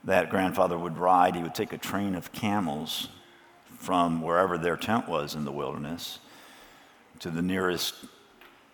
That 0.05 0.31
grandfather 0.31 0.79
would 0.79 0.97
ride, 0.97 1.35
he 1.35 1.43
would 1.43 1.57
take 1.57 1.73
a 1.73 1.79
train 1.79 2.15
of 2.15 2.31
camels 2.31 3.09
from 3.79 4.23
wherever 4.23 4.57
their 4.57 4.77
tent 4.77 5.09
was 5.09 5.35
in 5.35 5.45
the 5.45 5.51
wilderness 5.51 6.21
to 7.19 7.31
the 7.31 7.43
nearest 7.43 7.95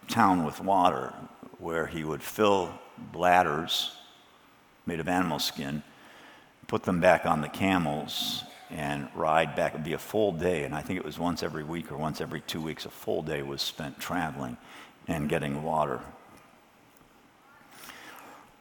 town 0.08 0.44
with 0.44 0.60
water, 0.60 1.12
where 1.58 1.86
he 1.86 2.04
would 2.04 2.22
fill 2.22 2.72
bladders 3.12 3.96
made 4.86 5.00
of 5.00 5.08
animal 5.08 5.38
skin, 5.38 5.82
put 6.66 6.82
them 6.82 7.00
back 7.00 7.26
on 7.26 7.40
the 7.40 7.48
camels, 7.48 8.44
and 8.70 9.08
ride 9.14 9.54
back. 9.54 9.74
It 9.74 9.78
would 9.78 9.84
be 9.84 9.92
a 9.92 9.98
full 9.98 10.32
day, 10.32 10.64
and 10.64 10.74
I 10.74 10.80
think 10.80 10.98
it 10.98 11.04
was 11.04 11.18
once 11.18 11.42
every 11.42 11.64
week 11.64 11.92
or 11.92 11.96
once 11.96 12.20
every 12.20 12.40
two 12.40 12.60
weeks, 12.60 12.86
a 12.86 12.90
full 12.90 13.22
day 13.22 13.42
was 13.42 13.62
spent 13.62 14.00
traveling 14.00 14.56
and 15.06 15.28
getting 15.28 15.62
water. 15.62 16.00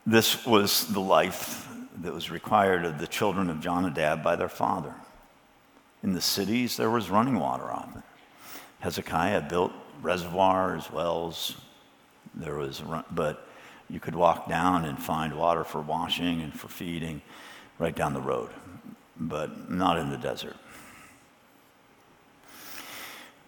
This 0.06 0.46
was 0.46 0.88
the 0.88 1.00
life 1.00 1.68
that 2.02 2.14
was 2.14 2.32
required 2.32 2.86
of 2.86 2.98
the 2.98 3.08
children 3.08 3.50
of 3.50 3.62
Jonadab 3.62 4.24
by 4.24 4.36
their 4.36 4.50
father. 4.50 4.96
In 6.04 6.14
the 6.14 6.22
cities, 6.22 6.78
there 6.78 6.90
was 6.90 7.10
running 7.10 7.40
water 7.40 7.72
often. 7.72 8.02
Hezekiah 8.80 9.42
built 9.42 9.72
reservoirs, 10.02 10.92
wells. 10.92 11.56
There 12.34 12.56
was, 12.56 12.82
but 13.12 13.48
you 13.90 14.00
could 14.00 14.16
walk 14.16 14.48
down 14.48 14.86
and 14.86 14.98
find 14.98 15.34
water 15.34 15.64
for 15.64 15.82
washing 15.82 16.42
and 16.42 16.58
for 16.58 16.68
feeding 16.68 17.22
right 17.78 17.96
down 17.96 18.14
the 18.14 18.22
road 18.22 18.50
but 19.22 19.70
not 19.70 19.98
in 19.98 20.10
the 20.10 20.18
desert. 20.18 20.56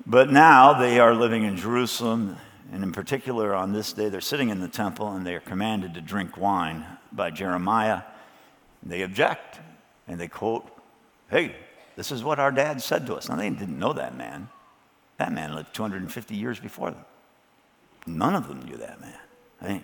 But 0.05 0.31
now 0.31 0.73
they 0.73 0.99
are 0.99 1.15
living 1.15 1.43
in 1.43 1.57
Jerusalem, 1.57 2.37
and 2.71 2.83
in 2.83 2.91
particular 2.91 3.55
on 3.55 3.73
this 3.73 3.93
day, 3.93 4.09
they're 4.09 4.21
sitting 4.21 4.49
in 4.49 4.59
the 4.59 4.67
temple 4.67 5.13
and 5.13 5.25
they 5.25 5.33
are 5.33 5.39
commanded 5.39 5.93
to 5.93 6.01
drink 6.01 6.37
wine 6.37 6.85
by 7.11 7.31
Jeremiah. 7.31 8.03
They 8.83 9.01
object 9.01 9.59
and 10.07 10.19
they 10.19 10.27
quote, 10.27 10.69
Hey, 11.29 11.55
this 11.95 12.11
is 12.11 12.23
what 12.23 12.39
our 12.39 12.51
dad 12.51 12.81
said 12.81 13.07
to 13.07 13.15
us. 13.15 13.29
Now, 13.29 13.35
they 13.35 13.49
didn't 13.49 13.79
know 13.79 13.93
that 13.93 14.15
man. 14.15 14.49
That 15.23 15.31
man 15.31 15.55
lived 15.55 15.73
250 15.73 16.35
years 16.35 16.59
before 16.59 16.91
them. 16.91 17.05
None 18.05 18.35
of 18.35 18.49
them 18.49 18.61
knew 18.61 18.75
that 18.75 18.99
man. 18.99 19.17
I 19.61 19.67
mean, 19.69 19.83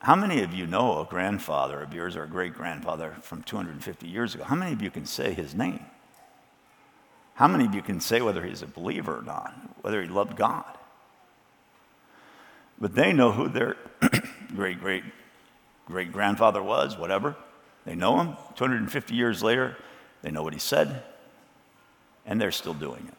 how 0.00 0.16
many 0.16 0.42
of 0.42 0.52
you 0.52 0.66
know 0.66 1.00
a 1.00 1.04
grandfather 1.04 1.80
of 1.80 1.94
yours 1.94 2.16
or 2.16 2.24
a 2.24 2.28
great 2.28 2.52
grandfather 2.52 3.14
from 3.20 3.44
250 3.44 4.08
years 4.08 4.34
ago? 4.34 4.42
How 4.42 4.56
many 4.56 4.72
of 4.72 4.82
you 4.82 4.90
can 4.90 5.06
say 5.06 5.32
his 5.34 5.54
name? 5.54 5.84
How 7.34 7.46
many 7.46 7.66
of 7.66 7.76
you 7.76 7.80
can 7.80 8.00
say 8.00 8.20
whether 8.20 8.44
he's 8.44 8.60
a 8.60 8.66
believer 8.66 9.18
or 9.18 9.22
not, 9.22 9.54
whether 9.82 10.02
he 10.02 10.08
loved 10.08 10.34
God? 10.34 10.76
But 12.80 12.96
they 12.96 13.12
know 13.12 13.30
who 13.30 13.48
their 13.48 13.76
great 14.56 14.80
great 14.80 15.04
great 15.86 16.10
grandfather 16.10 16.60
was, 16.60 16.98
whatever. 16.98 17.36
They 17.84 17.94
know 17.94 18.18
him. 18.18 18.36
250 18.56 19.14
years 19.14 19.44
later, 19.44 19.76
they 20.22 20.32
know 20.32 20.42
what 20.42 20.54
he 20.54 20.58
said, 20.58 21.04
and 22.26 22.40
they're 22.40 22.50
still 22.50 22.74
doing 22.74 23.06
it. 23.06 23.17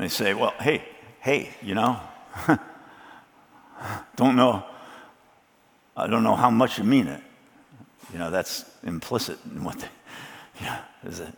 They 0.00 0.08
say, 0.08 0.32
well, 0.32 0.54
hey, 0.58 0.82
hey, 1.20 1.50
you 1.60 1.74
know, 1.74 2.00
don't 4.16 4.34
know, 4.34 4.64
I 5.94 6.06
don't 6.06 6.22
know 6.22 6.36
how 6.36 6.50
much 6.50 6.78
you 6.78 6.84
mean 6.84 7.06
it. 7.06 7.22
You 8.10 8.18
know, 8.18 8.30
that's 8.30 8.64
implicit 8.82 9.38
in 9.44 9.62
what 9.62 9.78
they, 9.78 9.88
you 10.60 10.66
know, 10.66 10.78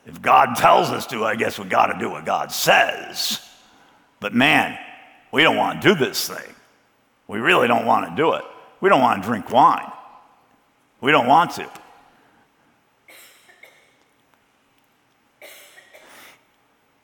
if 0.06 0.22
God 0.22 0.54
tells 0.54 0.90
us 0.90 1.06
to, 1.08 1.24
I 1.24 1.34
guess 1.34 1.58
we 1.58 1.64
got 1.64 1.86
to 1.86 1.98
do 1.98 2.08
what 2.08 2.24
God 2.24 2.52
says. 2.52 3.40
But 4.20 4.32
man, 4.32 4.78
we 5.32 5.42
don't 5.42 5.56
want 5.56 5.82
to 5.82 5.88
do 5.88 5.94
this 5.96 6.28
thing. 6.28 6.54
We 7.26 7.40
really 7.40 7.66
don't 7.66 7.84
want 7.84 8.08
to 8.08 8.14
do 8.14 8.34
it. 8.34 8.44
We 8.80 8.88
don't 8.88 9.00
want 9.00 9.22
to 9.22 9.28
drink 9.28 9.50
wine. 9.50 9.90
We 11.00 11.10
don't 11.10 11.26
want 11.26 11.50
to. 11.52 11.68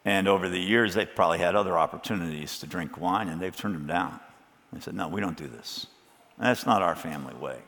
And 0.08 0.26
over 0.26 0.48
the 0.48 0.58
years, 0.58 0.94
they've 0.94 1.14
probably 1.14 1.36
had 1.36 1.54
other 1.54 1.76
opportunities 1.76 2.60
to 2.60 2.66
drink 2.66 2.96
wine 2.96 3.28
and 3.28 3.38
they've 3.38 3.54
turned 3.54 3.74
them 3.74 3.86
down. 3.86 4.18
They 4.72 4.80
said, 4.80 4.94
No, 4.94 5.06
we 5.06 5.20
don't 5.20 5.36
do 5.36 5.46
this. 5.46 5.86
That's 6.38 6.64
not 6.64 6.80
our 6.80 6.96
family 6.96 7.34
way. 7.34 7.58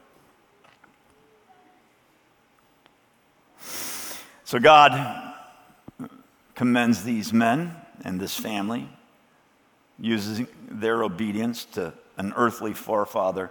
So 3.59 4.59
God 4.59 5.35
commends 6.55 7.05
these 7.05 7.31
men 7.31 7.76
and 8.05 8.18
this 8.18 8.35
family, 8.35 8.88
using 9.98 10.46
their 10.66 11.03
obedience 11.05 11.66
to 11.66 11.92
an 12.16 12.33
earthly 12.37 12.72
forefather 12.72 13.50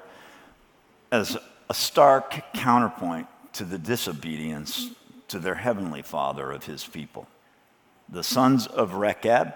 as 1.11 1.37
a 1.69 1.75
stark 1.75 2.41
counterpoint 2.55 3.27
to 3.53 3.65
the 3.65 3.77
disobedience 3.77 4.89
to 5.27 5.37
their 5.37 5.53
heavenly 5.53 6.01
father 6.01 6.51
of 6.51 6.65
his 6.65 6.83
people 6.83 7.27
the 8.11 8.23
sons 8.23 8.67
of 8.67 8.93
Rechab, 8.93 9.53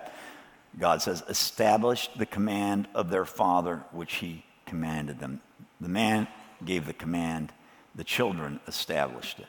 God 0.79 1.01
says, 1.01 1.23
established 1.27 2.17
the 2.17 2.25
command 2.25 2.87
of 2.93 3.09
their 3.09 3.25
father, 3.25 3.83
which 3.91 4.15
he 4.15 4.45
commanded 4.65 5.19
them. 5.19 5.41
The 5.79 5.89
man 5.89 6.27
gave 6.65 6.85
the 6.85 6.93
command, 6.93 7.51
the 7.95 8.03
children 8.03 8.59
established 8.67 9.39
it. 9.39 9.47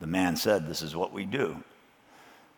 The 0.00 0.06
man 0.06 0.36
said, 0.36 0.66
This 0.66 0.82
is 0.82 0.96
what 0.96 1.12
we 1.12 1.24
do. 1.24 1.62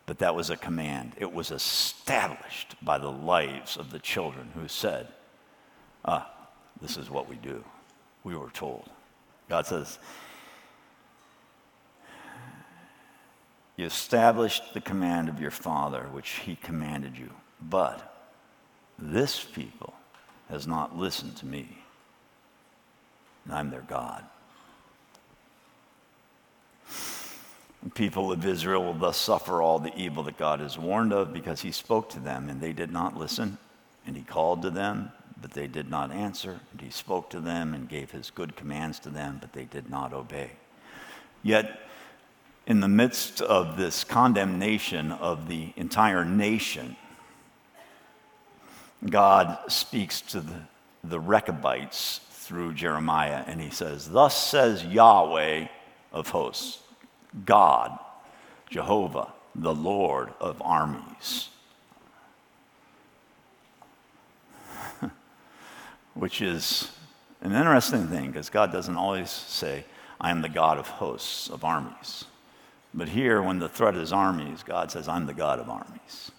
But 0.05 0.19
that 0.19 0.35
was 0.35 0.49
a 0.49 0.57
command. 0.57 1.13
It 1.17 1.31
was 1.31 1.51
established 1.51 2.75
by 2.81 2.97
the 2.99 3.11
lives 3.11 3.77
of 3.77 3.91
the 3.91 3.99
children 3.99 4.51
who 4.53 4.67
said, 4.67 5.07
Ah, 6.03 6.29
this 6.81 6.97
is 6.97 7.09
what 7.09 7.27
we 7.27 7.35
do. 7.35 7.63
We 8.23 8.35
were 8.35 8.49
told. 8.49 8.89
God 9.49 9.65
says, 9.65 9.99
You 13.77 13.85
established 13.85 14.73
the 14.73 14.81
command 14.81 15.27
of 15.27 15.41
your 15.41 15.51
father, 15.51 16.07
which 16.11 16.29
he 16.29 16.55
commanded 16.55 17.17
you. 17.17 17.31
But 17.61 18.13
this 18.97 19.43
people 19.43 19.93
has 20.49 20.65
not 20.65 20.97
listened 20.97 21.35
to 21.37 21.45
me, 21.45 21.79
and 23.43 23.53
I'm 23.53 23.69
their 23.69 23.81
God. 23.81 24.23
The 27.83 27.89
people 27.91 28.31
of 28.31 28.45
Israel 28.45 28.83
will 28.83 28.93
thus 28.93 29.17
suffer 29.17 29.61
all 29.61 29.79
the 29.79 29.95
evil 29.95 30.23
that 30.23 30.37
God 30.37 30.59
has 30.59 30.77
warned 30.77 31.13
of 31.13 31.33
because 31.33 31.61
he 31.61 31.71
spoke 31.71 32.09
to 32.11 32.19
them 32.19 32.49
and 32.49 32.59
they 32.59 32.73
did 32.73 32.91
not 32.91 33.17
listen, 33.17 33.57
and 34.07 34.15
he 34.15 34.23
called 34.23 34.61
to 34.61 34.69
them, 34.69 35.11
but 35.39 35.51
they 35.51 35.67
did 35.67 35.89
not 35.89 36.11
answer, 36.11 36.59
and 36.71 36.81
he 36.81 36.89
spoke 36.89 37.29
to 37.31 37.39
them 37.39 37.73
and 37.73 37.89
gave 37.89 38.11
his 38.11 38.31
good 38.31 38.55
commands 38.55 38.99
to 38.99 39.09
them, 39.09 39.37
but 39.39 39.53
they 39.53 39.65
did 39.65 39.89
not 39.89 40.13
obey. 40.13 40.51
Yet 41.43 41.79
in 42.67 42.79
the 42.79 42.87
midst 42.87 43.41
of 43.41 43.77
this 43.77 44.03
condemnation 44.03 45.11
of 45.11 45.47
the 45.47 45.71
entire 45.75 46.25
nation, 46.25 46.95
God 49.07 49.59
speaks 49.67 50.21
to 50.21 50.41
the, 50.41 50.61
the 51.03 51.19
Rechabites 51.19 52.21
through 52.31 52.73
Jeremiah, 52.73 53.43
and 53.45 53.61
he 53.61 53.69
says, 53.69 54.09
Thus 54.09 54.35
says 54.35 54.83
Yahweh 54.83 55.67
of 56.11 56.29
hosts, 56.29 56.79
God, 57.45 57.99
Jehovah, 58.69 59.31
the 59.53 59.73
Lord 59.73 60.33
of 60.39 60.61
armies. 60.63 61.49
Which 66.13 66.41
is 66.41 66.89
an 67.41 67.51
interesting 67.51 68.07
thing 68.07 68.27
because 68.27 68.49
God 68.49 68.71
doesn't 68.71 68.95
always 68.95 69.29
say, 69.29 69.85
I 70.19 70.31
am 70.31 70.41
the 70.41 70.49
God 70.49 70.79
of 70.79 70.87
hosts, 70.87 71.49
of 71.49 71.63
armies. 71.63 72.25
But 72.95 73.09
here, 73.09 73.41
when 73.41 73.59
the 73.59 73.67
threat 73.67 73.95
is 73.95 74.13
armies, 74.13 74.63
God 74.63 74.89
says, 74.89 75.09
I'm 75.09 75.25
the 75.25 75.33
God 75.33 75.59
of 75.59 75.69
armies. 75.69 76.31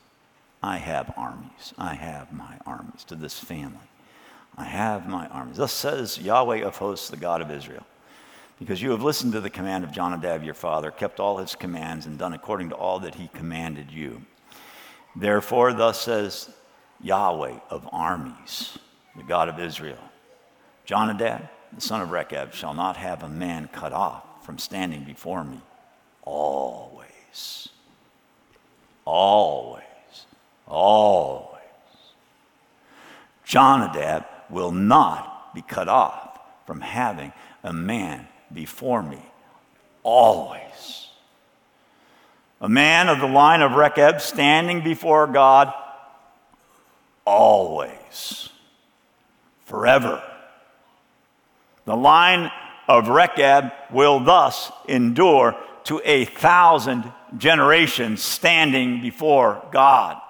I 0.62 0.78
have 0.78 1.12
armies. 1.14 1.74
I 1.76 1.94
have 1.94 2.32
my 2.32 2.56
armies 2.64 3.04
to 3.04 3.14
this 3.14 3.38
family. 3.38 3.78
I 4.56 4.64
have 4.64 5.06
my 5.06 5.26
armies. 5.28 5.58
Thus 5.58 5.72
says 5.72 6.18
Yahweh 6.18 6.64
of 6.64 6.78
hosts, 6.78 7.10
the 7.10 7.18
God 7.18 7.42
of 7.42 7.50
Israel. 7.50 7.86
Because 8.58 8.80
you 8.80 8.90
have 8.92 9.02
listened 9.02 9.34
to 9.34 9.42
the 9.42 9.50
command 9.50 9.84
of 9.84 9.92
Jonadab 9.92 10.42
your 10.42 10.54
father, 10.54 10.90
kept 10.90 11.20
all 11.20 11.36
his 11.36 11.54
commands, 11.54 12.06
and 12.06 12.18
done 12.18 12.32
according 12.32 12.70
to 12.70 12.74
all 12.74 13.00
that 13.00 13.16
he 13.16 13.28
commanded 13.34 13.92
you. 13.92 14.22
Therefore, 15.14 15.74
thus 15.74 16.00
says 16.00 16.48
Yahweh 17.02 17.58
of 17.68 17.86
armies, 17.92 18.78
the 19.14 19.24
God 19.24 19.50
of 19.50 19.60
Israel 19.60 19.98
Jonadab, 20.86 21.48
the 21.74 21.80
son 21.82 22.00
of 22.00 22.12
Rechab, 22.12 22.54
shall 22.54 22.72
not 22.72 22.96
have 22.96 23.22
a 23.22 23.28
man 23.28 23.68
cut 23.72 23.92
off 23.92 24.46
from 24.46 24.56
standing 24.56 25.04
before 25.04 25.44
me 25.44 25.60
always. 26.26 27.70
Always. 29.06 29.82
Always. 30.66 31.52
Jonadab 33.44 34.26
will 34.50 34.72
not 34.72 35.54
be 35.54 35.62
cut 35.62 35.88
off 35.88 36.38
from 36.66 36.82
having 36.82 37.32
a 37.62 37.72
man 37.72 38.28
before 38.52 39.02
me 39.02 39.22
always. 40.02 41.08
A 42.60 42.68
man 42.68 43.08
of 43.08 43.20
the 43.20 43.26
line 43.26 43.60
of 43.60 43.72
Rechab 43.72 44.20
standing 44.20 44.82
before 44.82 45.26
God 45.26 45.72
always, 47.24 48.48
forever. 49.64 50.22
The 51.84 51.96
line 51.96 52.50
of 52.88 53.08
Rechab 53.08 53.72
will 53.90 54.20
thus 54.20 54.70
endure 54.88 55.56
to 55.86 56.00
a 56.04 56.24
thousand 56.24 57.12
generations 57.36 58.22
standing 58.22 59.00
before 59.00 59.66
God. 59.72 60.20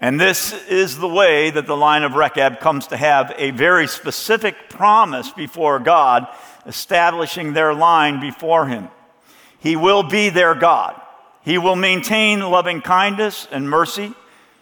And 0.00 0.20
this 0.20 0.52
is 0.68 0.96
the 0.96 1.08
way 1.08 1.50
that 1.50 1.66
the 1.66 1.76
line 1.76 2.04
of 2.04 2.14
Rechab 2.14 2.60
comes 2.60 2.86
to 2.88 2.96
have 2.96 3.34
a 3.36 3.50
very 3.50 3.88
specific 3.88 4.68
promise 4.68 5.30
before 5.30 5.80
God, 5.80 6.28
establishing 6.66 7.52
their 7.52 7.74
line 7.74 8.20
before 8.20 8.68
Him. 8.68 8.88
He 9.58 9.74
will 9.74 10.04
be 10.04 10.28
their 10.28 10.54
God. 10.54 11.00
He 11.42 11.58
will 11.58 11.76
maintain 11.76 12.40
loving 12.40 12.80
kindness 12.80 13.48
and 13.50 13.68
mercy. 13.68 14.14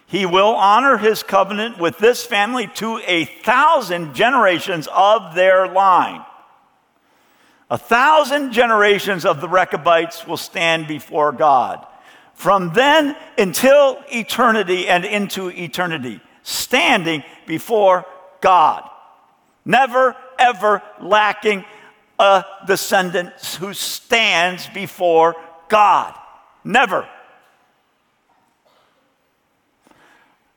He 0.06 0.24
will 0.24 0.54
honor 0.54 0.98
his 0.98 1.22
covenant 1.22 1.78
with 1.78 1.98
this 1.98 2.24
family 2.24 2.68
to 2.76 3.00
a 3.06 3.24
thousand 3.24 4.14
generations 4.14 4.88
of 4.92 5.34
their 5.34 5.66
line. 5.66 6.24
A 7.68 7.78
thousand 7.78 8.52
generations 8.52 9.24
of 9.24 9.40
the 9.40 9.48
Rechabites 9.48 10.26
will 10.26 10.36
stand 10.36 10.86
before 10.86 11.32
God 11.32 11.84
from 12.36 12.72
then 12.74 13.16
until 13.38 13.98
eternity 14.12 14.88
and 14.88 15.04
into 15.04 15.48
eternity, 15.48 16.20
standing 16.42 17.24
before 17.46 18.04
God. 18.40 18.88
Never, 19.64 20.14
ever 20.38 20.82
lacking 21.00 21.64
a 22.18 22.44
descendant 22.66 23.32
who 23.58 23.72
stands 23.74 24.68
before 24.68 25.34
God. 25.68 26.14
Never. 26.62 27.08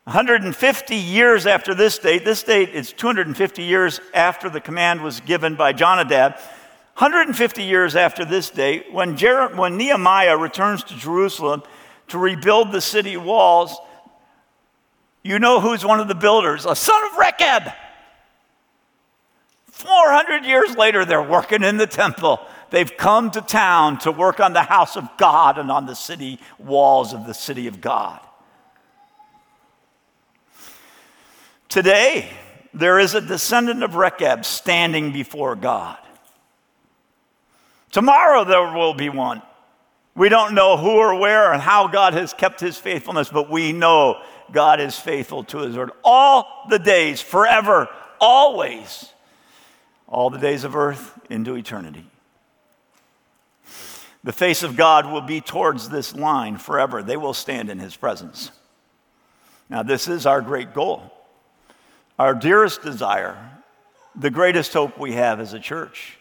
150 0.09 0.95
years 0.95 1.45
after 1.45 1.75
this 1.75 1.99
date, 1.99 2.25
this 2.25 2.41
date 2.41 2.69
is 2.69 2.91
250 2.93 3.61
years 3.61 4.01
after 4.11 4.49
the 4.49 4.59
command 4.59 5.03
was 5.03 5.19
given 5.19 5.53
by 5.53 5.71
Jonadab. 5.71 6.31
150 6.97 7.61
years 7.61 7.95
after 7.95 8.25
this 8.25 8.49
date, 8.49 8.91
when, 8.91 9.15
Jer- 9.15 9.49
when 9.49 9.77
Nehemiah 9.77 10.35
returns 10.35 10.83
to 10.85 10.95
Jerusalem 10.95 11.61
to 12.07 12.17
rebuild 12.17 12.71
the 12.71 12.81
city 12.81 13.17
walls, 13.17 13.77
you 15.21 15.37
know 15.37 15.59
who's 15.59 15.85
one 15.85 15.99
of 15.99 16.07
the 16.07 16.15
builders? 16.15 16.65
A 16.65 16.75
son 16.75 16.99
of 17.11 17.15
Rechab. 17.15 17.71
400 19.67 20.43
years 20.43 20.75
later, 20.75 21.05
they're 21.05 21.21
working 21.21 21.61
in 21.61 21.77
the 21.77 21.85
temple. 21.85 22.39
They've 22.71 22.97
come 22.97 23.29
to 23.29 23.41
town 23.41 23.99
to 23.99 24.11
work 24.11 24.39
on 24.39 24.53
the 24.53 24.63
house 24.63 24.97
of 24.97 25.07
God 25.19 25.59
and 25.59 25.69
on 25.69 25.85
the 25.85 25.93
city 25.93 26.39
walls 26.57 27.13
of 27.13 27.27
the 27.27 27.35
city 27.35 27.67
of 27.67 27.79
God. 27.79 28.21
Today, 31.69 32.29
there 32.73 32.99
is 32.99 33.13
a 33.13 33.21
descendant 33.21 33.83
of 33.83 33.95
Rechab 33.95 34.43
standing 34.43 35.11
before 35.11 35.55
God. 35.55 35.97
Tomorrow 37.91 38.43
there 38.43 38.73
will 38.73 38.93
be 38.93 39.09
one. 39.09 39.41
We 40.15 40.29
don't 40.29 40.55
know 40.55 40.77
who 40.77 40.97
or 40.97 41.17
where 41.17 41.53
and 41.53 41.61
how 41.61 41.87
God 41.87 42.13
has 42.13 42.33
kept 42.33 42.59
his 42.59 42.77
faithfulness, 42.77 43.29
but 43.29 43.49
we 43.49 43.71
know 43.71 44.21
God 44.51 44.79
is 44.79 44.97
faithful 44.97 45.43
to 45.45 45.59
his 45.59 45.77
word 45.77 45.91
all 46.03 46.65
the 46.69 46.79
days, 46.79 47.21
forever, 47.21 47.87
always, 48.19 49.13
all 50.07 50.29
the 50.29 50.39
days 50.39 50.63
of 50.63 50.75
earth 50.75 51.17
into 51.29 51.55
eternity. 51.55 52.05
The 54.23 54.33
face 54.33 54.63
of 54.63 54.75
God 54.75 55.09
will 55.09 55.21
be 55.21 55.39
towards 55.39 55.87
this 55.89 56.13
line 56.15 56.57
forever. 56.57 57.01
They 57.01 57.15
will 57.15 57.33
stand 57.33 57.69
in 57.69 57.79
his 57.79 57.95
presence. 57.95 58.51
Now, 59.69 59.83
this 59.83 60.07
is 60.07 60.25
our 60.25 60.41
great 60.41 60.73
goal, 60.73 61.13
our 62.19 62.35
dearest 62.35 62.83
desire, 62.83 63.37
the 64.15 64.29
greatest 64.29 64.73
hope 64.73 64.99
we 64.99 65.13
have 65.13 65.39
as 65.39 65.53
a 65.53 65.59
church 65.59 66.19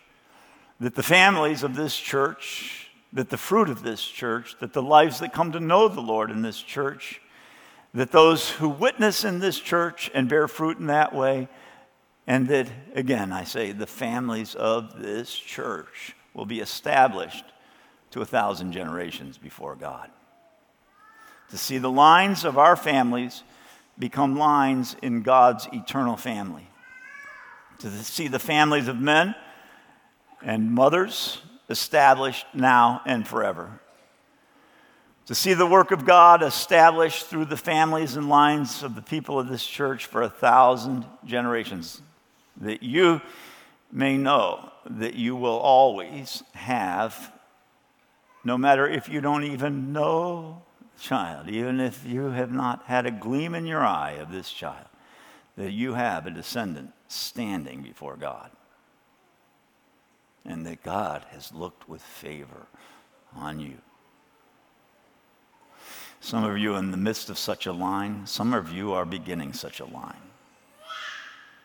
that 0.81 0.95
the 0.95 1.03
families 1.03 1.63
of 1.63 1.75
this 1.75 1.97
church, 1.97 2.89
that 3.13 3.31
the 3.31 3.37
fruit 3.37 3.69
of 3.69 3.83
this 3.83 4.05
church, 4.05 4.57
that 4.61 4.73
the 4.73 4.83
lives 4.83 5.19
that 5.19 5.33
come 5.33 5.53
to 5.53 5.61
know 5.61 5.89
the 5.89 6.01
Lord 6.01 6.31
in 6.31 6.43
this 6.43 6.63
church, 6.63 7.21
that 7.95 8.13
those 8.13 8.51
who 8.51 8.69
witness 8.69 9.25
in 9.25 9.41
this 9.41 9.59
church 9.59 10.11
and 10.15 10.29
bear 10.29 10.47
fruit 10.47 10.79
in 10.79 10.87
that 10.87 11.15
way, 11.15 11.49
and 12.27 12.47
that, 12.49 12.69
again, 12.95 13.33
I 13.33 13.45
say, 13.45 13.73
the 13.73 13.87
families 13.87 14.55
of 14.55 15.01
this 15.01 15.35
church 15.35 16.15
will 16.35 16.47
be 16.47 16.61
established 16.61 17.45
to 18.11 18.21
a 18.21 18.27
thousand 18.27 18.73
generations 18.73 19.39
before 19.39 19.75
God. 19.75 20.11
To 21.51 21.59
see 21.59 21.79
the 21.79 21.91
lines 21.91 22.45
of 22.45 22.59
our 22.59 22.77
families 22.77 23.43
become 23.99 24.37
lines 24.37 24.97
in 25.03 25.23
God's 25.23 25.69
eternal 25.73 26.17
family. 26.17 26.69
To 27.81 27.91
see 27.91 28.29
the 28.29 28.39
families 28.39 28.89
of 28.89 28.99
men 28.99 29.35
and 30.43 30.73
mothers 30.73 31.43
established 31.69 32.47
now 32.55 33.03
and 33.05 33.27
forever. 33.27 33.81
To 35.27 35.35
see 35.35 35.53
the 35.53 35.67
work 35.67 35.91
of 35.91 36.07
God 36.07 36.43
established 36.43 37.27
through 37.27 37.45
the 37.47 37.57
families 37.57 38.17
and 38.17 38.29
lines 38.29 38.83
of 38.83 38.95
the 38.95 39.03
people 39.03 39.39
of 39.39 39.49
this 39.49 39.67
church 39.67 40.07
for 40.07 40.23
a 40.23 40.31
thousand 40.31 41.05
generations, 41.25 42.01
that 42.61 42.83
you 42.83 43.21
may 43.93 44.17
know 44.17 44.73
that 44.89 45.15
you 45.15 45.37
will 45.37 45.59
always 45.59 46.43
have, 46.55 47.33
no 48.43 48.57
matter 48.57 48.89
if 48.89 49.09
you 49.09 49.21
don't 49.21 49.45
even 49.45 49.93
know 49.93 50.63
child, 51.01 51.49
even 51.49 51.81
if 51.81 52.05
you 52.05 52.31
have 52.31 52.53
not 52.53 52.85
had 52.87 53.07
a 53.07 53.11
gleam 53.11 53.55
in 53.55 53.67
your 53.67 53.85
eye 53.85 54.13
of 54.13 54.31
this 54.31 54.51
child, 54.51 54.87
that 55.57 55.73
you 55.73 55.95
have 55.95 56.27
a 56.27 56.31
descendant 56.31 56.93
standing 57.09 57.83
before 57.83 58.17
God 58.17 58.51
and 60.45 60.65
that 60.67 60.83
God 60.83 61.25
has 61.31 61.53
looked 61.53 61.89
with 61.89 62.03
favor 62.03 62.67
on 63.37 63.61
you. 63.61 63.77
Some 66.21 66.43
of 66.45 66.59
you 66.59 66.75
in 66.77 66.91
the 66.91 66.97
midst 66.97 67.31
of 67.31 67.39
such 67.39 67.67
a 67.67 67.73
line, 67.73 68.27
some 68.27 68.53
of 68.53 68.73
you 68.73 68.93
are 68.93 69.05
beginning 69.05 69.53
such 69.53 69.81
a 69.81 69.85
line. 69.85 70.17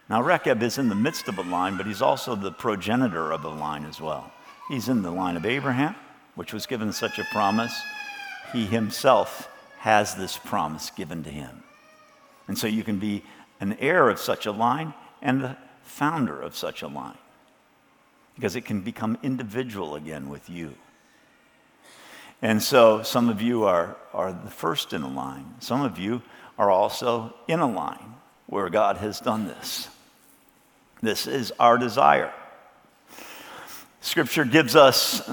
Now, 0.10 0.22
Rechab 0.22 0.62
is 0.62 0.78
in 0.78 0.90
the 0.90 0.96
midst 0.96 1.28
of 1.28 1.38
a 1.38 1.44
line, 1.44 1.78
but 1.78 1.88
he's 1.88 2.02
also 2.02 2.36
the 2.36 2.52
progenitor 2.52 3.32
of 3.32 3.46
a 3.46 3.50
line 3.50 3.86
as 3.86 4.02
well. 4.02 4.32
He's 4.70 4.90
in 4.90 5.02
the 5.02 5.12
line 5.12 5.38
of 5.38 5.46
Abraham, 5.46 5.96
which 6.36 6.54
was 6.54 6.66
given 6.66 6.92
such 6.92 7.20
a 7.20 7.24
promise. 7.32 7.74
He 8.54 8.66
himself 8.66 9.50
has 9.80 10.16
this 10.16 10.38
promise 10.38 10.92
given 10.92 11.24
to 11.24 11.30
him. 11.30 11.64
And 12.48 12.58
so 12.58 12.68
you 12.68 12.84
can 12.84 13.00
be 13.00 13.24
an 13.60 13.74
heir 13.80 14.10
of 14.10 14.20
such 14.20 14.46
a 14.46 14.52
line 14.52 14.94
and 15.22 15.42
the 15.42 15.58
founder 15.82 16.40
of 16.40 16.56
such 16.56 16.82
a 16.82 16.88
line 16.88 17.18
because 18.36 18.56
it 18.56 18.62
can 18.62 18.82
become 18.82 19.18
individual 19.24 19.96
again 19.96 20.30
with 20.30 20.50
you. 20.50 20.76
And 22.42 22.62
so 22.62 23.04
some 23.04 23.30
of 23.30 23.42
you 23.42 23.64
are, 23.64 23.96
are 24.14 24.34
the 24.34 24.50
first 24.50 24.94
in 24.94 25.02
a 25.02 25.10
line. 25.10 25.56
Some 25.60 25.82
of 25.82 25.98
you 25.98 26.22
are 26.58 26.70
also 26.70 27.34
in 27.48 27.60
a 27.60 27.72
line 27.72 28.16
where 28.48 28.70
God 28.70 28.98
has 28.98 29.20
done 29.20 29.48
this. 29.48 29.88
This 31.02 31.26
is 31.28 31.54
our 31.60 31.78
desire. 31.78 32.34
Scripture 34.02 34.46
gives 34.46 34.76
us 34.76 35.30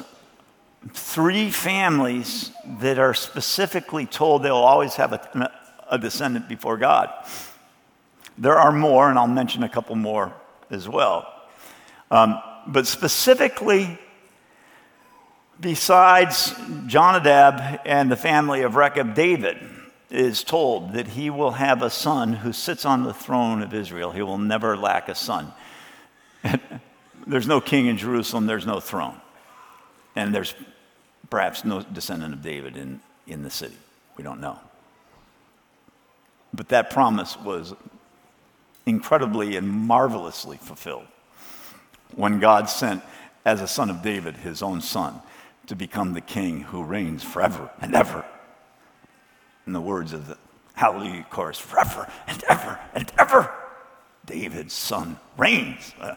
three 0.88 1.50
families 1.50 2.50
that 2.80 2.98
are 2.98 3.14
specifically 3.14 4.06
told 4.06 4.42
they'll 4.42 4.56
always 4.56 4.94
have 4.94 5.12
a, 5.12 5.52
a 5.90 5.98
descendant 5.98 6.48
before 6.48 6.76
God. 6.76 7.10
There 8.38 8.58
are 8.58 8.72
more, 8.72 9.10
and 9.10 9.18
I'll 9.18 9.26
mention 9.26 9.62
a 9.62 9.68
couple 9.68 9.96
more 9.96 10.32
as 10.70 10.88
well. 10.88 11.30
Um, 12.10 12.40
but 12.66 12.86
specifically, 12.86 13.98
besides 15.60 16.54
Jonadab 16.86 17.80
and 17.84 18.10
the 18.10 18.16
family 18.16 18.62
of 18.62 18.76
Rechab, 18.76 19.14
David 19.14 19.58
is 20.10 20.42
told 20.42 20.94
that 20.94 21.08
he 21.08 21.30
will 21.30 21.52
have 21.52 21.82
a 21.82 21.90
son 21.90 22.32
who 22.32 22.52
sits 22.52 22.84
on 22.84 23.04
the 23.04 23.14
throne 23.14 23.62
of 23.62 23.74
Israel. 23.74 24.10
He 24.10 24.22
will 24.22 24.38
never 24.38 24.76
lack 24.76 25.08
a 25.08 25.14
son. 25.14 25.52
there's 27.26 27.46
no 27.46 27.60
king 27.60 27.86
in 27.86 27.96
Jerusalem, 27.96 28.46
there's 28.46 28.66
no 28.66 28.80
throne. 28.80 29.20
And 30.16 30.34
there's 30.34 30.54
perhaps 31.30 31.64
no 31.64 31.80
descendant 31.80 32.34
of 32.34 32.42
David 32.42 32.76
in, 32.76 33.00
in 33.26 33.42
the 33.42 33.50
city. 33.50 33.76
We 34.16 34.24
don't 34.24 34.40
know. 34.40 34.58
But 36.52 36.68
that 36.68 36.90
promise 36.90 37.38
was 37.38 37.74
incredibly 38.84 39.56
and 39.56 39.68
marvelously 39.68 40.56
fulfilled 40.56 41.06
when 42.16 42.40
God 42.40 42.68
sent, 42.68 43.02
as 43.44 43.60
a 43.60 43.68
son 43.68 43.88
of 43.88 44.02
David, 44.02 44.36
his 44.38 44.62
own 44.62 44.80
son 44.80 45.20
to 45.66 45.76
become 45.76 46.12
the 46.12 46.20
king 46.20 46.62
who 46.62 46.82
reigns 46.82 47.22
forever 47.22 47.70
and 47.80 47.94
ever. 47.94 48.24
In 49.66 49.72
the 49.72 49.80
words 49.80 50.12
of 50.12 50.26
the 50.26 50.36
Hallelujah 50.74 51.26
chorus, 51.30 51.58
forever 51.58 52.10
and 52.26 52.42
ever 52.48 52.80
and 52.94 53.12
ever, 53.18 53.52
David's 54.24 54.74
son 54.74 55.18
reigns. 55.36 55.94
Uh, 56.00 56.14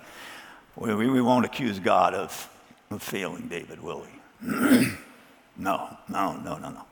we, 0.76 0.96
we, 0.96 1.22
won't 1.22 1.46
accuse 1.46 1.80
God 1.80 2.14
of, 2.14 2.50
of 2.90 3.04
failing 3.04 3.48
David, 3.48 3.82
will 3.82 4.02
we? 4.02 4.13
no, 5.58 5.98
no, 6.10 6.10
no, 6.10 6.58
no, 6.58 6.70
no. 6.70 6.86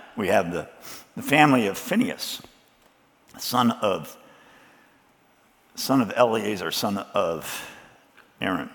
we 0.16 0.28
have 0.28 0.52
the, 0.52 0.68
the 1.16 1.22
family 1.22 1.66
of 1.66 1.76
Phineas, 1.76 2.40
son 3.36 3.72
of, 3.72 4.16
son 5.74 6.00
of 6.00 6.10
Eleazar, 6.16 6.70
son 6.70 6.96
of 7.12 7.68
Aaron. 8.40 8.70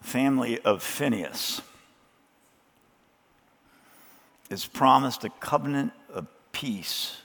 Family 0.00 0.60
of 0.60 0.84
Phineas 0.84 1.62
is 4.50 4.66
promised 4.66 5.24
a 5.24 5.30
covenant 5.30 5.92
of 6.14 6.28
peace 6.52 7.16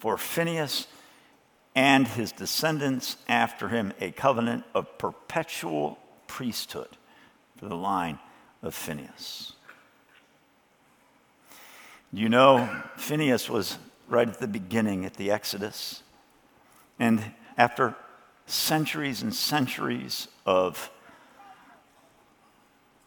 for 0.00 0.18
Phineas 0.18 0.88
and 1.74 2.06
his 2.06 2.32
descendants 2.32 3.16
after 3.28 3.68
him, 3.68 3.92
a 4.00 4.10
covenant 4.10 4.64
of 4.74 4.98
perpetual 4.98 5.98
priesthood 6.26 6.96
for 7.56 7.68
the 7.68 7.76
line 7.76 8.18
of 8.62 8.74
Phineas. 8.74 9.54
You 12.12 12.28
know, 12.28 12.68
Phineas 12.96 13.48
was 13.48 13.78
right 14.08 14.28
at 14.28 14.38
the 14.38 14.48
beginning 14.48 15.06
at 15.06 15.14
the 15.14 15.30
Exodus. 15.30 16.02
And 16.98 17.24
after 17.56 17.94
centuries 18.46 19.22
and 19.22 19.34
centuries 19.34 20.28
of, 20.44 20.90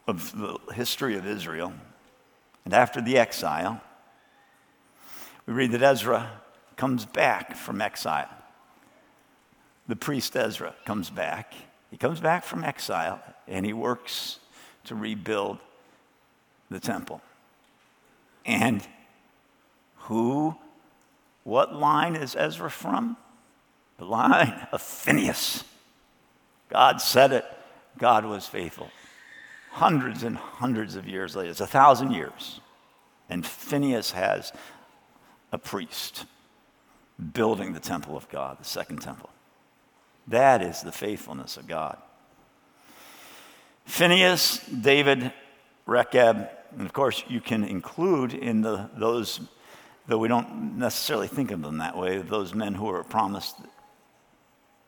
of 0.08 0.32
the 0.38 0.58
history 0.74 1.16
of 1.16 1.28
Israel, 1.28 1.74
and 2.64 2.74
after 2.74 3.00
the 3.00 3.18
exile, 3.18 3.80
we 5.46 5.54
read 5.54 5.72
that 5.74 5.84
Ezra 5.84 6.42
comes 6.76 7.06
back 7.06 7.56
from 7.56 7.82
exile. 7.82 8.30
The 9.88 9.96
priest 9.96 10.36
Ezra 10.36 10.76
comes 10.86 11.10
back. 11.10 11.54
He 11.92 11.98
comes 11.98 12.20
back 12.20 12.44
from 12.44 12.64
exile 12.64 13.22
and 13.48 13.66
he 13.66 13.74
works 13.74 14.40
to 14.86 14.96
rebuild 14.96 15.60
the 16.70 16.80
temple. 16.80 17.22
And 18.46 18.86
who, 19.98 20.56
what 21.44 21.74
line 21.76 22.16
is 22.16 22.36
Ezra 22.36 22.70
from? 22.70 23.18
The 23.98 24.06
line 24.06 24.68
of 24.72 24.82
Phineas. 24.82 25.64
God 26.70 27.02
said 27.02 27.32
it, 27.32 27.46
God 27.98 28.26
was 28.26 28.48
faithful. 28.48 28.90
Hundreds 29.72 30.24
and 30.24 30.38
hundreds 30.38 30.96
of 30.96 31.08
years 31.08 31.36
later, 31.36 31.52
it's 31.52 31.62
a 31.62 31.68
thousand 31.68 32.12
years, 32.12 32.60
and 33.30 33.46
Phineas 33.46 34.12
has 34.12 34.52
a 35.52 35.58
priest 35.58 36.26
building 37.34 37.74
the 37.74 37.80
temple 37.80 38.16
of 38.18 38.28
God, 38.30 38.60
the 38.60 38.66
second 38.66 39.02
temple. 39.02 39.30
That 40.28 40.62
is 40.62 40.82
the 40.82 40.92
faithfulness 40.92 41.58
of 41.58 41.68
God. 41.68 41.98
Phineas, 43.86 44.60
David, 44.68 45.32
Rechab, 45.86 46.50
and 46.78 46.86
of 46.86 46.94
course, 46.94 47.24
you 47.28 47.40
can 47.40 47.64
include 47.64 48.34
in 48.34 48.62
the, 48.62 48.90
those, 48.98 49.40
though 50.08 50.18
we 50.18 50.28
don't 50.28 50.78
necessarily 50.78 51.28
think 51.28 51.52
of 51.52 51.62
them 51.62 51.78
that 51.78 51.96
way, 51.96 52.18
those 52.18 52.54
men 52.54 52.74
who 52.74 52.90
are 52.90 53.04
promised. 53.04 53.56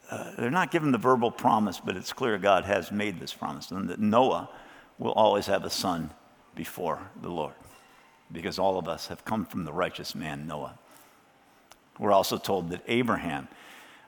Uh, 0.09 0.31
they're 0.37 0.49
not 0.49 0.71
given 0.71 0.91
the 0.91 0.97
verbal 0.97 1.31
promise, 1.31 1.79
but 1.79 1.95
it's 1.95 2.11
clear 2.11 2.37
God 2.37 2.65
has 2.65 2.91
made 2.91 3.19
this 3.19 3.33
promise, 3.33 3.71
and 3.71 3.89
that 3.89 3.99
Noah 3.99 4.49
will 4.97 5.11
always 5.11 5.45
have 5.45 5.63
a 5.63 5.69
son 5.69 6.09
before 6.55 6.99
the 7.21 7.29
Lord, 7.29 7.53
because 8.31 8.57
all 8.57 8.79
of 8.79 8.87
us 8.87 9.07
have 9.07 9.23
come 9.23 9.45
from 9.45 9.63
the 9.63 9.71
righteous 9.71 10.15
man, 10.15 10.47
Noah. 10.47 10.77
We're 11.99 12.11
also 12.11 12.37
told 12.37 12.71
that 12.71 12.81
Abraham 12.87 13.47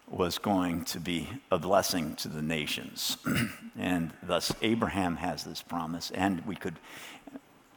was 0.09 0.37
going 0.37 0.83
to 0.85 0.99
be 0.99 1.29
a 1.51 1.57
blessing 1.57 2.15
to 2.15 2.27
the 2.27 2.41
nations. 2.41 3.17
and 3.77 4.11
thus, 4.23 4.53
Abraham 4.61 5.17
has 5.17 5.43
this 5.43 5.61
promise. 5.61 6.11
And 6.11 6.45
we 6.45 6.55
could, 6.55 6.79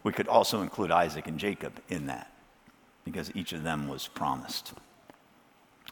we 0.03 0.13
could 0.13 0.29
also 0.29 0.63
include 0.63 0.91
Isaac 0.91 1.27
and 1.27 1.39
Jacob 1.39 1.81
in 1.89 2.07
that, 2.07 2.33
because 3.05 3.31
each 3.35 3.53
of 3.53 3.63
them 3.63 3.89
was 3.89 4.09
promised. 4.09 4.73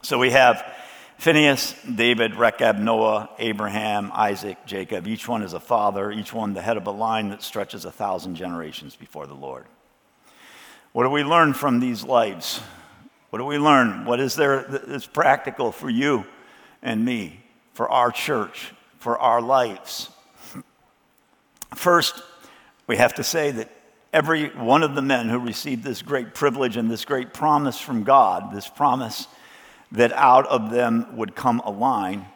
So 0.02 0.18
we 0.18 0.30
have 0.30 0.64
Phineas, 1.18 1.74
David, 1.94 2.34
Rechab, 2.34 2.78
Noah, 2.78 3.28
Abraham, 3.38 4.10
Isaac, 4.14 4.56
Jacob. 4.64 5.06
Each 5.06 5.28
one 5.28 5.42
is 5.42 5.52
a 5.52 5.60
father, 5.60 6.10
each 6.10 6.32
one 6.32 6.54
the 6.54 6.62
head 6.62 6.78
of 6.78 6.86
a 6.86 6.90
line 6.90 7.28
that 7.28 7.42
stretches 7.42 7.84
a 7.84 7.92
thousand 7.92 8.36
generations 8.36 8.96
before 8.96 9.26
the 9.26 9.34
Lord. 9.34 9.66
What 10.92 11.04
do 11.04 11.10
we 11.10 11.22
learn 11.22 11.52
from 11.52 11.78
these 11.78 12.02
lives? 12.02 12.60
What 13.30 13.38
do 13.38 13.44
we 13.44 13.58
learn? 13.58 14.04
What 14.04 14.20
is 14.20 14.34
there 14.34 14.62
that's 14.64 15.06
practical 15.06 15.72
for 15.72 15.88
you 15.88 16.24
and 16.82 17.04
me, 17.04 17.40
for 17.72 17.88
our 17.88 18.10
church, 18.10 18.72
for 18.98 19.18
our 19.18 19.40
lives? 19.40 20.10
First, 21.74 22.22
we 22.86 22.96
have 22.96 23.14
to 23.14 23.24
say 23.24 23.52
that 23.52 23.70
every 24.12 24.48
one 24.48 24.82
of 24.82 24.96
the 24.96 25.02
men 25.02 25.28
who 25.28 25.38
received 25.38 25.84
this 25.84 26.02
great 26.02 26.34
privilege 26.34 26.76
and 26.76 26.90
this 26.90 27.04
great 27.04 27.32
promise 27.32 27.78
from 27.78 28.02
God, 28.02 28.52
this 28.52 28.68
promise 28.68 29.28
that 29.92 30.12
out 30.12 30.46
of 30.46 30.70
them 30.70 31.16
would 31.16 31.36
come 31.36 31.60
a 31.60 31.70
line, 31.70 32.26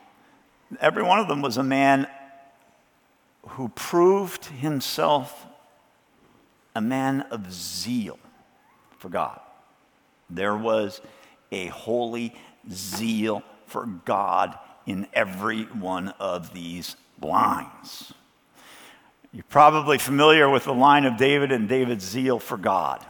every 0.80 1.02
one 1.02 1.18
of 1.18 1.26
them 1.26 1.42
was 1.42 1.57
a 1.57 1.62
man 1.64 2.07
who 3.48 3.68
proved 3.70 4.46
himself 4.46 5.46
a 6.74 6.80
man 6.80 7.22
of 7.30 7.52
zeal 7.52 8.18
for 8.98 9.09
God. 9.09 9.40
There 10.30 10.56
was 10.56 11.00
a 11.52 11.66
holy 11.66 12.34
zeal 12.70 13.42
for 13.66 13.87
God 13.87 14.58
in 14.87 15.06
every 15.12 15.64
one 15.64 16.08
of 16.20 16.52
these 16.52 16.96
lines. 17.20 18.12
You're 19.32 19.44
probably 19.48 19.98
familiar 19.98 20.48
with 20.48 20.64
the 20.64 20.74
line 20.74 21.04
of 21.04 21.16
David 21.16 21.50
and 21.50 21.68
David's 21.68 22.04
zeal 22.04 22.38
for 22.38 22.56
God. 22.56 23.04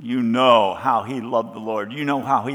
You 0.00 0.22
know 0.22 0.74
how 0.74 1.02
he 1.02 1.20
loved 1.20 1.54
the 1.54 1.60
Lord. 1.60 1.92
You 1.92 2.04
know 2.04 2.20
how 2.20 2.46
he, 2.46 2.54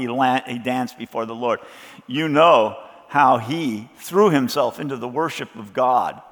he 0.52 0.58
danced 0.58 0.98
before 0.98 1.26
the 1.26 1.34
Lord. 1.34 1.60
You 2.06 2.28
know 2.28 2.78
how 3.08 3.38
he 3.38 3.88
threw 3.96 4.30
himself 4.30 4.80
into 4.80 4.96
the 4.96 5.08
worship 5.08 5.54
of 5.54 5.72
God 5.72 6.22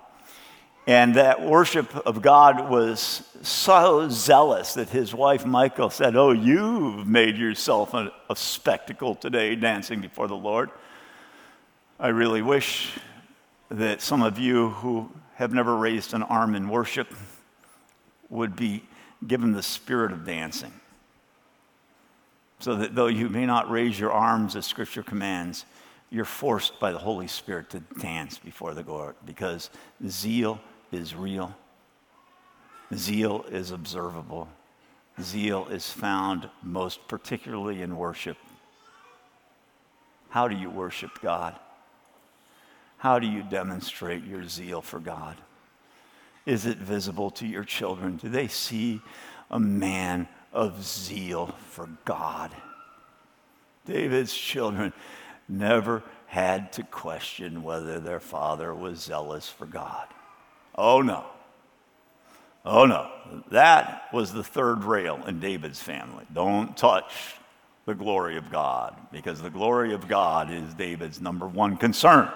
and 0.91 1.15
that 1.15 1.41
worship 1.41 1.95
of 2.05 2.21
God 2.21 2.69
was 2.69 3.23
so 3.43 4.09
zealous 4.09 4.75
that 4.75 4.89
his 4.89 5.15
wife 5.15 5.47
Michal 5.47 5.89
said, 5.89 6.17
Oh, 6.17 6.33
you've 6.33 7.07
made 7.07 7.37
yourself 7.37 7.95
a, 7.95 8.13
a, 8.29 8.35
spectacle 8.35 9.15
today 9.15 9.55
dancing 9.55 10.01
before 10.01 10.27
the 10.27 10.35
Lord. 10.35 10.69
I 12.01 12.09
really 12.09 12.43
wish 12.43 12.91
that 13.69 14.03
some 14.03 14.21
of 14.21 14.37
you 14.41 14.71
who 14.71 15.13
have 15.37 15.53
never 15.53 15.77
raised 15.77 16.13
an 16.13 16.25
arm 16.25 16.57
in 16.57 16.69
worship 16.69 17.15
would 18.29 18.57
be 18.57 18.83
given 19.25 19.53
the 19.53 19.63
spirit 19.63 20.11
of 20.11 20.27
dancing. 20.27 20.73
So 22.59 22.75
that 22.75 22.97
though 22.97 23.07
you 23.07 23.29
may 23.29 23.47
not 23.47 23.71
raise 23.71 23.97
your 23.97 24.11
arms 24.11 24.57
as 24.57 24.67
Scripture 24.67 25.05
commands, 25.05 25.67
you're 26.11 26.25
forced 26.25 26.81
by 26.81 26.91
the 26.91 26.99
Holy 26.99 27.29
Spirit 27.29 27.71
to 27.71 27.79
dance 28.01 28.39
before 28.39 28.75
the 28.75 28.83
Lord 28.83 29.15
because 29.25 29.71
zeal 30.05 30.61
is 30.93 31.15
real, 31.15 31.55
zeal 32.95 33.45
is 33.51 33.71
observable, 33.71 34.49
zeal 35.21 35.67
is 35.69 35.91
found 35.91 36.49
most 36.63 37.07
particularly 37.09 37.83
in 37.83 37.97
worship. 37.97 38.37
How 40.31 40.49
do 40.49 40.57
you 40.57 40.71
worship 40.71 41.21
God? 41.21 41.59
How 42.99 43.19
do 43.19 43.27
you 43.27 43.43
demonstrate 43.43 44.25
your 44.25 44.47
zeal 44.47 44.83
for 44.83 45.01
God? 45.01 45.37
Is 46.47 46.67
it 46.67 46.79
visible 46.79 47.31
to 47.33 47.47
your 47.47 47.65
children? 47.65 48.17
Do 48.17 48.29
they 48.29 48.49
see 48.49 49.01
a 49.51 49.61
man 49.61 50.29
of 50.53 50.83
zeal 50.83 51.55
for 51.69 51.89
God? 52.05 52.55
David's 53.87 54.35
children 54.35 54.93
never 55.49 56.03
had 56.27 56.73
to 56.75 56.83
question 56.85 57.63
whether 57.63 57.99
their 57.99 58.21
father 58.21 58.75
was 58.75 59.01
zealous 59.01 59.49
for 59.49 59.67
God. 59.67 60.07
Oh 60.83 61.03
no. 61.03 61.27
Oh 62.65 62.87
no, 62.87 63.11
that 63.51 64.09
was 64.15 64.33
the 64.33 64.43
third 64.43 64.85
rail 64.85 65.23
in 65.27 65.39
David's 65.39 65.81
family. 65.81 66.25
Don't 66.33 66.75
touch 66.75 67.35
the 67.85 67.95
glory 67.95 68.39
of 68.39 68.51
God 68.51 68.97
because 69.13 69.43
the 69.43 69.51
glory 69.51 69.93
of 69.93 70.09
God 70.09 70.51
is 70.51 70.73
David's 70.73 71.21
number 71.21 71.47
one 71.47 71.77
concern. 71.77 72.31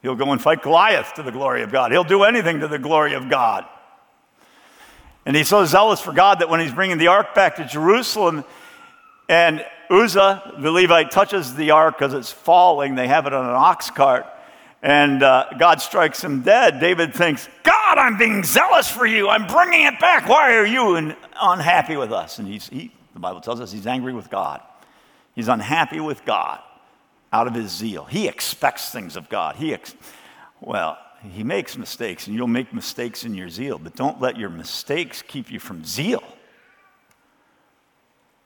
He'll 0.00 0.14
go 0.14 0.32
and 0.32 0.40
fight 0.40 0.62
Goliath 0.62 1.12
to 1.14 1.22
the 1.22 1.30
glory 1.30 1.62
of 1.62 1.70
God. 1.70 1.92
He'll 1.92 2.04
do 2.04 2.22
anything 2.24 2.60
to 2.60 2.68
the 2.68 2.78
glory 2.78 3.12
of 3.12 3.28
God. 3.28 3.66
And 5.26 5.36
he's 5.36 5.48
so 5.48 5.66
zealous 5.66 6.00
for 6.00 6.12
God 6.12 6.38
that 6.38 6.48
when 6.48 6.60
he's 6.60 6.72
bringing 6.72 6.96
the 6.96 7.08
ark 7.08 7.34
back 7.34 7.56
to 7.56 7.66
Jerusalem, 7.66 8.44
and 9.28 9.64
Uzzah, 9.90 10.56
the 10.58 10.70
Levite, 10.70 11.10
touches 11.10 11.54
the 11.54 11.70
ark 11.70 11.98
because 11.98 12.14
it's 12.14 12.32
falling, 12.32 12.94
they 12.94 13.08
have 13.08 13.26
it 13.26 13.34
on 13.34 13.44
an 13.44 13.54
ox 13.54 13.90
cart, 13.90 14.26
and 14.84 15.22
uh, 15.22 15.46
God 15.58 15.80
strikes 15.80 16.22
him 16.22 16.42
dead. 16.42 16.78
David 16.78 17.14
thinks, 17.14 17.48
God, 17.62 17.96
I'm 17.96 18.18
being 18.18 18.44
zealous 18.44 18.90
for 18.90 19.06
you. 19.06 19.30
I'm 19.30 19.46
bringing 19.46 19.86
it 19.86 19.98
back. 19.98 20.28
Why 20.28 20.56
are 20.56 20.66
you 20.66 21.14
unhappy 21.40 21.96
with 21.96 22.12
us? 22.12 22.38
And 22.38 22.46
he's, 22.46 22.68
he, 22.68 22.92
the 23.14 23.18
Bible 23.18 23.40
tells 23.40 23.62
us 23.62 23.72
he's 23.72 23.86
angry 23.86 24.12
with 24.12 24.28
God. 24.28 24.60
He's 25.34 25.48
unhappy 25.48 26.00
with 26.00 26.22
God 26.26 26.60
out 27.32 27.46
of 27.46 27.54
his 27.54 27.70
zeal. 27.70 28.04
He 28.04 28.28
expects 28.28 28.90
things 28.90 29.16
of 29.16 29.30
God. 29.30 29.56
He 29.56 29.72
ex- 29.72 29.96
well, 30.60 30.98
he 31.32 31.42
makes 31.42 31.78
mistakes, 31.78 32.26
and 32.26 32.36
you'll 32.36 32.46
make 32.46 32.74
mistakes 32.74 33.24
in 33.24 33.34
your 33.34 33.48
zeal, 33.48 33.78
but 33.78 33.96
don't 33.96 34.20
let 34.20 34.36
your 34.36 34.50
mistakes 34.50 35.22
keep 35.22 35.50
you 35.50 35.60
from 35.60 35.82
zeal. 35.82 36.22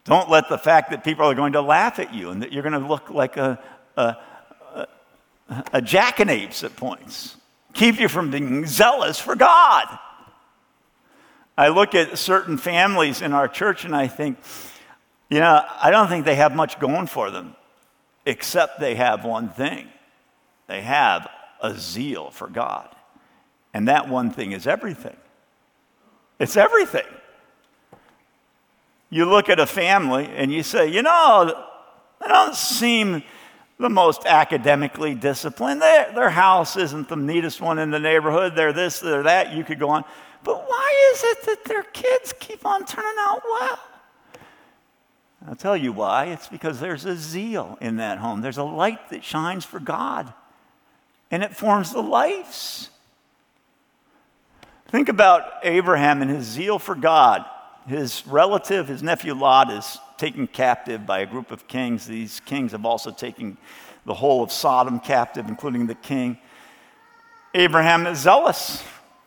Don't 0.04 0.30
let 0.30 0.48
the 0.48 0.56
fact 0.56 0.92
that 0.92 1.02
people 1.02 1.26
are 1.26 1.34
going 1.34 1.54
to 1.54 1.60
laugh 1.60 1.98
at 1.98 2.14
you 2.14 2.30
and 2.30 2.42
that 2.44 2.52
you're 2.52 2.62
going 2.62 2.80
to 2.80 2.88
look 2.88 3.10
like 3.10 3.36
a, 3.36 3.60
a, 3.96 4.16
a 5.48 5.80
jackanapes 5.80 6.62
at 6.64 6.76
points 6.76 7.36
keep 7.78 8.00
you 8.00 8.08
from 8.08 8.30
being 8.30 8.66
zealous 8.66 9.18
for 9.18 9.36
God. 9.36 9.98
I 11.56 11.68
look 11.68 11.94
at 11.94 12.18
certain 12.18 12.58
families 12.58 13.22
in 13.22 13.32
our 13.32 13.48
church 13.48 13.84
and 13.84 13.94
I 13.94 14.08
think, 14.08 14.38
you 15.28 15.40
know, 15.40 15.64
I 15.80 15.90
don't 15.90 16.08
think 16.08 16.24
they 16.24 16.36
have 16.36 16.54
much 16.54 16.78
going 16.78 17.06
for 17.06 17.30
them 17.30 17.54
except 18.26 18.80
they 18.80 18.94
have 18.96 19.24
one 19.24 19.48
thing 19.48 19.88
they 20.66 20.82
have 20.82 21.26
a 21.62 21.74
zeal 21.74 22.30
for 22.30 22.46
God. 22.46 22.94
And 23.72 23.88
that 23.88 24.08
one 24.08 24.30
thing 24.30 24.52
is 24.52 24.66
everything. 24.66 25.16
It's 26.38 26.56
everything. 26.56 27.06
You 29.08 29.24
look 29.24 29.48
at 29.48 29.58
a 29.58 29.66
family 29.66 30.26
and 30.26 30.52
you 30.52 30.62
say, 30.62 30.88
you 30.88 31.02
know, 31.02 31.64
they 32.20 32.28
don't 32.28 32.54
seem 32.54 33.22
the 33.78 33.88
most 33.88 34.26
academically 34.26 35.14
disciplined. 35.14 35.80
Their, 35.80 36.12
their 36.12 36.30
house 36.30 36.76
isn't 36.76 37.08
the 37.08 37.16
neatest 37.16 37.60
one 37.60 37.78
in 37.78 37.90
the 37.90 38.00
neighborhood. 38.00 38.54
They're 38.56 38.72
this, 38.72 39.00
they're 39.00 39.22
that. 39.22 39.52
You 39.52 39.64
could 39.64 39.78
go 39.78 39.90
on. 39.90 40.04
But 40.42 40.68
why 40.68 41.12
is 41.14 41.24
it 41.24 41.46
that 41.46 41.64
their 41.64 41.84
kids 41.84 42.34
keep 42.38 42.66
on 42.66 42.84
turning 42.84 43.16
out 43.20 43.42
well? 43.44 43.78
I'll 45.46 45.56
tell 45.56 45.76
you 45.76 45.92
why. 45.92 46.26
It's 46.26 46.48
because 46.48 46.80
there's 46.80 47.04
a 47.04 47.16
zeal 47.16 47.78
in 47.80 47.96
that 47.96 48.18
home. 48.18 48.40
There's 48.40 48.58
a 48.58 48.64
light 48.64 49.10
that 49.10 49.22
shines 49.22 49.64
for 49.64 49.78
God, 49.78 50.32
and 51.30 51.42
it 51.44 51.54
forms 51.54 51.92
the 51.92 52.02
lives. 52.02 52.90
Think 54.88 55.08
about 55.08 55.44
Abraham 55.62 56.22
and 56.22 56.30
his 56.30 56.44
zeal 56.44 56.78
for 56.78 56.94
God. 56.94 57.44
His 57.86 58.26
relative, 58.26 58.88
his 58.88 59.02
nephew 59.02 59.34
Lot, 59.34 59.70
is 59.70 59.98
taken 60.18 60.46
captive 60.46 61.06
by 61.06 61.20
a 61.20 61.26
group 61.26 61.50
of 61.50 61.66
kings. 61.68 62.06
These 62.06 62.40
kings 62.40 62.72
have 62.72 62.84
also 62.84 63.10
taken 63.10 63.56
the 64.04 64.14
whole 64.14 64.42
of 64.42 64.52
Sodom 64.52 65.00
captive, 65.00 65.48
including 65.48 65.86
the 65.86 65.94
king. 65.94 66.38
Abraham 67.54 68.06
is 68.06 68.18
zealous. 68.18 68.82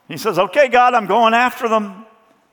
He 0.07 0.17
says, 0.17 0.37
Okay, 0.37 0.67
God, 0.67 0.93
I'm 0.93 1.07
going 1.07 1.33
after 1.33 1.67
them. 1.67 2.05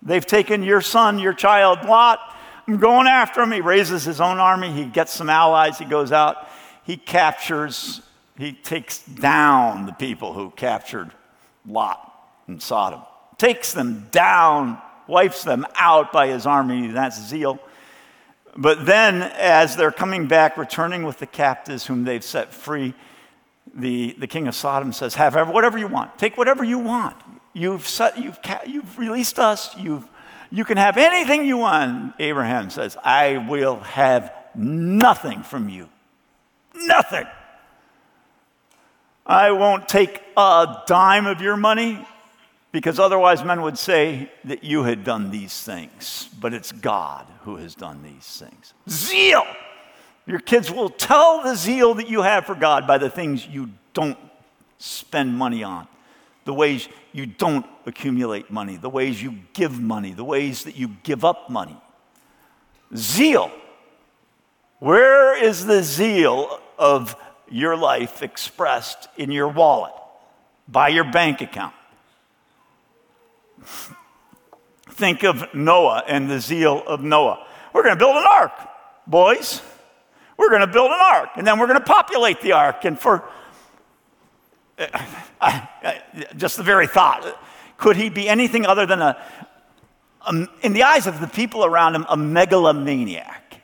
They've 0.02 0.24
taken 0.24 0.62
your 0.62 0.80
son, 0.80 1.18
your 1.18 1.32
child, 1.32 1.84
Lot. 1.84 2.20
I'm 2.66 2.76
going 2.76 3.06
after 3.06 3.42
him. 3.42 3.50
He 3.50 3.60
raises 3.60 4.04
his 4.04 4.20
own 4.20 4.38
army. 4.38 4.70
He 4.72 4.84
gets 4.84 5.12
some 5.12 5.28
allies. 5.28 5.78
He 5.78 5.84
goes 5.84 6.12
out. 6.12 6.48
He 6.84 6.96
captures, 6.96 8.00
he 8.38 8.52
takes 8.52 9.02
down 9.02 9.84
the 9.84 9.92
people 9.92 10.32
who 10.32 10.50
captured 10.50 11.10
Lot 11.66 12.00
and 12.46 12.62
Sodom, 12.62 13.02
takes 13.36 13.74
them 13.74 14.08
down, 14.10 14.80
wipes 15.06 15.44
them 15.44 15.66
out 15.76 16.12
by 16.12 16.28
his 16.28 16.46
army. 16.46 16.88
That's 16.88 17.20
zeal. 17.20 17.58
But 18.56 18.86
then, 18.86 19.22
as 19.22 19.76
they're 19.76 19.92
coming 19.92 20.26
back, 20.26 20.56
returning 20.56 21.04
with 21.04 21.18
the 21.18 21.26
captives 21.26 21.86
whom 21.86 22.04
they've 22.04 22.24
set 22.24 22.52
free, 22.52 22.94
the, 23.74 24.16
the 24.18 24.26
king 24.26 24.48
of 24.48 24.54
Sodom 24.54 24.92
says, 24.92 25.14
Have 25.14 25.34
whatever 25.48 25.78
you 25.78 25.86
want. 25.86 26.18
Take 26.18 26.36
whatever 26.36 26.64
you 26.64 26.78
want. 26.78 27.16
You've, 27.52 27.86
set, 27.86 28.18
you've, 28.18 28.38
you've 28.66 28.98
released 28.98 29.38
us. 29.38 29.76
You've 29.76 30.08
you 30.50 30.64
can 30.64 30.78
have 30.78 30.96
anything 30.96 31.44
you 31.44 31.58
want. 31.58 32.14
Abraham 32.18 32.70
says, 32.70 32.96
I 33.04 33.36
will 33.36 33.80
have 33.80 34.32
nothing 34.54 35.42
from 35.42 35.68
you. 35.68 35.88
Nothing. 36.74 37.26
I 39.26 39.50
won't 39.50 39.88
take 39.88 40.22
a 40.36 40.82
dime 40.86 41.26
of 41.26 41.42
your 41.42 41.56
money 41.56 42.06
because 42.72 42.98
otherwise 42.98 43.44
men 43.44 43.62
would 43.62 43.78
say 43.78 44.30
that 44.44 44.62
you 44.62 44.82
had 44.84 45.04
done 45.04 45.30
these 45.30 45.62
things. 45.62 46.28
But 46.40 46.52
it's 46.52 46.72
God 46.72 47.26
who 47.42 47.56
has 47.56 47.74
done 47.74 48.02
these 48.02 48.26
things. 48.26 48.74
Zeal. 48.88 49.46
Your 50.26 50.40
kids 50.40 50.70
will 50.70 50.90
tell 50.90 51.42
the 51.42 51.56
zeal 51.56 51.94
that 51.94 52.08
you 52.08 52.22
have 52.22 52.44
for 52.44 52.54
God 52.54 52.86
by 52.86 52.98
the 52.98 53.08
things 53.08 53.46
you 53.46 53.70
don't 53.94 54.18
spend 54.78 55.36
money 55.36 55.64
on 55.64 55.88
the 56.48 56.54
ways 56.54 56.88
you 57.12 57.26
don't 57.26 57.66
accumulate 57.84 58.50
money, 58.50 58.78
the 58.78 58.88
ways 58.88 59.22
you 59.22 59.34
give 59.52 59.78
money, 59.78 60.14
the 60.14 60.24
ways 60.24 60.64
that 60.64 60.76
you 60.76 60.88
give 61.02 61.22
up 61.22 61.50
money. 61.50 61.76
Zeal. 62.96 63.52
Where 64.78 65.36
is 65.36 65.66
the 65.66 65.82
zeal 65.82 66.58
of 66.78 67.14
your 67.50 67.76
life 67.76 68.22
expressed 68.22 69.10
in 69.18 69.30
your 69.30 69.48
wallet, 69.48 69.92
by 70.66 70.88
your 70.88 71.04
bank 71.04 71.42
account? 71.42 71.74
Think 74.90 75.22
of 75.22 75.54
Noah 75.54 76.04
and 76.06 76.30
the 76.30 76.40
zeal 76.40 76.82
of 76.86 77.02
Noah. 77.02 77.46
We're 77.72 77.82
going 77.82 77.94
to 77.94 77.98
build 77.98 78.16
an 78.16 78.24
ark, 78.28 78.52
boys. 79.06 79.62
We're 80.36 80.50
going 80.50 80.60
to 80.60 80.66
build 80.66 80.90
an 80.90 80.98
ark, 81.00 81.30
and 81.36 81.46
then 81.46 81.58
we're 81.58 81.66
going 81.66 81.78
to 81.78 81.84
populate 81.84 82.40
the 82.40 82.52
ark. 82.52 82.84
And 82.84 82.98
for 82.98 83.28
uh, 84.78 85.60
just 86.36 86.56
the 86.56 86.62
very 86.62 86.86
thought. 86.86 87.38
Could 87.76 87.96
he 87.96 88.08
be 88.08 88.28
anything 88.28 88.66
other 88.66 88.86
than 88.86 89.02
a, 89.02 89.16
a, 90.26 90.46
in 90.62 90.72
the 90.72 90.84
eyes 90.84 91.06
of 91.06 91.20
the 91.20 91.26
people 91.26 91.64
around 91.64 91.94
him, 91.94 92.06
a 92.08 92.16
megalomaniac? 92.16 93.60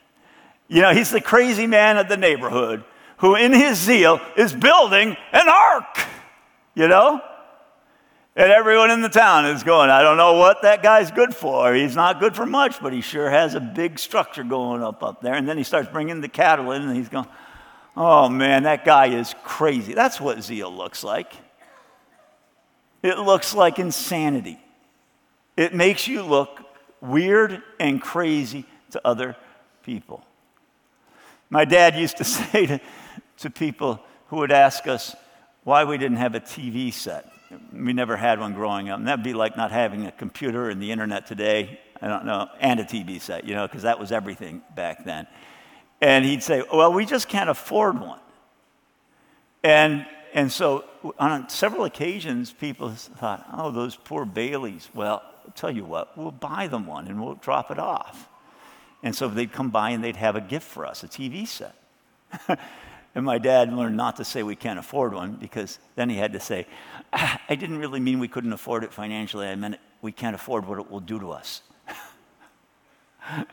You 0.67 0.81
know, 0.81 0.93
he's 0.93 1.11
the 1.11 1.21
crazy 1.21 1.67
man 1.67 1.97
of 1.97 2.07
the 2.07 2.17
neighborhood 2.17 2.83
who, 3.17 3.35
in 3.35 3.53
his 3.53 3.77
zeal, 3.77 4.19
is 4.35 4.53
building 4.53 5.15
an 5.31 5.47
ark, 5.47 5.99
you 6.73 6.87
know? 6.87 7.21
And 8.37 8.51
everyone 8.51 8.91
in 8.91 9.01
the 9.01 9.09
town 9.09 9.45
is 9.45 9.63
going, 9.63 9.89
I 9.89 10.01
don't 10.01 10.17
know 10.17 10.33
what 10.33 10.63
that 10.63 10.83
guy's 10.83 11.09
good 11.09 11.33
for. 11.33 11.73
He's 11.73 11.95
not 11.95 12.19
good 12.19 12.35
for 12.35 12.45
much, 12.45 12.81
but 12.81 12.91
he 12.91 12.99
sure 12.99 13.29
has 13.29 13.55
a 13.55 13.61
big 13.61 13.97
structure 13.97 14.43
going 14.43 14.83
up 14.83 15.03
up 15.03 15.21
there. 15.21 15.35
And 15.35 15.47
then 15.47 15.57
he 15.57 15.63
starts 15.63 15.89
bringing 15.89 16.19
the 16.19 16.27
cattle 16.27 16.71
in, 16.71 16.81
and 16.81 16.95
he's 16.95 17.07
going, 17.07 17.27
Oh 17.95 18.27
man, 18.27 18.63
that 18.63 18.83
guy 18.83 19.07
is 19.07 19.33
crazy. 19.43 19.93
That's 19.93 20.19
what 20.19 20.43
zeal 20.43 20.69
looks 20.75 21.01
like. 21.03 21.31
It 23.01 23.17
looks 23.19 23.55
like 23.55 23.79
insanity. 23.79 24.59
It 25.55 25.73
makes 25.73 26.07
you 26.07 26.21
look 26.21 26.59
weird 26.99 27.63
and 27.79 28.01
crazy 28.01 28.65
to 28.91 29.01
other 29.05 29.37
people. 29.83 30.25
My 31.49 31.63
dad 31.63 31.95
used 31.95 32.17
to 32.17 32.23
say 32.25 32.65
to, 32.65 32.81
to 33.37 33.49
people 33.49 34.01
who 34.27 34.37
would 34.37 34.51
ask 34.51 34.87
us 34.87 35.15
why 35.63 35.85
we 35.85 35.97
didn't 35.97 36.17
have 36.17 36.35
a 36.35 36.41
TV 36.41 36.91
set. 36.91 37.31
We 37.73 37.93
never 37.93 38.17
had 38.17 38.39
one 38.39 38.53
growing 38.53 38.89
up. 38.89 38.99
And 38.99 39.07
that'd 39.07 39.23
be 39.23 39.33
like 39.33 39.57
not 39.57 39.71
having 39.71 40.05
a 40.05 40.11
computer 40.11 40.69
and 40.69 40.81
the 40.81 40.91
internet 40.91 41.25
today. 41.25 41.79
I 42.01 42.07
don't 42.07 42.25
know, 42.25 42.49
and 42.59 42.79
a 42.79 42.83
TV 42.83 43.21
set, 43.21 43.45
you 43.45 43.55
know, 43.55 43.67
because 43.67 43.83
that 43.83 43.99
was 43.99 44.11
everything 44.11 44.61
back 44.75 45.05
then. 45.05 45.27
And 46.01 46.25
he'd 46.25 46.43
say, 46.43 46.63
Well, 46.71 46.93
we 46.93 47.05
just 47.05 47.27
can't 47.29 47.49
afford 47.49 47.99
one. 47.99 48.19
And, 49.63 50.05
and 50.33 50.51
so 50.51 50.85
on 51.17 51.49
several 51.49 51.85
occasions, 51.85 52.51
people 52.51 52.89
thought, 52.91 53.45
Oh, 53.53 53.71
those 53.71 53.95
poor 53.95 54.25
Baileys. 54.25 54.89
Well, 54.93 55.23
I'll 55.45 55.51
tell 55.53 55.71
you 55.71 55.85
what, 55.85 56.17
we'll 56.17 56.31
buy 56.31 56.67
them 56.67 56.85
one 56.87 57.07
and 57.07 57.23
we'll 57.23 57.35
drop 57.35 57.71
it 57.71 57.79
off. 57.79 58.27
And 59.03 59.15
so 59.15 59.27
they'd 59.27 59.51
come 59.51 59.69
by 59.69 59.91
and 59.91 60.03
they'd 60.03 60.15
have 60.15 60.35
a 60.35 60.41
gift 60.41 60.67
for 60.67 60.85
us, 60.85 61.03
a 61.03 61.07
TV 61.07 61.47
set. 61.47 61.75
and 63.15 63.25
my 63.25 63.37
dad 63.37 63.71
learned 63.71 63.95
not 63.95 64.17
to 64.17 64.25
say 64.25 64.41
we 64.43 64.55
can't 64.55 64.79
afford 64.79 65.13
one 65.13 65.33
because 65.33 65.79
then 65.95 66.09
he 66.09 66.17
had 66.17 66.33
to 66.33 66.39
say, 66.39 66.65
I 67.49 67.55
didn't 67.55 67.77
really 67.77 68.01
mean 68.01 68.19
we 68.19 68.27
couldn't 68.27 68.51
afford 68.51 68.83
it 68.83 68.93
financially. 68.93 69.47
I 69.47 69.55
meant 69.55 69.77
we 70.01 70.11
can't 70.11 70.35
afford 70.35 70.67
what 70.67 70.79
it 70.79 70.91
will 70.91 70.99
do 70.99 71.17
to 71.19 71.31
us. 71.31 71.61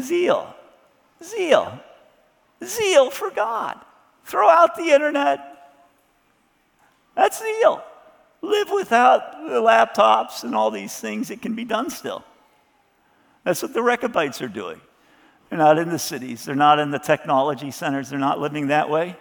Zeal. 0.00 0.54
Zeal. 1.22 1.80
Zeal 2.64 3.10
for 3.10 3.30
God. 3.30 3.78
Throw 4.24 4.48
out 4.48 4.76
the 4.76 4.90
internet. 4.90 5.74
That's 7.14 7.38
zeal. 7.38 7.84
live 8.40 8.70
without 8.70 9.32
the 9.48 9.60
laptops 9.60 10.44
and 10.44 10.54
all 10.54 10.70
these 10.70 10.98
things. 10.98 11.30
It 11.30 11.42
can 11.42 11.54
be 11.54 11.64
done 11.64 11.90
still. 11.90 12.24
That's 13.44 13.62
what 13.62 13.74
the 13.74 13.82
Rechabites 13.82 14.40
are 14.40 14.48
doing. 14.48 14.80
They're 15.50 15.58
not 15.58 15.78
in 15.78 15.88
the 15.88 15.98
cities, 15.98 16.44
they're 16.44 16.54
not 16.54 16.78
in 16.78 16.90
the 16.90 16.98
technology 16.98 17.70
centers, 17.70 18.10
they're 18.10 18.18
not 18.18 18.38
living 18.38 18.68
that 18.68 18.90
way. 18.90 19.16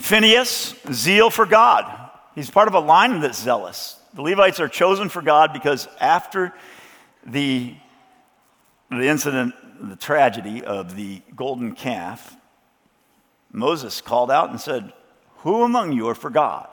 Phineas, 0.00 0.74
zeal 0.90 1.28
for 1.28 1.44
God. 1.44 2.10
He's 2.34 2.50
part 2.50 2.68
of 2.68 2.74
a 2.74 2.80
line 2.80 3.20
that's 3.20 3.40
zealous. 3.40 4.00
The 4.14 4.22
Levites 4.22 4.58
are 4.58 4.68
chosen 4.68 5.10
for 5.10 5.20
God 5.20 5.52
because 5.52 5.86
after 6.00 6.54
the, 7.24 7.74
the 8.90 9.06
incident, 9.06 9.54
the 9.78 9.96
tragedy 9.96 10.64
of 10.64 10.96
the 10.96 11.20
golden 11.36 11.74
calf, 11.74 12.34
Moses 13.52 14.00
called 14.00 14.30
out 14.30 14.50
and 14.50 14.60
said, 14.60 14.92
Who 15.38 15.64
among 15.64 15.92
you 15.92 16.08
are 16.08 16.14
for 16.14 16.30
God? 16.30 16.68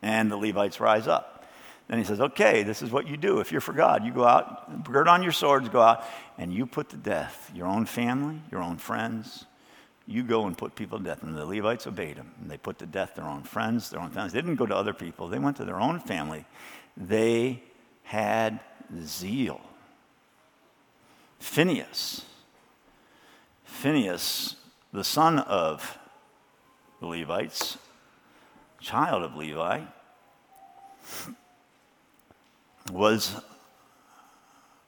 And 0.00 0.30
the 0.30 0.36
Levites 0.36 0.78
rise 0.78 1.08
up. 1.08 1.44
Then 1.88 1.98
he 1.98 2.04
says, 2.04 2.20
Okay, 2.20 2.62
this 2.62 2.80
is 2.80 2.90
what 2.90 3.08
you 3.08 3.16
do. 3.16 3.40
If 3.40 3.50
you're 3.50 3.60
for 3.60 3.72
God, 3.72 4.04
you 4.04 4.12
go 4.12 4.24
out, 4.24 4.84
gird 4.84 5.08
on 5.08 5.22
your 5.22 5.32
swords, 5.32 5.68
go 5.68 5.80
out, 5.80 6.04
and 6.38 6.54
you 6.54 6.64
put 6.64 6.90
to 6.90 6.96
death 6.96 7.50
your 7.54 7.66
own 7.66 7.86
family, 7.86 8.40
your 8.52 8.62
own 8.62 8.76
friends. 8.78 9.46
You 10.06 10.22
go 10.22 10.46
and 10.46 10.56
put 10.56 10.74
people 10.76 10.98
to 10.98 11.04
death. 11.04 11.22
And 11.22 11.36
the 11.36 11.44
Levites 11.44 11.86
obeyed 11.86 12.16
him. 12.16 12.32
And 12.40 12.50
they 12.50 12.58
put 12.58 12.78
to 12.78 12.86
death 12.86 13.14
their 13.16 13.24
own 13.24 13.42
friends, 13.42 13.90
their 13.90 14.00
own 14.00 14.10
families. 14.10 14.32
They 14.32 14.40
didn't 14.40 14.56
go 14.56 14.66
to 14.66 14.76
other 14.76 14.92
people, 14.92 15.28
they 15.28 15.38
went 15.38 15.56
to 15.58 15.64
their 15.64 15.80
own 15.80 16.00
family. 16.00 16.44
They 16.96 17.62
had 18.04 18.60
zeal. 19.02 19.60
Phineas. 21.40 22.24
Phineas, 23.64 24.56
the 24.92 25.04
son 25.04 25.38
of 25.40 25.98
the 27.00 27.06
Levites, 27.06 27.76
child 28.80 29.22
of 29.22 29.34
Levi, 29.34 29.82
was, 32.92 33.36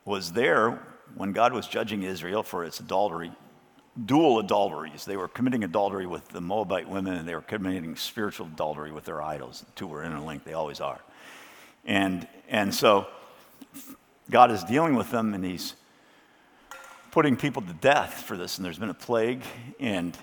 was 0.05 0.33
there 0.33 0.81
when 1.15 1.33
God 1.33 1.53
was 1.53 1.67
judging 1.67 2.03
Israel 2.03 2.43
for 2.43 2.65
its 2.65 2.81
adultery, 2.81 3.33
dual 4.07 4.39
adulteries. 4.39 5.05
They 5.05 5.17
were 5.17 5.29
committing 5.29 5.65
adultery 5.65 6.07
with 6.07 6.29
the 6.29 6.41
Moabite 6.41 6.89
women 6.89 7.15
and 7.15 7.29
they 7.29 7.35
were 7.35 7.41
committing 7.41 7.97
spiritual 7.97 8.47
adultery 8.47 8.93
with 8.93 9.05
their 9.05 9.23
idols. 9.23 9.61
The 9.61 9.73
two 9.73 9.87
were 9.87 10.05
interlinked, 10.05 10.45
they 10.45 10.53
always 10.53 10.81
are. 10.81 11.01
And, 11.85 12.27
and 12.49 12.75
so 12.75 13.07
God 14.31 14.51
is 14.51 14.63
dealing 14.65 14.95
with 14.95 15.11
them 15.11 15.35
and 15.35 15.45
he's 15.45 15.75
putting 17.11 17.37
people 17.37 17.63
to 17.63 17.73
death 17.73 18.23
for 18.23 18.37
this. 18.37 18.59
And 18.59 18.65
there's 18.65 18.79
been 18.79 18.91
a 18.91 18.95
plague, 18.95 19.43
and, 19.81 20.17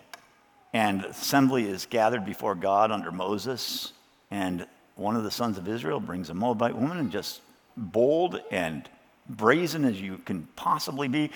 and 0.73 1.03
assembly 1.05 1.67
is 1.67 1.85
gathered 1.85 2.25
before 2.25 2.55
God 2.55 2.91
under 2.91 3.11
Moses. 3.11 3.91
And 4.31 4.67
one 4.95 5.15
of 5.15 5.23
the 5.23 5.31
sons 5.31 5.57
of 5.57 5.67
Israel 5.67 5.99
brings 5.99 6.29
a 6.29 6.33
Moabite 6.33 6.75
woman 6.75 6.97
and 6.97 7.11
just 7.11 7.41
bold 7.75 8.39
and 8.51 8.87
brazen 9.27 9.83
as 9.85 9.99
you 9.99 10.19
can 10.19 10.47
possibly 10.55 11.07
be, 11.07 11.31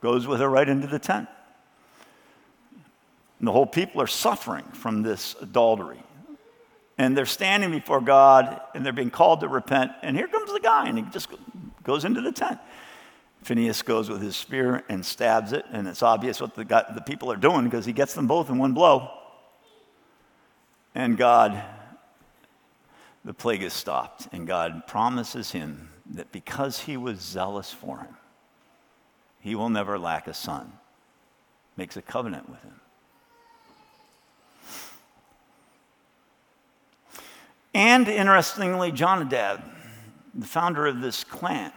goes 0.00 0.26
with 0.26 0.40
her 0.40 0.48
right 0.48 0.68
into 0.68 0.86
the 0.86 0.98
tent. 0.98 1.28
And 3.38 3.48
the 3.48 3.52
whole 3.52 3.66
people 3.66 4.00
are 4.00 4.06
suffering 4.06 4.64
from 4.72 5.02
this 5.02 5.36
adultery. 5.40 6.02
And 6.98 7.16
they're 7.16 7.26
standing 7.26 7.70
before 7.70 8.00
God 8.00 8.60
and 8.74 8.84
they're 8.84 8.92
being 8.92 9.10
called 9.10 9.40
to 9.40 9.48
repent. 9.48 9.92
And 10.02 10.16
here 10.16 10.28
comes 10.28 10.52
the 10.52 10.60
guy, 10.60 10.88
and 10.88 10.96
he 10.96 11.04
just 11.04 11.28
goes 11.82 12.04
into 12.04 12.20
the 12.20 12.32
tent. 12.32 12.58
Phineas 13.42 13.82
goes 13.82 14.08
with 14.08 14.22
his 14.22 14.34
spear 14.34 14.82
and 14.88 15.04
stabs 15.04 15.52
it, 15.52 15.64
and 15.70 15.86
it's 15.86 16.02
obvious 16.02 16.40
what 16.40 16.54
the, 16.54 16.64
the 16.64 17.02
people 17.06 17.30
are 17.30 17.36
doing 17.36 17.64
because 17.64 17.84
he 17.84 17.92
gets 17.92 18.14
them 18.14 18.26
both 18.26 18.50
in 18.50 18.58
one 18.58 18.72
blow. 18.72 19.10
And 20.94 21.16
God 21.16 21.62
the 23.26 23.34
plague 23.34 23.64
is 23.64 23.72
stopped, 23.72 24.28
and 24.30 24.46
God 24.46 24.86
promises 24.86 25.50
him 25.50 25.90
that 26.10 26.30
because 26.30 26.78
he 26.78 26.96
was 26.96 27.20
zealous 27.20 27.72
for 27.72 27.98
him, 27.98 28.16
he 29.40 29.56
will 29.56 29.68
never 29.68 29.98
lack 29.98 30.28
a 30.28 30.32
son. 30.32 30.72
Makes 31.76 31.96
a 31.96 32.02
covenant 32.02 32.48
with 32.48 32.62
him. 32.62 32.80
And 37.76 38.08
interestingly, 38.08 38.90
Jonadab, 38.90 39.62
the 40.32 40.46
founder 40.46 40.86
of 40.86 41.02
this 41.02 41.24
clan, 41.24 41.70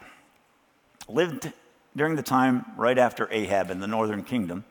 lived 1.10 1.52
during 1.94 2.16
the 2.16 2.24
time 2.24 2.64
right 2.78 2.98
after 2.98 3.28
Ahab 3.30 3.70
in 3.70 3.82
the 3.82 3.88
northern 3.88 4.24
kingdom. 4.24 4.64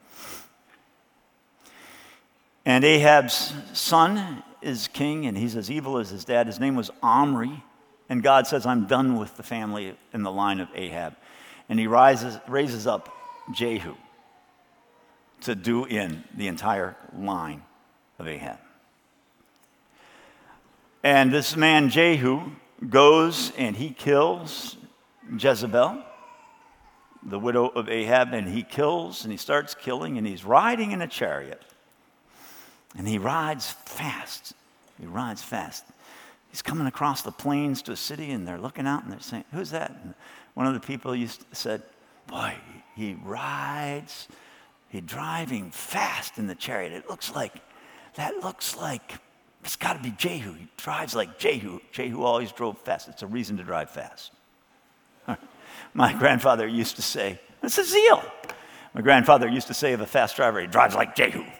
And 2.64 2.82
Ahab's 2.82 3.52
son 3.74 4.42
is 4.62 4.88
king, 4.88 5.26
and 5.26 5.36
he's 5.36 5.54
as 5.54 5.70
evil 5.70 5.98
as 5.98 6.08
his 6.08 6.24
dad. 6.24 6.46
His 6.46 6.58
name 6.58 6.76
was 6.76 6.90
Omri. 7.02 7.62
And 8.08 8.22
God 8.22 8.46
says, 8.46 8.64
I'm 8.64 8.86
done 8.86 9.18
with 9.18 9.36
the 9.36 9.42
family 9.42 9.98
in 10.14 10.22
the 10.22 10.32
line 10.32 10.60
of 10.60 10.70
Ahab. 10.74 11.14
And 11.68 11.78
he 11.78 11.86
rises, 11.86 12.38
raises 12.48 12.86
up 12.86 13.14
Jehu 13.52 13.96
to 15.42 15.54
do 15.54 15.84
in 15.84 16.24
the 16.34 16.48
entire 16.48 16.96
line 17.14 17.64
of 18.18 18.26
Ahab. 18.26 18.60
And 21.02 21.32
this 21.32 21.56
man, 21.56 21.90
Jehu, 21.90 22.50
goes 22.88 23.52
and 23.56 23.76
he 23.76 23.90
kills 23.90 24.76
Jezebel, 25.36 26.02
the 27.22 27.38
widow 27.38 27.68
of 27.68 27.88
Ahab, 27.88 28.32
and 28.32 28.48
he 28.48 28.62
kills 28.62 29.24
and 29.24 29.32
he 29.32 29.38
starts 29.38 29.74
killing, 29.74 30.18
and 30.18 30.26
he's 30.26 30.44
riding 30.44 30.92
in 30.92 31.02
a 31.02 31.08
chariot. 31.08 31.62
And 32.96 33.06
he 33.06 33.18
rides 33.18 33.70
fast. 33.70 34.54
He 35.00 35.06
rides 35.06 35.42
fast. 35.42 35.84
He's 36.50 36.62
coming 36.62 36.86
across 36.86 37.22
the 37.22 37.30
plains 37.30 37.82
to 37.82 37.92
a 37.92 37.96
city, 37.96 38.30
and 38.30 38.48
they're 38.48 38.58
looking 38.58 38.86
out 38.86 39.04
and 39.04 39.12
they're 39.12 39.20
saying, 39.20 39.44
Who's 39.52 39.70
that? 39.70 39.90
And 40.02 40.14
one 40.54 40.66
of 40.66 40.74
the 40.74 40.80
people 40.80 41.14
used 41.14 41.44
said, 41.52 41.82
Boy, 42.26 42.54
he 42.96 43.16
rides, 43.22 44.28
he's 44.88 45.02
driving 45.02 45.70
fast 45.70 46.38
in 46.38 46.46
the 46.46 46.54
chariot. 46.54 46.92
It 46.92 47.08
looks 47.08 47.34
like, 47.34 47.54
that 48.16 48.38
looks 48.42 48.76
like, 48.76 49.18
it's 49.64 49.76
got 49.76 49.94
to 49.94 50.02
be 50.02 50.10
Jehu. 50.10 50.52
He 50.52 50.68
drives 50.76 51.14
like 51.14 51.38
Jehu. 51.38 51.80
Jehu 51.92 52.22
always 52.22 52.52
drove 52.52 52.78
fast. 52.78 53.08
It's 53.08 53.22
a 53.22 53.26
reason 53.26 53.56
to 53.58 53.64
drive 53.64 53.90
fast. 53.90 54.32
My 55.94 56.12
grandfather 56.12 56.66
used 56.66 56.96
to 56.96 57.02
say, 57.02 57.40
It's 57.62 57.78
a 57.78 57.84
zeal. 57.84 58.22
My 58.94 59.02
grandfather 59.02 59.48
used 59.48 59.66
to 59.66 59.74
say 59.74 59.92
of 59.92 60.00
a 60.00 60.06
fast 60.06 60.36
driver, 60.36 60.60
he 60.60 60.66
drives 60.66 60.94
like 60.94 61.14
Jehu. 61.14 61.44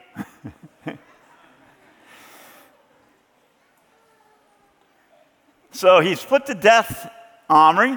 So 5.78 6.00
he's 6.00 6.24
put 6.24 6.46
to 6.46 6.56
death 6.56 7.08
Omri, 7.48 7.96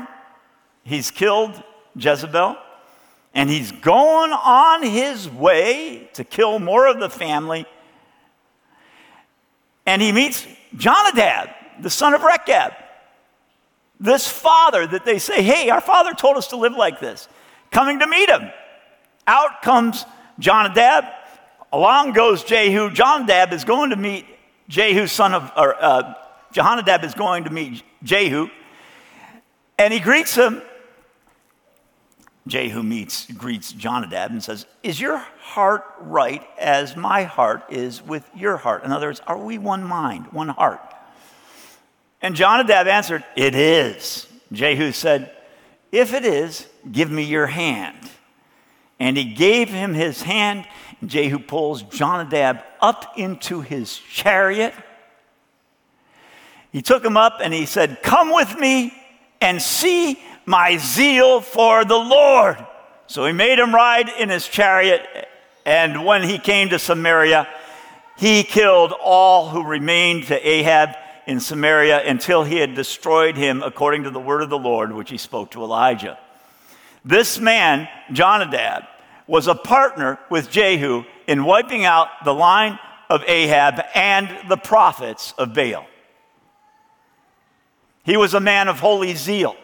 he's 0.84 1.10
killed 1.10 1.64
Jezebel, 1.96 2.56
and 3.34 3.50
he's 3.50 3.72
going 3.72 4.32
on 4.32 4.84
his 4.84 5.28
way 5.28 6.08
to 6.14 6.24
kill 6.24 6.60
more 6.60 6.86
of 6.86 7.00
the 7.00 7.10
family. 7.10 7.66
And 9.86 10.02
he 10.02 10.12
meets 10.12 10.46
Jonadab, 10.76 11.50
the 11.80 11.90
son 11.90 12.14
of 12.14 12.24
Rechab. 12.24 12.74
This 14.00 14.28
father 14.28 14.88
that 14.88 15.06
they 15.06 15.20
say, 15.20 15.42
hey, 15.44 15.70
our 15.70 15.82
father 15.82 16.14
told 16.14 16.38
us 16.38 16.48
to 16.48 16.58
live 16.58 16.74
like 16.74 17.00
this, 17.00 17.28
coming 17.72 18.00
to 18.00 18.08
meet 18.08 18.30
him. 18.30 18.50
Out 19.28 19.62
comes 19.62 20.06
Jonadab. 20.40 21.06
Along 21.72 22.12
goes 22.14 22.44
Jehu. 22.44 22.92
Jonadab 22.92 23.54
is 23.54 23.64
going 23.64 23.92
to 23.92 23.96
meet 23.96 24.26
Jehu, 24.68 25.08
son 25.08 25.34
of, 25.34 25.52
or, 25.56 25.76
uh, 25.82 26.14
Jehonadab 26.54 27.04
is 27.04 27.14
going 27.14 27.46
to 27.46 27.50
meet 27.50 27.84
Jehu, 28.04 28.50
and 29.78 29.94
he 29.94 30.00
greets 30.00 30.36
him. 30.36 30.62
Jehu 32.48 32.82
meets, 32.82 33.32
greets 33.32 33.72
Jonadab 33.72 34.32
and 34.32 34.44
says, 34.44 34.66
Is 34.84 35.00
your 35.00 35.18
heart 35.18 35.84
right 36.00 36.44
as 36.60 36.96
my 36.96 37.24
heart 37.24 37.64
is 37.70 38.02
with 38.02 38.28
your 38.36 38.58
heart? 38.58 38.84
In 38.84 38.92
other 38.92 39.08
words, 39.08 39.22
are 39.28 39.38
we 39.38 39.58
one 39.58 39.84
mind, 39.84 40.28
one 40.32 40.50
heart? 40.50 40.82
And 42.22 42.36
Jonadab 42.36 42.88
answered, 42.88 43.24
It 43.36 43.56
is. 43.56 44.28
Jehu 44.52 44.92
said, 44.92 45.32
If 45.92 46.14
it 46.14 46.26
is, 46.26 46.68
give 46.92 47.12
me 47.12 47.24
your 47.24 47.48
hand. 47.48 48.10
And 49.00 49.18
he 49.18 49.26
gave 49.26 49.70
him 49.70 49.94
his 49.94 50.22
hand. 50.22 50.66
Jehu 51.06 51.40
pulls 51.40 51.84
Jonadab 51.84 52.64
up 52.82 53.14
into 53.18 53.62
his 53.62 53.98
chariot 53.98 54.74
he 56.72 56.82
took 56.82 57.04
him 57.04 57.18
up 57.18 57.40
and 57.42 57.54
he 57.54 57.66
said, 57.66 58.02
Come 58.02 58.34
with 58.34 58.58
me 58.58 58.94
and 59.42 59.62
see 59.62 60.20
my 60.46 60.78
zeal 60.78 61.42
for 61.42 61.86
the 61.86 61.98
Lord. 61.98 62.58
So 63.08 63.26
he 63.26 63.34
made 63.34 63.60
him 63.60 63.74
ride 63.74 64.10
in 64.10 64.30
his 64.30 64.48
chariot. 64.48 65.02
And 65.66 66.06
when 66.06 66.24
he 66.24 66.38
came 66.38 66.70
to 66.70 66.80
Samaria, 66.80 67.48
he 68.18 68.44
killed 68.44 68.94
all 69.02 69.50
who 69.50 69.64
remained 69.64 70.28
to 70.28 70.48
Ahab 70.48 70.96
in 71.28 71.40
Samaria 71.40 72.08
until 72.08 72.44
he 72.44 72.58
had 72.58 72.74
destroyed 72.74 73.38
him 73.38 73.62
according 73.64 74.04
to 74.04 74.10
the 74.10 74.20
word 74.20 74.42
of 74.42 74.50
the 74.50 74.58
Lord, 74.58 74.92
which 74.92 75.10
he 75.10 75.18
spoke 75.18 75.52
to 75.52 75.64
Elijah. 75.64 76.18
This 77.04 77.40
man, 77.40 77.88
Jonadab, 78.12 78.84
was 79.28 79.48
a 79.48 79.56
partner 79.56 80.20
with 80.30 80.52
Jehu 80.52 81.04
in 81.28 81.46
wiping 81.46 81.86
out 81.86 82.08
the 82.26 82.34
line 82.34 82.78
of 83.10 83.24
Ahab 83.28 83.82
and 83.96 84.30
the 84.50 84.58
prophets 84.58 85.34
of 85.38 85.54
Baal. 85.54 85.86
He 88.04 88.18
was 88.18 88.34
a 88.34 88.40
man 88.40 88.68
of 88.68 88.80
holy 88.80 89.16
zeal, 89.16 89.56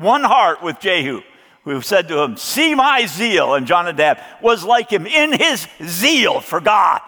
one 0.00 0.24
heart 0.24 0.62
with 0.62 0.80
Jehu, 0.80 1.22
who 1.64 1.80
said 1.82 2.08
to 2.08 2.22
him, 2.22 2.36
See 2.36 2.74
my 2.74 3.06
zeal. 3.06 3.54
And 3.54 3.66
Jonadab 3.66 4.18
was 4.42 4.64
like 4.64 4.90
him 4.90 5.06
in 5.06 5.32
his 5.32 5.66
zeal 5.82 6.40
for 6.40 6.60
God. 6.60 7.00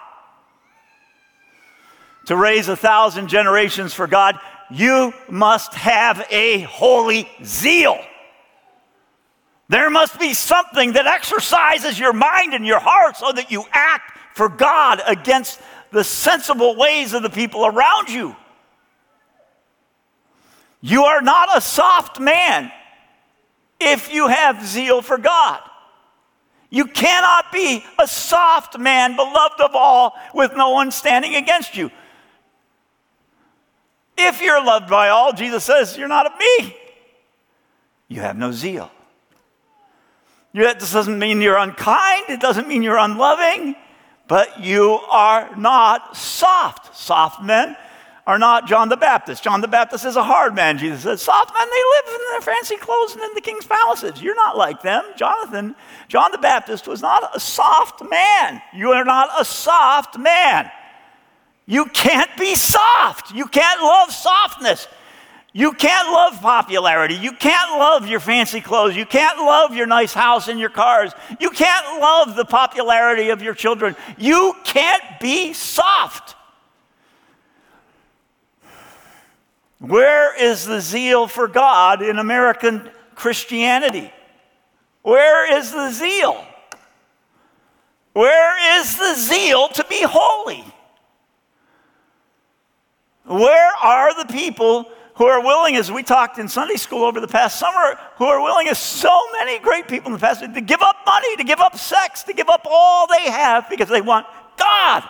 To 2.26 2.36
raise 2.36 2.68
a 2.68 2.76
thousand 2.76 3.28
generations 3.28 3.92
for 3.94 4.06
God, 4.06 4.38
you 4.70 5.12
must 5.28 5.74
have 5.74 6.24
a 6.30 6.60
holy 6.60 7.28
zeal. 7.44 7.98
There 9.68 9.90
must 9.90 10.20
be 10.20 10.34
something 10.34 10.92
that 10.92 11.06
exercises 11.06 11.98
your 11.98 12.12
mind 12.12 12.54
and 12.54 12.66
your 12.66 12.78
heart 12.78 13.16
so 13.16 13.32
that 13.32 13.50
you 13.50 13.64
act 13.72 14.18
for 14.36 14.48
God 14.48 15.00
against 15.06 15.60
the 15.90 16.04
sensible 16.04 16.76
ways 16.76 17.12
of 17.12 17.22
the 17.22 17.30
people 17.30 17.66
around 17.66 18.10
you. 18.10 18.36
You 20.80 21.04
are 21.04 21.22
not 21.22 21.56
a 21.56 21.60
soft 21.60 22.20
man 22.20 22.70
if 23.90 24.12
you 24.12 24.28
have 24.28 24.64
zeal 24.66 25.02
for 25.02 25.18
God. 25.18 25.60
You 26.70 26.86
cannot 26.86 27.52
be 27.52 27.84
a 27.98 28.06
soft 28.06 28.78
man, 28.78 29.14
beloved 29.14 29.60
of 29.60 29.74
all, 29.74 30.14
with 30.34 30.52
no 30.56 30.70
one 30.70 30.90
standing 30.90 31.36
against 31.36 31.76
you. 31.76 31.90
If 34.16 34.40
you're 34.40 34.64
loved 34.64 34.88
by 34.88 35.10
all, 35.10 35.32
Jesus 35.32 35.64
says, 35.64 35.98
You're 35.98 36.08
not 36.08 36.26
of 36.26 36.32
me. 36.38 36.76
You 38.08 38.20
have 38.20 38.36
no 38.36 38.52
zeal. 38.52 38.90
That 40.54 40.78
doesn't 40.78 41.18
mean 41.18 41.40
you're 41.40 41.56
unkind, 41.56 42.24
it 42.28 42.40
doesn't 42.40 42.68
mean 42.68 42.82
you're 42.82 42.98
unloving, 42.98 43.74
but 44.28 44.60
you 44.60 44.92
are 45.10 45.54
not 45.56 46.16
soft. 46.16 46.96
Soft 46.96 47.42
men 47.42 47.76
are 48.26 48.38
not 48.38 48.68
John 48.68 48.88
the 48.88 48.96
Baptist. 48.96 49.42
John 49.42 49.60
the 49.60 49.68
Baptist 49.68 50.04
is 50.04 50.16
a 50.16 50.22
hard 50.22 50.54
man. 50.54 50.78
Jesus 50.78 51.02
says, 51.02 51.22
soft 51.22 51.52
men, 51.52 51.68
they 51.68 51.74
live 51.74 52.14
in 52.14 52.20
their 52.30 52.40
fancy 52.40 52.76
clothes 52.76 53.14
and 53.14 53.22
in 53.22 53.34
the 53.34 53.40
king's 53.40 53.66
palaces. 53.66 54.22
You're 54.22 54.36
not 54.36 54.56
like 54.56 54.80
them. 54.82 55.04
Jonathan, 55.16 55.74
John 56.08 56.30
the 56.30 56.38
Baptist 56.38 56.86
was 56.86 57.02
not 57.02 57.34
a 57.34 57.40
soft 57.40 58.02
man. 58.08 58.62
You 58.72 58.92
are 58.92 59.04
not 59.04 59.28
a 59.38 59.44
soft 59.44 60.18
man. 60.18 60.70
You 61.66 61.86
can't 61.86 62.30
be 62.38 62.54
soft. 62.54 63.34
You 63.34 63.46
can't 63.46 63.82
love 63.82 64.12
softness. 64.12 64.86
You 65.52 65.72
can't 65.72 66.08
love 66.10 66.40
popularity. 66.40 67.14
You 67.14 67.32
can't 67.32 67.78
love 67.78 68.06
your 68.06 68.20
fancy 68.20 68.60
clothes. 68.60 68.96
You 68.96 69.04
can't 69.04 69.38
love 69.38 69.74
your 69.74 69.86
nice 69.86 70.14
house 70.14 70.48
and 70.48 70.58
your 70.58 70.70
cars. 70.70 71.12
You 71.40 71.50
can't 71.50 72.00
love 72.00 72.36
the 72.36 72.44
popularity 72.44 73.30
of 73.30 73.42
your 73.42 73.54
children. 73.54 73.96
You 74.16 74.54
can't 74.64 75.02
be 75.20 75.52
soft. 75.52 76.36
Where 79.82 80.40
is 80.40 80.64
the 80.64 80.80
zeal 80.80 81.26
for 81.26 81.48
God 81.48 82.02
in 82.02 82.20
American 82.20 82.88
Christianity? 83.16 84.12
Where 85.02 85.58
is 85.58 85.72
the 85.72 85.90
zeal? 85.90 86.46
Where 88.12 88.78
is 88.78 88.96
the 88.96 89.14
zeal 89.16 89.68
to 89.70 89.84
be 89.90 90.02
holy? 90.02 90.64
Where 93.24 93.72
are 93.82 94.14
the 94.14 94.32
people 94.32 94.88
who 95.16 95.24
are 95.24 95.42
willing, 95.42 95.74
as 95.74 95.90
we 95.90 96.04
talked 96.04 96.38
in 96.38 96.46
Sunday 96.46 96.76
school 96.76 97.02
over 97.02 97.18
the 97.18 97.26
past 97.26 97.58
summer, 97.58 97.98
who 98.18 98.26
are 98.26 98.40
willing, 98.40 98.68
as 98.68 98.78
so 98.78 99.20
many 99.32 99.58
great 99.58 99.88
people 99.88 100.06
in 100.06 100.12
the 100.12 100.18
past, 100.20 100.42
to 100.42 100.60
give 100.60 100.80
up 100.80 100.98
money, 101.04 101.36
to 101.38 101.44
give 101.44 101.58
up 101.58 101.76
sex, 101.76 102.22
to 102.22 102.32
give 102.32 102.48
up 102.48 102.64
all 102.70 103.08
they 103.08 103.32
have 103.32 103.68
because 103.68 103.88
they 103.88 104.00
want 104.00 104.28
God? 104.56 105.02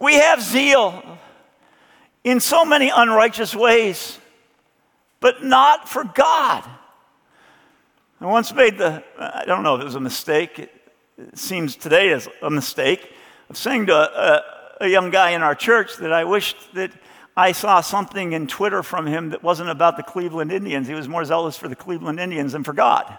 We 0.00 0.14
have 0.14 0.40
zeal 0.40 1.18
in 2.26 2.40
so 2.40 2.64
many 2.64 2.90
unrighteous 2.94 3.54
ways, 3.54 4.18
but 5.20 5.44
not 5.44 5.88
for 5.88 6.02
God. 6.02 6.64
I 8.20 8.26
once 8.26 8.52
made 8.52 8.78
the, 8.78 9.04
I 9.16 9.44
don't 9.46 9.62
know 9.62 9.76
if 9.76 9.82
it 9.82 9.84
was 9.84 9.94
a 9.94 10.00
mistake, 10.00 10.58
it, 10.58 10.72
seems 11.34 11.76
today 11.76 12.12
as 12.12 12.28
a 12.42 12.50
mistake, 12.50 13.12
of 13.48 13.56
saying 13.56 13.86
to 13.86 13.94
a, 13.94 14.42
a, 14.80 14.86
a 14.86 14.88
young 14.88 15.10
guy 15.10 15.30
in 15.30 15.42
our 15.42 15.54
church 15.54 15.98
that 15.98 16.12
I 16.12 16.24
wished 16.24 16.74
that 16.74 16.90
I 17.36 17.52
saw 17.52 17.80
something 17.80 18.32
in 18.32 18.48
Twitter 18.48 18.82
from 18.82 19.06
him 19.06 19.30
that 19.30 19.44
wasn't 19.44 19.70
about 19.70 19.96
the 19.96 20.02
Cleveland 20.02 20.50
Indians. 20.50 20.88
He 20.88 20.94
was 20.94 21.08
more 21.08 21.24
zealous 21.24 21.56
for 21.56 21.68
the 21.68 21.76
Cleveland 21.76 22.18
Indians 22.18 22.52
than 22.54 22.64
for 22.64 22.72
God. 22.72 23.16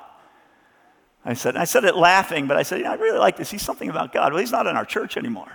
I 1.23 1.33
said, 1.33 1.55
I 1.55 1.63
said 1.63 1.85
it 1.85 1.95
laughing, 1.95 2.45
but 2.45 2.57
I 2.57 2.63
said, 2.63 2.81
yeah, 2.81 2.91
I'd 2.91 2.99
really 2.99 3.19
like 3.19 3.37
to 3.37 3.45
see 3.45 3.57
something 3.57 3.89
about 3.89 4.11
God. 4.11 4.33
Well, 4.33 4.41
he's 4.41 4.51
not 4.51 4.67
in 4.67 4.75
our 4.75 4.85
church 4.85 5.15
anymore. 5.15 5.51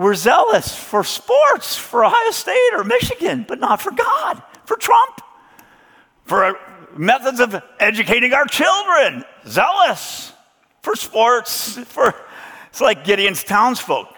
We're 0.00 0.14
zealous 0.14 0.74
for 0.74 1.04
sports, 1.04 1.76
for 1.76 2.06
Ohio 2.06 2.30
State 2.30 2.70
or 2.72 2.84
Michigan, 2.84 3.44
but 3.46 3.60
not 3.60 3.82
for 3.82 3.90
God, 3.90 4.42
for 4.64 4.78
Trump, 4.78 5.20
for 6.24 6.58
methods 6.96 7.38
of 7.38 7.62
educating 7.78 8.32
our 8.32 8.46
children. 8.46 9.26
Zealous 9.46 10.32
for 10.80 10.96
sports, 10.96 11.76
for 11.80 12.14
it's 12.70 12.80
like 12.80 13.04
Gideon's 13.04 13.44
townsfolk. 13.44 14.08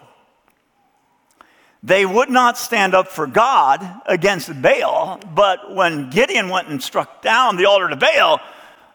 They 1.82 2.06
would 2.06 2.30
not 2.30 2.56
stand 2.56 2.94
up 2.94 3.08
for 3.08 3.26
God 3.26 3.84
against 4.06 4.62
Baal, 4.62 5.18
but 5.34 5.74
when 5.74 6.10
Gideon 6.10 6.48
went 6.48 6.68
and 6.68 6.80
struck 6.80 7.22
down 7.22 7.56
the 7.56 7.64
altar 7.64 7.88
to 7.88 7.96
Baal, 7.96 8.40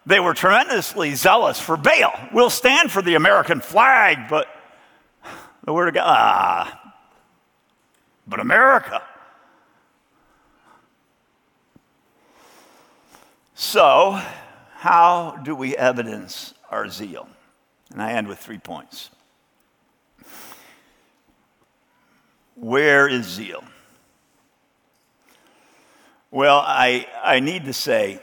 they 0.06 0.22
were 0.22 0.34
tremendously 0.34 1.16
zealous 1.16 1.60
for 1.60 1.76
Baal. 1.76 2.18
We'll 2.32 2.50
stand 2.50 2.94
for 2.94 3.02
the 3.02 3.16
American 3.16 3.60
flag, 3.60 4.30
but 4.30 4.48
the 5.68 5.74
word 5.74 5.90
of 5.90 5.96
God, 5.96 6.06
ah, 6.08 6.94
but 8.26 8.40
America. 8.40 9.04
So, 13.54 14.18
how 14.76 15.42
do 15.44 15.54
we 15.54 15.76
evidence 15.76 16.54
our 16.72 16.88
zeal? 16.88 17.28
And 17.92 18.02
I 18.02 18.14
end 18.14 18.30
with 18.30 18.40
three 18.40 18.60
points. 18.60 19.10
Where 22.56 23.10
is 23.10 23.26
zeal? 23.26 23.62
Well, 26.32 26.64
I, 26.66 27.08
I 27.22 27.42
need 27.42 27.66
to 27.66 27.74
say 27.74 28.22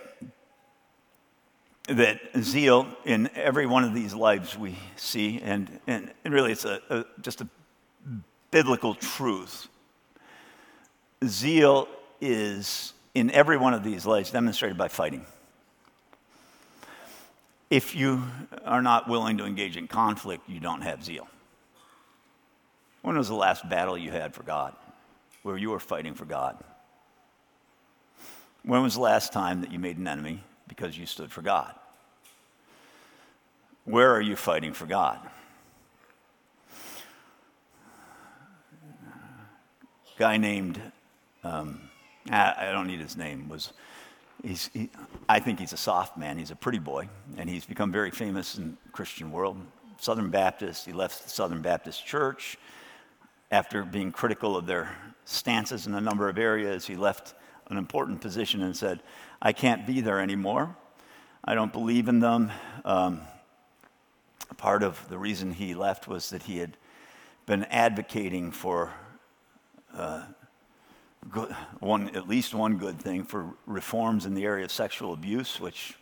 that 1.89 2.21
zeal 2.41 2.87
in 3.05 3.29
every 3.35 3.67
one 3.67 3.85
of 3.85 3.95
these 3.95 4.15
lives 4.15 4.57
we 4.57 4.77
see, 4.97 5.41
and, 5.43 5.81
and, 5.87 6.11
really 6.25 6.53
it's 6.53 6.65
a, 6.65 6.81
a, 6.89 7.05
just 7.21 7.43
a 7.43 7.49
biblical 8.51 8.95
truth. 8.95 9.69
Zeal 11.25 11.89
is 12.21 12.95
in 13.15 13.31
every 13.31 13.59
one 13.59 13.75
of 13.75 13.85
these 13.85 14.07
lives 14.07 14.31
demonstrated 14.31 14.79
by 14.79 14.89
fighting. 14.89 15.27
If 17.69 17.95
you 17.95 18.23
are 18.65 18.83
not 18.83 19.09
willing 19.09 19.39
to 19.39 19.45
engage 19.45 19.77
in 19.77 19.87
conflict, 19.87 20.49
you 20.49 20.61
don't 20.61 20.83
have 20.83 21.05
zeal. 21.05 21.27
When 23.03 23.19
was 23.19 23.29
the 23.29 23.35
last 23.35 23.69
battle 23.69 23.99
you 23.99 24.11
had 24.11 24.35
for 24.35 24.43
God 24.43 24.75
where 25.43 25.59
you 25.59 25.71
were 25.71 25.81
fighting 25.81 26.15
for 26.15 26.25
God? 26.25 26.57
When 28.63 28.83
was 28.83 28.95
the 28.95 29.01
last 29.01 29.33
time 29.33 29.61
that 29.61 29.73
you 29.73 29.79
made 29.79 29.99
an 29.99 30.09
enemy 30.09 30.43
because 30.69 30.97
you 30.97 31.07
stood 31.07 31.31
for 31.31 31.43
God? 31.43 31.75
Where 33.85 34.15
are 34.15 34.21
you 34.21 34.37
fighting 34.37 34.73
for 34.73 34.87
God? 34.87 35.21
guy 40.17 40.37
named, 40.37 40.81
um, 41.43 41.81
I 42.31 42.71
don't 42.73 42.87
need 42.87 43.01
his 43.01 43.17
name, 43.17 43.49
was, 43.49 43.73
he's, 44.43 44.71
he, 44.73 44.91
I 45.29 45.41
think 45.41 45.59
he's 45.59 45.73
a 45.73 45.79
soft 45.79 46.17
man. 46.17 46.39
He's 46.39 46.51
a 46.51 46.57
pretty 46.57 46.79
boy, 46.79 47.09
and 47.37 47.49
he's 47.49 47.65
become 47.65 47.93
very 47.93 48.11
famous 48.11 48.57
in 48.57 48.77
Christian 48.93 49.31
world. 49.31 49.59
Southern 49.99 50.31
Baptist, 50.31 50.87
he 50.87 50.93
left 50.93 51.25
the 51.25 51.31
Southern 51.31 51.63
Baptist 51.63 52.07
Church. 52.07 52.59
After 53.51 53.85
being 53.85 54.11
critical 54.11 54.57
of 54.57 54.67
their 54.67 54.97
stances 55.25 55.87
in 55.87 55.95
a 55.95 56.01
number 56.01 56.29
of 56.29 56.39
areas, 56.39 56.87
he 56.87 56.97
left 56.97 57.35
an 57.71 57.77
important 57.77 58.21
position 58.21 58.63
and 58.63 58.77
said, 58.77 59.01
I 59.47 59.53
can't 59.53 59.87
be 59.87 60.01
there 60.01 60.21
anymore. 60.21 60.75
I 61.45 61.55
don't 61.55 61.71
believe 61.71 62.09
in 62.09 62.21
them. 62.21 62.51
Um, 62.83 63.21
part 64.57 64.83
of 64.83 65.07
the 65.11 65.19
reason 65.19 65.53
he 65.53 65.75
left 65.75 66.09
was 66.09 66.31
that 66.31 66.45
he 66.45 66.57
had 66.57 66.79
been 67.45 67.65
advocating 67.65 68.53
for 68.53 68.91
uh, 69.95 70.23
good, 71.31 71.53
one, 71.81 72.17
at 72.17 72.27
least 72.27 72.55
one 72.55 72.79
good 72.79 72.99
thing 72.99 73.23
for 73.23 73.51
reforms 73.67 74.25
in 74.25 74.33
the 74.33 74.47
area 74.47 74.65
of 74.65 74.73
sexual 74.73 75.13
abuse, 75.13 75.61
which, 75.61 75.95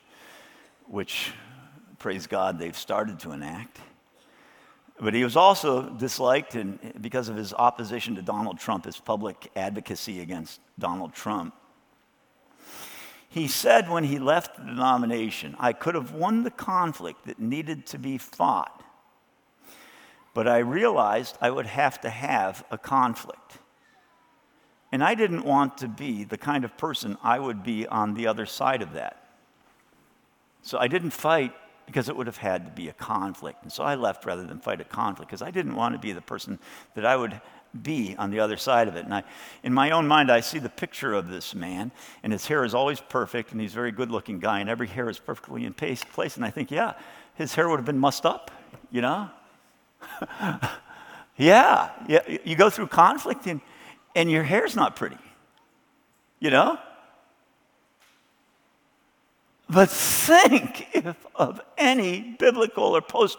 which, 0.87 1.33
praise 1.99 2.29
God, 2.29 2.61
they've 2.61 2.79
started 2.79 3.19
to 3.21 3.33
enact. 3.33 3.81
But 5.01 5.15
he 5.15 5.25
was 5.25 5.35
also 5.35 5.91
disliked 5.91 6.55
and 6.55 6.79
because 7.01 7.29
of 7.29 7.35
his 7.35 7.53
opposition 7.53 8.15
to 8.15 8.23
Donald 8.23 8.61
Trump, 8.61 8.85
his 8.85 9.01
public 9.01 9.51
advocacy 9.57 10.21
against 10.21 10.61
Donald 10.79 11.13
Trump. 11.13 11.55
He 13.33 13.49
said 13.49 13.89
when 13.89 14.05
he 14.05 14.19
left 14.19 14.59
the 14.59 14.65
denomination, 14.65 15.57
I 15.59 15.73
could 15.73 15.95
have 15.95 16.13
won 16.13 16.43
the 16.43 16.51
conflict 16.51 17.25
that 17.25 17.39
needed 17.39 17.87
to 17.87 17.99
be 17.99 18.19
fought, 18.19 18.85
but 20.35 20.47
I 20.47 20.59
realized 20.59 21.39
I 21.41 21.51
would 21.51 21.65
have 21.65 21.99
to 22.03 22.11
have 22.11 22.63
a 22.71 22.77
conflict. 22.77 23.59
And 24.93 25.03
I 25.03 25.15
didn't 25.15 25.47
want 25.47 25.79
to 25.79 25.89
be 25.89 26.25
the 26.25 26.37
kind 26.37 26.63
of 26.63 26.77
person 26.77 27.17
I 27.23 27.39
would 27.39 27.63
be 27.63 27.87
on 27.87 28.13
the 28.13 28.27
other 28.27 28.45
side 28.45 28.83
of 28.83 28.93
that. 28.93 29.25
So 30.61 30.79
I 30.79 30.87
didn't 30.87 31.13
fight 31.13 31.55
because 31.87 32.11
it 32.11 32.17
would 32.17 32.27
have 32.27 32.37
had 32.37 32.67
to 32.67 32.71
be 32.73 32.91
a 32.91 32.93
conflict. 32.93 33.63
And 33.63 33.73
so 33.73 33.83
I 33.83 33.95
left 33.95 34.27
rather 34.27 34.45
than 34.45 34.59
fight 34.59 34.83
a 34.83 34.85
conflict 34.85 35.31
because 35.31 35.41
I 35.41 35.51
didn't 35.51 35.75
want 35.75 35.95
to 35.95 35.99
be 35.99 36.13
the 36.13 36.21
person 36.21 36.59
that 36.95 37.07
I 37.07 37.17
would 37.17 37.41
be 37.81 38.15
on 38.19 38.31
the 38.31 38.41
other 38.41 38.57
side 38.57 38.89
of 38.89 38.97
it. 38.97 39.05
And 39.05 39.15
I, 39.15 39.25
in 39.63 39.73
my 39.73 39.91
own 39.91 40.07
mind, 40.07 40.31
I 40.31 40.41
see 40.41 40.59
the 40.59 40.69
picture 40.69 41.15
of 41.15 41.29
this 41.29 41.55
man, 41.55 41.91
and 42.23 42.33
his 42.33 42.47
hair 42.47 42.65
is 42.65 42.75
always 42.75 43.01
perfect, 43.01 43.53
and 43.53 43.61
he's 43.61 43.73
a 43.73 43.75
very 43.75 43.93
good 43.93 44.11
looking 44.11 44.39
guy, 44.39 44.61
and 44.61 44.69
every 44.69 44.87
hair 44.87 45.09
is 45.09 45.19
perfectly 45.19 45.65
in 45.65 45.73
place. 45.73 46.37
And 46.37 46.45
I 46.45 46.51
think, 46.51 46.71
yeah, 46.71 46.95
his 47.35 47.55
hair 47.55 47.69
would 47.69 47.77
have 47.77 47.87
been 47.87 47.99
mussed 47.99 48.27
up, 48.27 48.51
you 48.91 49.01
know? 49.01 49.31
yeah, 51.37 51.91
yeah, 52.09 52.39
you 52.45 52.57
go 52.57 52.69
through 52.69 52.89
conflict, 52.89 53.47
and, 53.47 53.61
and 54.15 54.31
your 54.31 54.43
hair's 54.43 54.77
not 54.77 54.97
pretty, 54.97 55.19
you 56.41 56.51
know? 56.51 56.79
But 59.71 59.89
think 59.89 60.89
if 60.95 61.17
of 61.35 61.61
any 61.79 62.37
biblical 62.39 62.85
or 62.85 63.01
post 63.01 63.39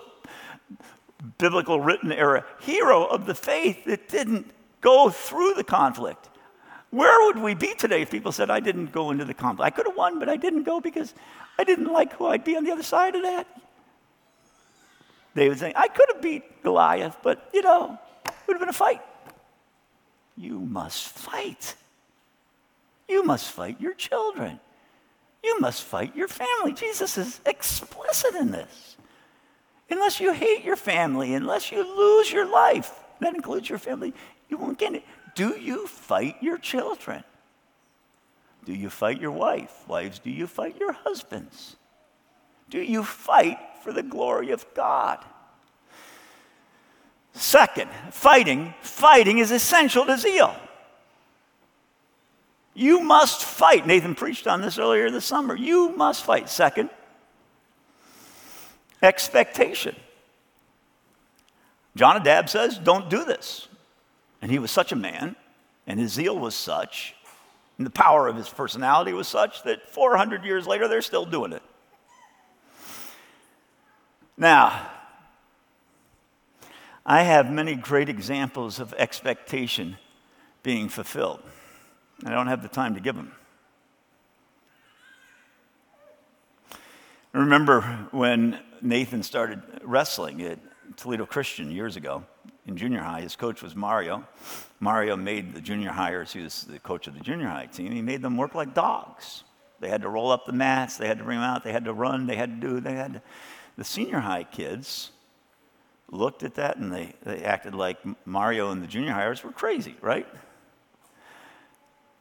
biblical 1.37 1.79
written 1.79 2.11
era 2.11 2.45
hero 2.59 3.05
of 3.05 3.25
the 3.25 3.35
faith 3.35 3.85
that 3.85 4.09
didn't 4.09 4.51
go 4.81 5.09
through 5.09 5.53
the 5.53 5.63
conflict. 5.63 6.29
Where 6.89 7.25
would 7.25 7.41
we 7.41 7.55
be 7.55 7.73
today 7.73 8.03
if 8.03 8.11
people 8.11 8.31
said, 8.31 8.51
I 8.51 8.59
didn't 8.59 8.91
go 8.91 9.09
into 9.09 9.25
the 9.25 9.33
conflict? 9.33 9.65
I 9.65 9.75
could 9.75 9.87
have 9.87 9.95
won, 9.95 10.19
but 10.19 10.29
I 10.29 10.35
didn't 10.35 10.63
go 10.63 10.79
because 10.79 11.13
I 11.57 11.63
didn't 11.63 11.91
like 11.91 12.13
who 12.13 12.27
I'd 12.27 12.43
be 12.43 12.55
on 12.55 12.63
the 12.63 12.71
other 12.71 12.83
side 12.83 13.15
of 13.15 13.23
that. 13.23 13.47
David 15.35 15.57
saying, 15.57 15.73
I 15.75 15.87
could 15.87 16.07
have 16.13 16.21
beat 16.21 16.61
Goliath, 16.61 17.17
but 17.23 17.49
you 17.53 17.63
know, 17.63 17.97
it 18.25 18.33
would 18.47 18.53
have 18.53 18.61
been 18.61 18.69
a 18.69 18.73
fight. 18.73 19.01
You 20.37 20.59
must 20.59 21.07
fight. 21.09 21.75
You 23.07 23.23
must 23.23 23.49
fight 23.49 23.81
your 23.81 23.93
children. 23.93 24.59
You 25.43 25.59
must 25.59 25.83
fight 25.83 26.15
your 26.15 26.27
family. 26.27 26.73
Jesus 26.73 27.17
is 27.17 27.39
explicit 27.45 28.35
in 28.35 28.51
this. 28.51 28.92
Unless 29.93 30.19
you 30.19 30.33
hate 30.33 30.65
your 30.65 30.75
family, 30.75 31.35
unless 31.35 31.71
you 31.71 31.83
lose 31.95 32.31
your 32.31 32.47
life, 32.47 32.91
that 33.19 33.35
includes 33.35 33.69
your 33.69 33.77
family, 33.77 34.11
you 34.49 34.57
won't 34.57 34.79
get 34.79 34.95
it. 34.95 35.03
Do 35.35 35.49
you 35.49 35.85
fight 35.85 36.35
your 36.41 36.57
children? 36.57 37.23
Do 38.65 38.73
you 38.73 38.89
fight 38.89 39.21
your 39.21 39.31
wife? 39.31 39.71
Wives, 39.87 40.17
do 40.17 40.31
you 40.31 40.47
fight 40.47 40.79
your 40.79 40.93
husbands? 40.93 41.75
Do 42.71 42.79
you 42.79 43.03
fight 43.03 43.59
for 43.83 43.93
the 43.93 44.01
glory 44.01 44.49
of 44.49 44.65
God? 44.73 45.23
Second, 47.33 47.91
fighting, 48.09 48.73
fighting 48.81 49.37
is 49.37 49.51
essential 49.51 50.07
to 50.07 50.17
zeal. 50.17 50.55
You 52.73 52.99
must 53.01 53.43
fight. 53.43 53.85
Nathan 53.85 54.15
preached 54.15 54.47
on 54.47 54.61
this 54.61 54.79
earlier 54.79 55.11
this 55.11 55.25
summer. 55.25 55.55
You 55.55 55.95
must 55.95 56.23
fight. 56.23 56.49
Second, 56.49 56.89
expectation. 59.03 59.95
Jonadab 61.95 62.49
says, 62.49 62.79
Don't 62.79 63.09
do 63.09 63.23
this. 63.23 63.67
And 64.41 64.51
he 64.51 64.59
was 64.59 64.71
such 64.71 64.91
a 64.91 64.95
man, 64.95 65.35
and 65.85 65.99
his 65.99 66.13
zeal 66.13 66.37
was 66.37 66.55
such, 66.55 67.15
and 67.77 67.85
the 67.85 67.91
power 67.91 68.27
of 68.27 68.35
his 68.35 68.49
personality 68.49 69.13
was 69.13 69.27
such 69.27 69.63
that 69.63 69.89
400 69.89 70.43
years 70.43 70.67
later, 70.67 70.87
they're 70.87 71.01
still 71.01 71.25
doing 71.25 71.53
it. 71.53 71.63
Now, 74.37 74.89
I 77.05 77.23
have 77.23 77.51
many 77.51 77.75
great 77.75 78.09
examples 78.09 78.79
of 78.79 78.93
expectation 78.97 79.97
being 80.63 80.89
fulfilled. 80.89 81.41
I 82.25 82.31
don't 82.31 82.47
have 82.47 82.61
the 82.63 82.69
time 82.69 82.95
to 82.95 83.01
give 83.01 83.15
them. 83.15 83.33
I 87.35 87.39
remember 87.39 87.81
when 88.11 88.59
Nathan 88.83 89.23
started 89.23 89.59
wrestling 89.81 90.43
at 90.43 90.59
Toledo 90.97 91.25
Christian 91.25 91.71
years 91.71 91.95
ago 91.95 92.23
in 92.67 92.77
junior 92.77 93.01
high. 93.01 93.21
His 93.21 93.35
coach 93.35 93.63
was 93.63 93.75
Mario. 93.75 94.23
Mario 94.79 95.15
made 95.15 95.55
the 95.55 95.61
junior 95.61 95.89
hires, 95.89 96.31
he 96.31 96.43
was 96.43 96.65
the 96.65 96.77
coach 96.77 97.07
of 97.07 97.15
the 97.15 97.21
junior 97.21 97.47
high 97.47 97.65
team. 97.65 97.91
He 97.91 98.03
made 98.03 98.21
them 98.21 98.37
work 98.37 98.53
like 98.53 98.75
dogs. 98.75 99.43
They 99.79 99.89
had 99.89 100.03
to 100.03 100.09
roll 100.09 100.29
up 100.29 100.45
the 100.45 100.53
mats, 100.53 100.97
they 100.97 101.07
had 101.07 101.17
to 101.17 101.23
bring 101.23 101.39
them 101.39 101.49
out, 101.49 101.63
they 101.63 101.71
had 101.71 101.85
to 101.85 101.93
run, 101.93 102.27
they 102.27 102.35
had 102.35 102.61
to 102.61 102.67
do, 102.67 102.79
they 102.79 102.93
had 102.93 103.13
to. 103.13 103.21
The 103.77 103.83
senior 103.83 104.19
high 104.19 104.43
kids 104.43 105.09
looked 106.11 106.43
at 106.43 106.53
that 106.55 106.77
and 106.77 106.93
they, 106.93 107.15
they 107.23 107.43
acted 107.43 107.73
like 107.73 107.97
Mario 108.27 108.69
and 108.69 108.83
the 108.83 108.87
junior 108.87 109.13
hires 109.13 109.43
were 109.43 109.51
crazy, 109.51 109.95
right? 110.01 110.27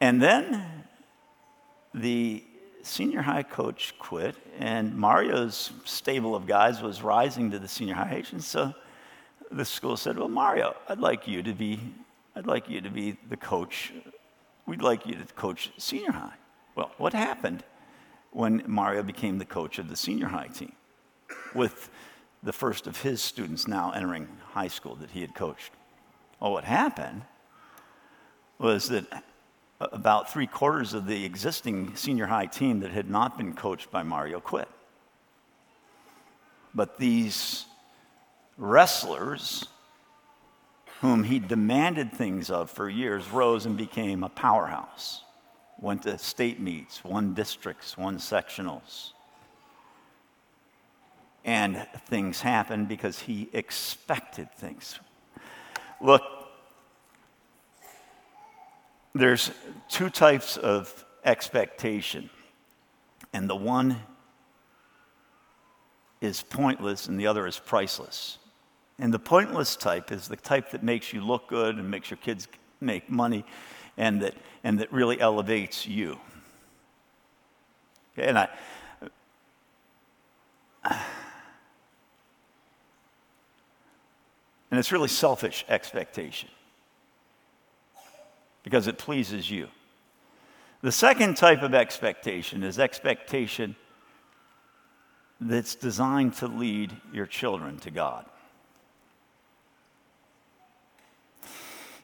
And 0.01 0.23
then 0.23 0.87
the 1.93 2.45
senior 2.83 3.23
high 3.23 3.43
coach 3.43 3.95
quit, 3.99 4.37
and 4.59 4.97
Mario's 4.97 5.73
stable 5.85 6.35
of 6.35 6.47
guys 6.47 6.83
was 6.83 7.03
rising 7.03 7.51
to 7.51 7.59
the 7.59 7.69
senior 7.69 7.95
high. 7.95 8.23
And 8.33 8.43
so 8.43 8.75
the 9.51 9.65
school 9.65 9.97
said, 9.97 10.19
Well, 10.19 10.29
Mario, 10.29 10.77
I'd 10.89 10.99
like 10.99 11.27
you 11.27 11.43
to 11.43 11.53
be, 11.53 11.81
I'd 12.37 12.47
like 12.47 12.69
you 12.69 12.81
to 12.81 12.91
be 12.91 13.17
the 13.29 13.37
coach. 13.37 13.93
We'd 14.67 14.83
like 14.83 15.07
you 15.07 15.15
to 15.15 15.25
coach 15.35 15.71
senior 15.79 16.13
high. 16.13 16.35
Well, 16.75 16.91
what 16.99 17.13
happened 17.13 17.65
when 18.31 18.63
Mario 18.67 19.03
became 19.03 19.39
the 19.39 19.45
coach 19.45 19.79
of 19.79 19.89
the 19.89 19.97
senior 19.97 20.29
high 20.29 20.49
team 20.49 20.73
with 21.55 21.91
the 22.43 22.53
first 22.53 22.87
of 22.87 23.03
his 23.03 23.21
students 23.21 23.69
now 23.69 23.93
entering 23.93 24.29
high 24.53 24.69
school 24.69 24.95
that 24.97 25.11
he 25.11 25.21
had 25.21 25.35
coached? 25.35 25.73
Well, 26.41 26.53
what 26.53 26.65
happened 26.65 27.23
was 28.59 28.89
that 28.89 29.25
about 29.93 30.31
three 30.31 30.47
quarters 30.47 30.95
of 30.95 31.07
the 31.07 31.25
existing 31.25 31.97
senior 31.97 32.27
high 32.27 32.47
team 32.47 32.81
that 32.81 32.91
had 32.91 33.11
not 33.11 33.37
been 33.37 33.55
coached 33.55 33.91
by 33.91 34.03
Mario 34.03 34.39
quit. 34.41 34.69
But 36.75 36.99
these 36.99 37.67
wrestlers, 38.57 39.67
whom 41.01 41.25
he 41.25 41.39
demanded 41.39 42.13
things 42.13 42.51
of 42.51 42.71
for 42.71 42.89
years, 42.89 43.29
rose 43.31 43.67
and 43.67 43.77
became 43.77 44.23
a 44.23 44.29
powerhouse. 44.29 45.23
Went 45.81 46.03
to 46.05 46.17
state 46.19 46.61
meets, 46.61 47.03
won 47.05 47.35
districts, 47.35 47.99
won 47.99 48.19
sectionals. 48.19 49.11
And 51.45 51.87
things 52.07 52.41
happened 52.41 52.89
because 52.89 53.19
he 53.19 53.49
expected 53.53 54.53
things. 54.53 55.01
Look, 56.01 56.23
there's 59.15 59.51
two 59.89 60.09
types 60.09 60.57
of 60.57 61.05
expectation, 61.25 62.31
and 63.33 63.49
the 63.49 63.57
one 63.57 64.01
is 66.21 66.43
pointless 66.43 67.09
and 67.09 67.19
the 67.19 67.27
other 67.27 67.47
is 67.47 67.59
priceless. 67.59 68.39
And 68.99 69.13
the 69.13 69.19
pointless 69.19 69.77
type 69.77 70.13
is 70.13 70.29
the 70.29 70.37
type 70.37 70.71
that 70.71 70.83
makes 70.83 71.13
you 71.13 71.21
look 71.21 71.49
good 71.49 71.77
and 71.77 71.91
makes 71.91 72.11
your 72.11 72.19
kids 72.19 72.47
make 72.81 73.11
money 73.11 73.45
and 73.97 74.23
that, 74.23 74.35
and 74.65 74.79
that 74.79 74.93
really 74.93 75.21
elevates 75.21 75.87
you. 75.87 76.19
And 78.17 78.39
I, 78.39 78.49
and 84.71 84.79
it's 84.79 84.93
really 84.93 85.09
selfish 85.09 85.65
expectation 85.69 86.49
because 88.63 88.87
it 88.87 88.99
pleases 88.99 89.51
you. 89.51 89.69
The 90.83 90.93
second 90.93 91.37
type 91.37 91.63
of 91.63 91.75
expectation 91.75 92.63
is 92.65 92.79
expectation 92.79 93.77
that's 95.41 95.75
designed 95.75 96.35
to 96.35 96.47
lead 96.47 96.93
your 97.13 97.27
children 97.27 97.79
to 97.79 97.91
God. 97.91 98.27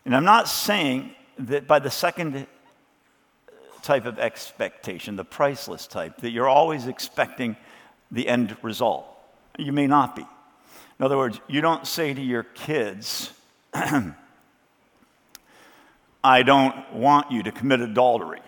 And 0.04 0.14
I'm 0.14 0.24
not 0.24 0.48
saying 0.48 1.12
that 1.40 1.66
by 1.66 1.78
the 1.78 1.90
second 1.90 2.46
type 3.82 4.06
of 4.06 4.18
expectation, 4.18 5.16
the 5.16 5.24
priceless 5.24 5.86
type, 5.86 6.18
that 6.18 6.30
you're 6.30 6.48
always 6.48 6.86
expecting 6.86 7.56
the 8.10 8.28
end 8.28 8.56
result. 8.62 9.06
You 9.58 9.72
may 9.72 9.86
not 9.86 10.16
be. 10.16 10.22
In 10.98 11.04
other 11.04 11.16
words, 11.16 11.40
you 11.46 11.60
don't 11.60 11.86
say 11.86 12.14
to 12.14 12.20
your 12.20 12.42
kids, 12.42 13.32
I 16.22 16.42
don't 16.42 16.92
want 16.92 17.30
you 17.30 17.42
to 17.44 17.52
commit 17.52 17.80
adultery. 17.80 18.40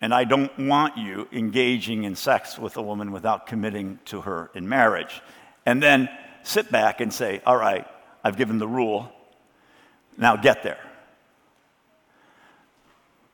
And 0.00 0.14
I 0.14 0.24
don't 0.24 0.56
want 0.58 0.96
you 0.96 1.28
engaging 1.30 2.04
in 2.04 2.16
sex 2.16 2.58
with 2.58 2.76
a 2.78 2.82
woman 2.82 3.12
without 3.12 3.46
committing 3.46 3.98
to 4.06 4.22
her 4.22 4.50
in 4.54 4.68
marriage. 4.68 5.20
And 5.66 5.82
then 5.82 6.08
sit 6.42 6.70
back 6.72 7.00
and 7.00 7.12
say, 7.12 7.42
All 7.44 7.56
right, 7.56 7.86
I've 8.24 8.36
given 8.36 8.58
the 8.58 8.68
rule. 8.68 9.12
Now 10.16 10.36
get 10.36 10.62
there. 10.62 10.80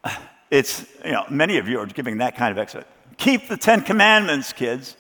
It's, 0.49 0.87
you 1.05 1.11
know, 1.11 1.25
many 1.29 1.59
of 1.59 1.67
you 1.67 1.81
are 1.81 1.87
giving 1.87 2.19
that 2.19 2.37
kind 2.37 2.53
of 2.53 2.59
exit. 2.59 2.87
keep 3.17 3.49
the 3.49 3.57
Ten 3.57 3.81
Commandments, 3.81 4.53
kids, 4.53 4.97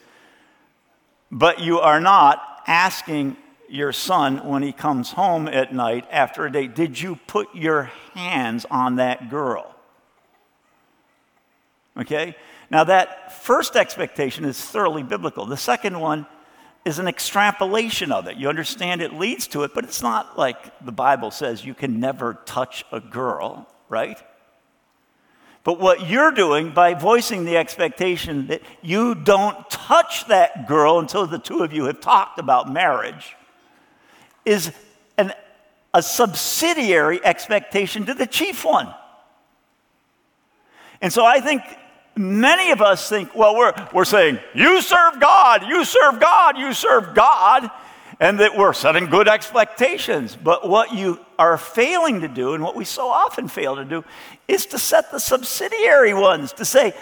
but 1.30 1.60
you 1.60 1.78
are 1.78 2.00
not 2.00 2.64
asking 2.66 3.36
your 3.70 3.92
son 3.92 4.46
when 4.46 4.62
he 4.62 4.72
comes 4.72 5.12
home 5.12 5.48
at 5.48 5.74
night 5.74 6.06
after 6.10 6.46
a 6.46 6.52
date, 6.52 6.74
did 6.74 7.00
you 7.00 7.16
put 7.26 7.54
your 7.54 7.90
hands 8.14 8.66
on 8.70 8.96
that 8.96 9.30
girl? 9.30 9.74
Okay? 11.96 12.36
Now, 12.70 12.84
that 12.84 13.42
first 13.42 13.76
expectation 13.76 14.44
is 14.44 14.60
thoroughly 14.60 15.02
biblical. 15.02 15.46
The 15.46 15.56
second 15.56 15.98
one 16.00 16.26
is 16.84 16.98
an 16.98 17.08
extrapolation 17.08 18.12
of 18.12 18.28
it. 18.28 18.36
You 18.36 18.48
understand 18.48 19.02
it 19.02 19.12
leads 19.12 19.46
to 19.48 19.64
it, 19.64 19.72
but 19.74 19.84
it's 19.84 20.02
not 20.02 20.38
like 20.38 20.84
the 20.84 20.92
Bible 20.92 21.30
says 21.30 21.64
you 21.64 21.74
can 21.74 21.98
never 21.98 22.34
touch 22.44 22.84
a 22.92 23.00
girl, 23.00 23.68
right? 23.88 24.20
But 25.64 25.80
what 25.80 26.08
you're 26.08 26.30
doing 26.30 26.70
by 26.70 26.94
voicing 26.94 27.44
the 27.44 27.56
expectation 27.56 28.46
that 28.48 28.62
you 28.82 29.16
don't 29.16 29.68
touch 29.68 30.28
that 30.28 30.68
girl 30.68 31.00
until 31.00 31.26
the 31.26 31.40
two 31.40 31.64
of 31.64 31.72
you 31.72 31.86
have 31.86 32.00
talked 32.00 32.38
about 32.38 32.72
marriage 32.72 33.34
is 34.46 34.72
an, 35.18 35.32
a 35.92 36.02
subsidiary 36.02 37.22
expectation 37.24 38.06
to 38.06 38.14
the 38.14 38.26
chief 38.26 38.64
one. 38.64 38.94
And 41.02 41.12
so 41.12 41.26
I 41.26 41.40
think 41.40 41.62
many 42.16 42.70
of 42.70 42.80
us 42.80 43.08
think, 43.08 43.34
well, 43.34 43.54
we're, 43.56 43.74
we're 43.92 44.06
saying, 44.06 44.38
you 44.54 44.80
serve 44.80 45.20
God, 45.20 45.64
you 45.66 45.84
serve 45.84 46.18
God, 46.20 46.56
you 46.56 46.72
serve 46.72 47.14
God, 47.14 47.70
and 48.18 48.40
that 48.40 48.56
we're 48.56 48.72
setting 48.72 49.06
good 49.06 49.28
expectations. 49.28 50.36
But 50.42 50.66
what 50.66 50.94
you 50.94 51.20
are 51.38 51.58
failing 51.58 52.22
to 52.22 52.28
do, 52.28 52.54
and 52.54 52.62
what 52.62 52.74
we 52.74 52.86
so 52.86 53.08
often 53.08 53.48
fail 53.48 53.76
to 53.76 53.84
do, 53.84 54.04
is 54.48 54.64
to 54.66 54.78
set 54.78 55.10
the 55.10 55.20
subsidiary 55.20 56.14
ones 56.14 56.54
to 56.54 56.64
say, 56.64 56.94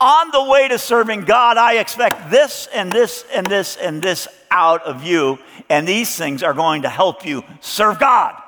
on 0.00 0.30
the 0.30 0.44
way 0.44 0.68
to 0.68 0.78
serving 0.78 1.22
God, 1.22 1.56
I 1.56 1.78
expect 1.78 2.30
this 2.30 2.68
and 2.72 2.90
this 2.90 3.24
and 3.34 3.46
this 3.46 3.76
and 3.76 4.00
this 4.00 4.28
out 4.50 4.82
of 4.82 5.04
you, 5.04 5.38
and 5.68 5.86
these 5.86 6.16
things 6.16 6.42
are 6.42 6.54
going 6.54 6.82
to 6.82 6.88
help 6.88 7.24
you 7.24 7.44
serve 7.60 7.98
God. 7.98 8.40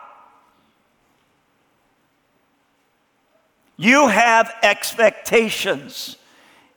You 3.77 4.09
have 4.09 4.53
expectations. 4.63 6.17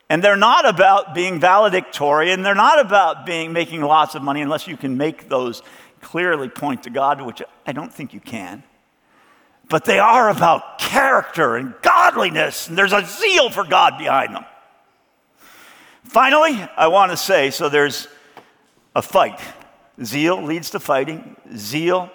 And 0.09 0.23
they're 0.23 0.35
not 0.35 0.67
about 0.67 1.15
being 1.15 1.39
valedictorian. 1.39 2.43
They're 2.43 2.53
not 2.53 2.79
about 2.79 3.25
being 3.25 3.53
making 3.53 3.81
lots 3.81 4.13
of 4.13 4.21
money 4.21 4.41
unless 4.41 4.67
you 4.67 4.77
can 4.77 4.97
make 4.97 5.29
those 5.29 5.63
clearly 6.01 6.47
point 6.47 6.83
to 6.83 6.91
God, 6.91 7.21
which 7.21 7.41
I 7.65 7.71
don't 7.71 7.91
think 7.91 8.13
you 8.13 8.19
can. 8.19 8.63
But 9.67 9.85
they 9.85 9.97
are 9.97 10.29
about 10.29 10.77
character 10.77 11.55
and 11.55 11.73
godliness, 11.81 12.67
and 12.67 12.77
there's 12.77 12.93
a 12.93 13.03
zeal 13.03 13.49
for 13.49 13.63
God 13.63 13.97
behind 13.97 14.35
them. 14.35 14.45
Finally, 16.03 16.53
I 16.77 16.87
want 16.87 17.11
to 17.11 17.17
say 17.17 17.49
so 17.49 17.67
there's 17.67 18.07
a 18.95 19.01
fight. 19.01 19.39
Zeal 20.03 20.41
leads 20.41 20.71
to 20.71 20.79
fighting, 20.79 21.35
zeal 21.55 22.09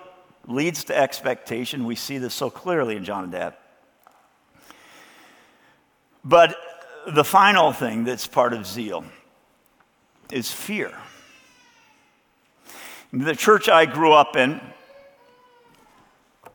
leads 0.47 0.85
to 0.85 0.97
expectation. 0.97 1.85
We 1.85 1.95
see 1.95 2.18
this 2.18 2.35
so 2.35 2.51
clearly 2.51 2.97
in 2.97 3.05
Jonadab. 3.05 3.55
But 6.24 6.57
the 7.07 7.24
final 7.24 7.72
thing 7.72 8.05
that's 8.05 8.26
part 8.26 8.53
of 8.53 8.66
zeal 8.66 9.05
is 10.31 10.51
fear. 10.51 10.93
The 13.12 13.35
church 13.35 13.68
I 13.68 13.87
grew 13.87 14.12
up 14.12 14.37
in, 14.37 14.61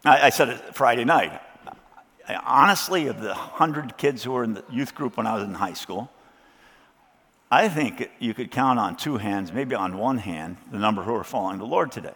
I, 0.05 0.28
I 0.28 0.30
said 0.30 0.49
it 0.49 0.76
Friday 0.76 1.03
night. 1.03 1.41
I, 2.28 2.36
honestly, 2.36 3.07
of 3.07 3.19
the 3.21 3.30
100 3.30 3.97
kids 3.97 4.23
who 4.23 4.32
were 4.32 4.43
in 4.43 4.53
the 4.53 4.63
youth 4.69 4.95
group 4.95 5.17
when 5.17 5.28
I 5.28 5.36
was 5.36 5.43
in 5.43 5.53
high 5.53 5.73
school, 5.73 6.09
I 7.56 7.70
think 7.70 8.10
you 8.20 8.34
could 8.34 8.51
count 8.51 8.80
on 8.80 8.97
two 8.97 9.16
hands, 9.16 9.53
maybe 9.53 9.76
on 9.76 9.97
one 9.97 10.18
hand, 10.18 10.58
the 10.74 10.78
number 10.78 11.03
who 11.03 11.16
are 11.16 11.24
following 11.24 11.58
the 11.58 11.66
Lord 11.66 11.89
today. 11.89 12.14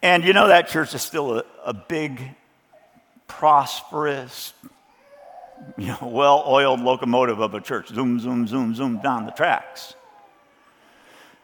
And 0.00 0.24
you 0.24 0.32
know, 0.32 0.48
that 0.48 0.68
church 0.68 0.94
is 0.94 1.02
still 1.02 1.40
a, 1.40 1.44
a 1.62 1.74
big, 1.74 2.22
prosperous, 3.26 4.54
you 5.76 5.88
know, 5.88 5.98
well 6.00 6.42
oiled 6.46 6.80
locomotive 6.80 7.38
of 7.38 7.52
a 7.52 7.60
church. 7.60 7.88
Zoom, 7.88 8.18
zoom, 8.18 8.46
zoom, 8.46 8.74
zoom 8.74 8.98
down 9.02 9.26
the 9.26 9.32
tracks. 9.32 9.92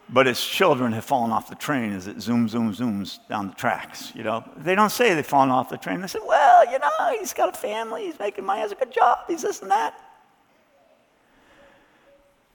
But 0.09 0.25
its 0.25 0.43
children 0.43 0.91
have 0.93 1.05
fallen 1.05 1.29
off 1.29 1.49
the 1.49 1.55
train 1.55 1.93
as 1.93 2.07
it 2.07 2.17
zooms, 2.17 2.49
zooms, 2.49 2.77
zooms 2.77 3.19
down 3.29 3.49
the 3.49 3.53
tracks. 3.53 4.11
You 4.15 4.23
know, 4.23 4.43
they 4.57 4.73
don't 4.73 4.91
say 4.91 5.13
they've 5.13 5.23
fallen 5.23 5.51
off 5.51 5.69
the 5.69 5.77
train. 5.77 6.01
They 6.01 6.07
say, 6.07 6.19
well, 6.25 6.65
you 6.65 6.79
know, 6.79 7.15
he's 7.19 7.33
got 7.33 7.55
a 7.55 7.57
family, 7.59 8.05
he's 8.05 8.17
making 8.17 8.43
money, 8.43 8.61
He 8.61 8.63
has 8.63 8.71
a 8.71 8.75
good 8.75 8.91
job, 8.91 9.19
he's 9.27 9.43
this 9.43 9.61
and 9.61 9.69
that. 9.69 9.93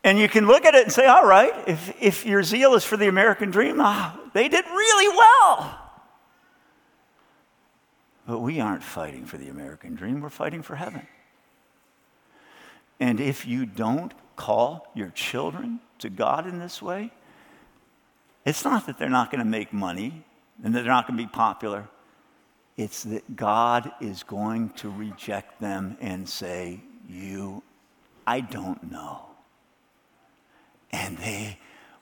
And 0.03 0.19
you 0.19 0.29
can 0.29 0.47
look 0.47 0.65
at 0.65 0.75
it 0.75 0.85
and 0.85 0.93
say, 0.93 1.07
all 1.07 1.27
right, 1.27 1.53
if, 1.67 1.95
if 2.01 2.25
your 2.25 2.43
zeal 2.43 2.75
is 2.75 2.85
for 2.85 2.97
the 2.97 3.09
American 3.09 3.51
dream, 3.51 3.77
ah, 3.81 4.19
they 4.33 4.49
did 4.49 4.65
really 4.65 5.17
well. 5.17 5.79
But 8.27 8.39
we 8.39 8.61
aren't 8.61 8.83
fighting 8.83 9.27
for 9.27 9.37
the 9.37 9.49
American 9.49 9.95
dream, 9.95 10.21
we're 10.21 10.31
fighting 10.31 10.63
for 10.63 10.77
heaven. 10.77 11.07
And 12.99 13.21
if 13.21 13.47
you 13.47 13.67
don't 13.67 14.13
call 14.37 14.87
your 14.95 15.11
children 15.11 15.81
to 15.99 16.09
God 16.09 16.47
in 16.47 16.59
this 16.59 16.81
way, 16.81 17.13
it's 18.47 18.65
not 18.65 18.87
that 18.87 18.99
they're 18.99 19.09
not 19.11 19.31
going 19.31 19.45
to 19.45 19.51
make 19.51 19.73
money 19.73 20.25
and 20.63 20.75
that 20.75 20.83
they're 20.83 20.93
not 20.93 21.07
going 21.07 21.19
to 21.19 21.25
be 21.25 21.31
popular. 21.31 21.89
It's 22.77 23.03
that 23.03 23.37
God 23.37 23.91
is 24.01 24.23
going 24.23 24.71
to 24.71 24.89
reject 24.91 25.61
them 25.61 25.99
and 26.01 26.27
say, 26.27 26.81
You, 27.07 27.63
I 28.27 28.41
don't 28.41 28.91
know 28.91 29.30
and 30.93 31.19
they 31.19 31.59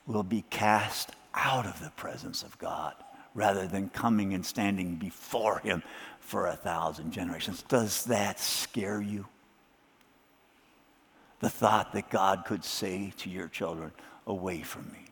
will 0.07 0.23
be 0.23 0.43
cast 0.49 1.11
out 1.33 1.65
of 1.65 1.81
the 1.83 1.91
presence 1.91 2.43
of 2.43 2.57
God 2.57 2.93
rather 3.33 3.67
than 3.67 3.89
coming 3.89 4.33
and 4.33 4.45
standing 4.45 4.95
before 4.95 5.59
Him 5.59 5.83
for 6.19 6.47
a 6.47 6.55
thousand 6.55 7.11
generations. 7.11 7.63
Does 7.63 8.05
that 8.05 8.39
scare 8.39 9.01
you? 9.01 9.25
The 11.39 11.49
thought 11.49 11.93
that 11.93 12.09
God 12.09 12.43
could 12.45 12.65
say 12.65 13.13
to 13.19 13.29
your 13.29 13.47
children, 13.47 13.91
Away 14.27 14.61
from 14.61 14.91
me, 14.91 15.05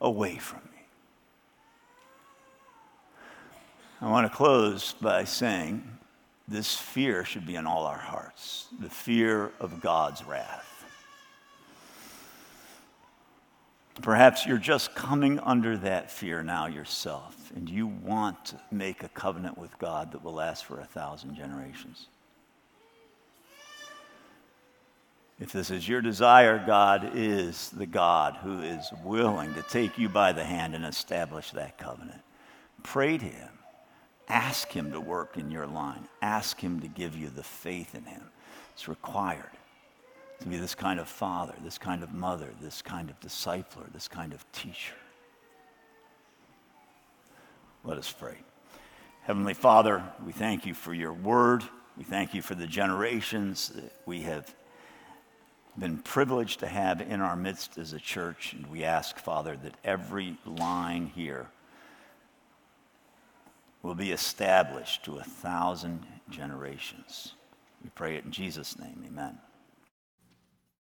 away 0.00 0.36
from 0.36 0.60
me. 0.72 0.76
I 4.00 4.10
want 4.10 4.30
to 4.30 4.34
close 4.34 4.94
by 4.94 5.24
saying 5.24 5.82
this 6.48 6.76
fear 6.76 7.24
should 7.24 7.46
be 7.46 7.56
in 7.56 7.66
all 7.66 7.86
our 7.86 7.98
hearts 7.98 8.68
the 8.78 8.88
fear 8.88 9.50
of 9.58 9.80
God's 9.80 10.24
wrath. 10.24 10.65
Perhaps 14.02 14.46
you're 14.46 14.58
just 14.58 14.94
coming 14.94 15.38
under 15.40 15.76
that 15.78 16.10
fear 16.10 16.42
now 16.42 16.66
yourself, 16.66 17.50
and 17.54 17.68
you 17.68 17.86
want 17.86 18.44
to 18.46 18.60
make 18.70 19.02
a 19.02 19.08
covenant 19.08 19.56
with 19.56 19.78
God 19.78 20.12
that 20.12 20.22
will 20.22 20.34
last 20.34 20.66
for 20.66 20.80
a 20.80 20.84
thousand 20.84 21.34
generations. 21.34 22.08
If 25.38 25.52
this 25.52 25.70
is 25.70 25.88
your 25.88 26.00
desire, 26.00 26.62
God 26.66 27.12
is 27.14 27.70
the 27.70 27.86
God 27.86 28.38
who 28.42 28.60
is 28.60 28.90
willing 29.04 29.52
to 29.54 29.62
take 29.62 29.98
you 29.98 30.08
by 30.08 30.32
the 30.32 30.44
hand 30.44 30.74
and 30.74 30.84
establish 30.84 31.50
that 31.50 31.78
covenant. 31.78 32.20
Pray 32.82 33.18
to 33.18 33.24
Him. 33.24 33.50
Ask 34.28 34.72
Him 34.72 34.92
to 34.92 35.00
work 35.00 35.36
in 35.36 35.50
your 35.50 35.66
line. 35.66 36.08
Ask 36.22 36.60
Him 36.60 36.80
to 36.80 36.88
give 36.88 37.16
you 37.16 37.28
the 37.28 37.42
faith 37.42 37.94
in 37.94 38.04
Him. 38.04 38.22
It's 38.72 38.88
required 38.88 39.50
to 40.40 40.48
be 40.48 40.56
this 40.56 40.74
kind 40.74 41.00
of 41.00 41.08
father, 41.08 41.54
this 41.62 41.78
kind 41.78 42.02
of 42.02 42.12
mother, 42.12 42.48
this 42.60 42.82
kind 42.82 43.10
of 43.10 43.18
discipler, 43.20 43.90
this 43.92 44.08
kind 44.08 44.32
of 44.32 44.44
teacher. 44.52 44.94
Let 47.84 47.98
us 47.98 48.12
pray. 48.12 48.36
Heavenly 49.22 49.54
Father, 49.54 50.02
we 50.24 50.32
thank 50.32 50.66
you 50.66 50.74
for 50.74 50.92
your 50.92 51.12
word. 51.12 51.64
We 51.96 52.04
thank 52.04 52.34
you 52.34 52.42
for 52.42 52.54
the 52.54 52.66
generations 52.66 53.70
that 53.70 53.92
we 54.04 54.22
have 54.22 54.54
been 55.78 55.98
privileged 55.98 56.60
to 56.60 56.66
have 56.66 57.00
in 57.00 57.20
our 57.20 57.36
midst 57.36 57.78
as 57.78 57.92
a 57.92 57.98
church. 57.98 58.52
And 58.52 58.66
we 58.68 58.84
ask, 58.84 59.18
Father, 59.18 59.56
that 59.56 59.74
every 59.84 60.36
line 60.44 61.06
here 61.06 61.48
will 63.82 63.94
be 63.94 64.10
established 64.10 65.04
to 65.04 65.18
a 65.18 65.24
thousand 65.24 66.06
generations. 66.28 67.34
We 67.82 67.90
pray 67.90 68.16
it 68.16 68.24
in 68.24 68.32
Jesus' 68.32 68.78
name. 68.78 69.04
Amen. 69.06 69.38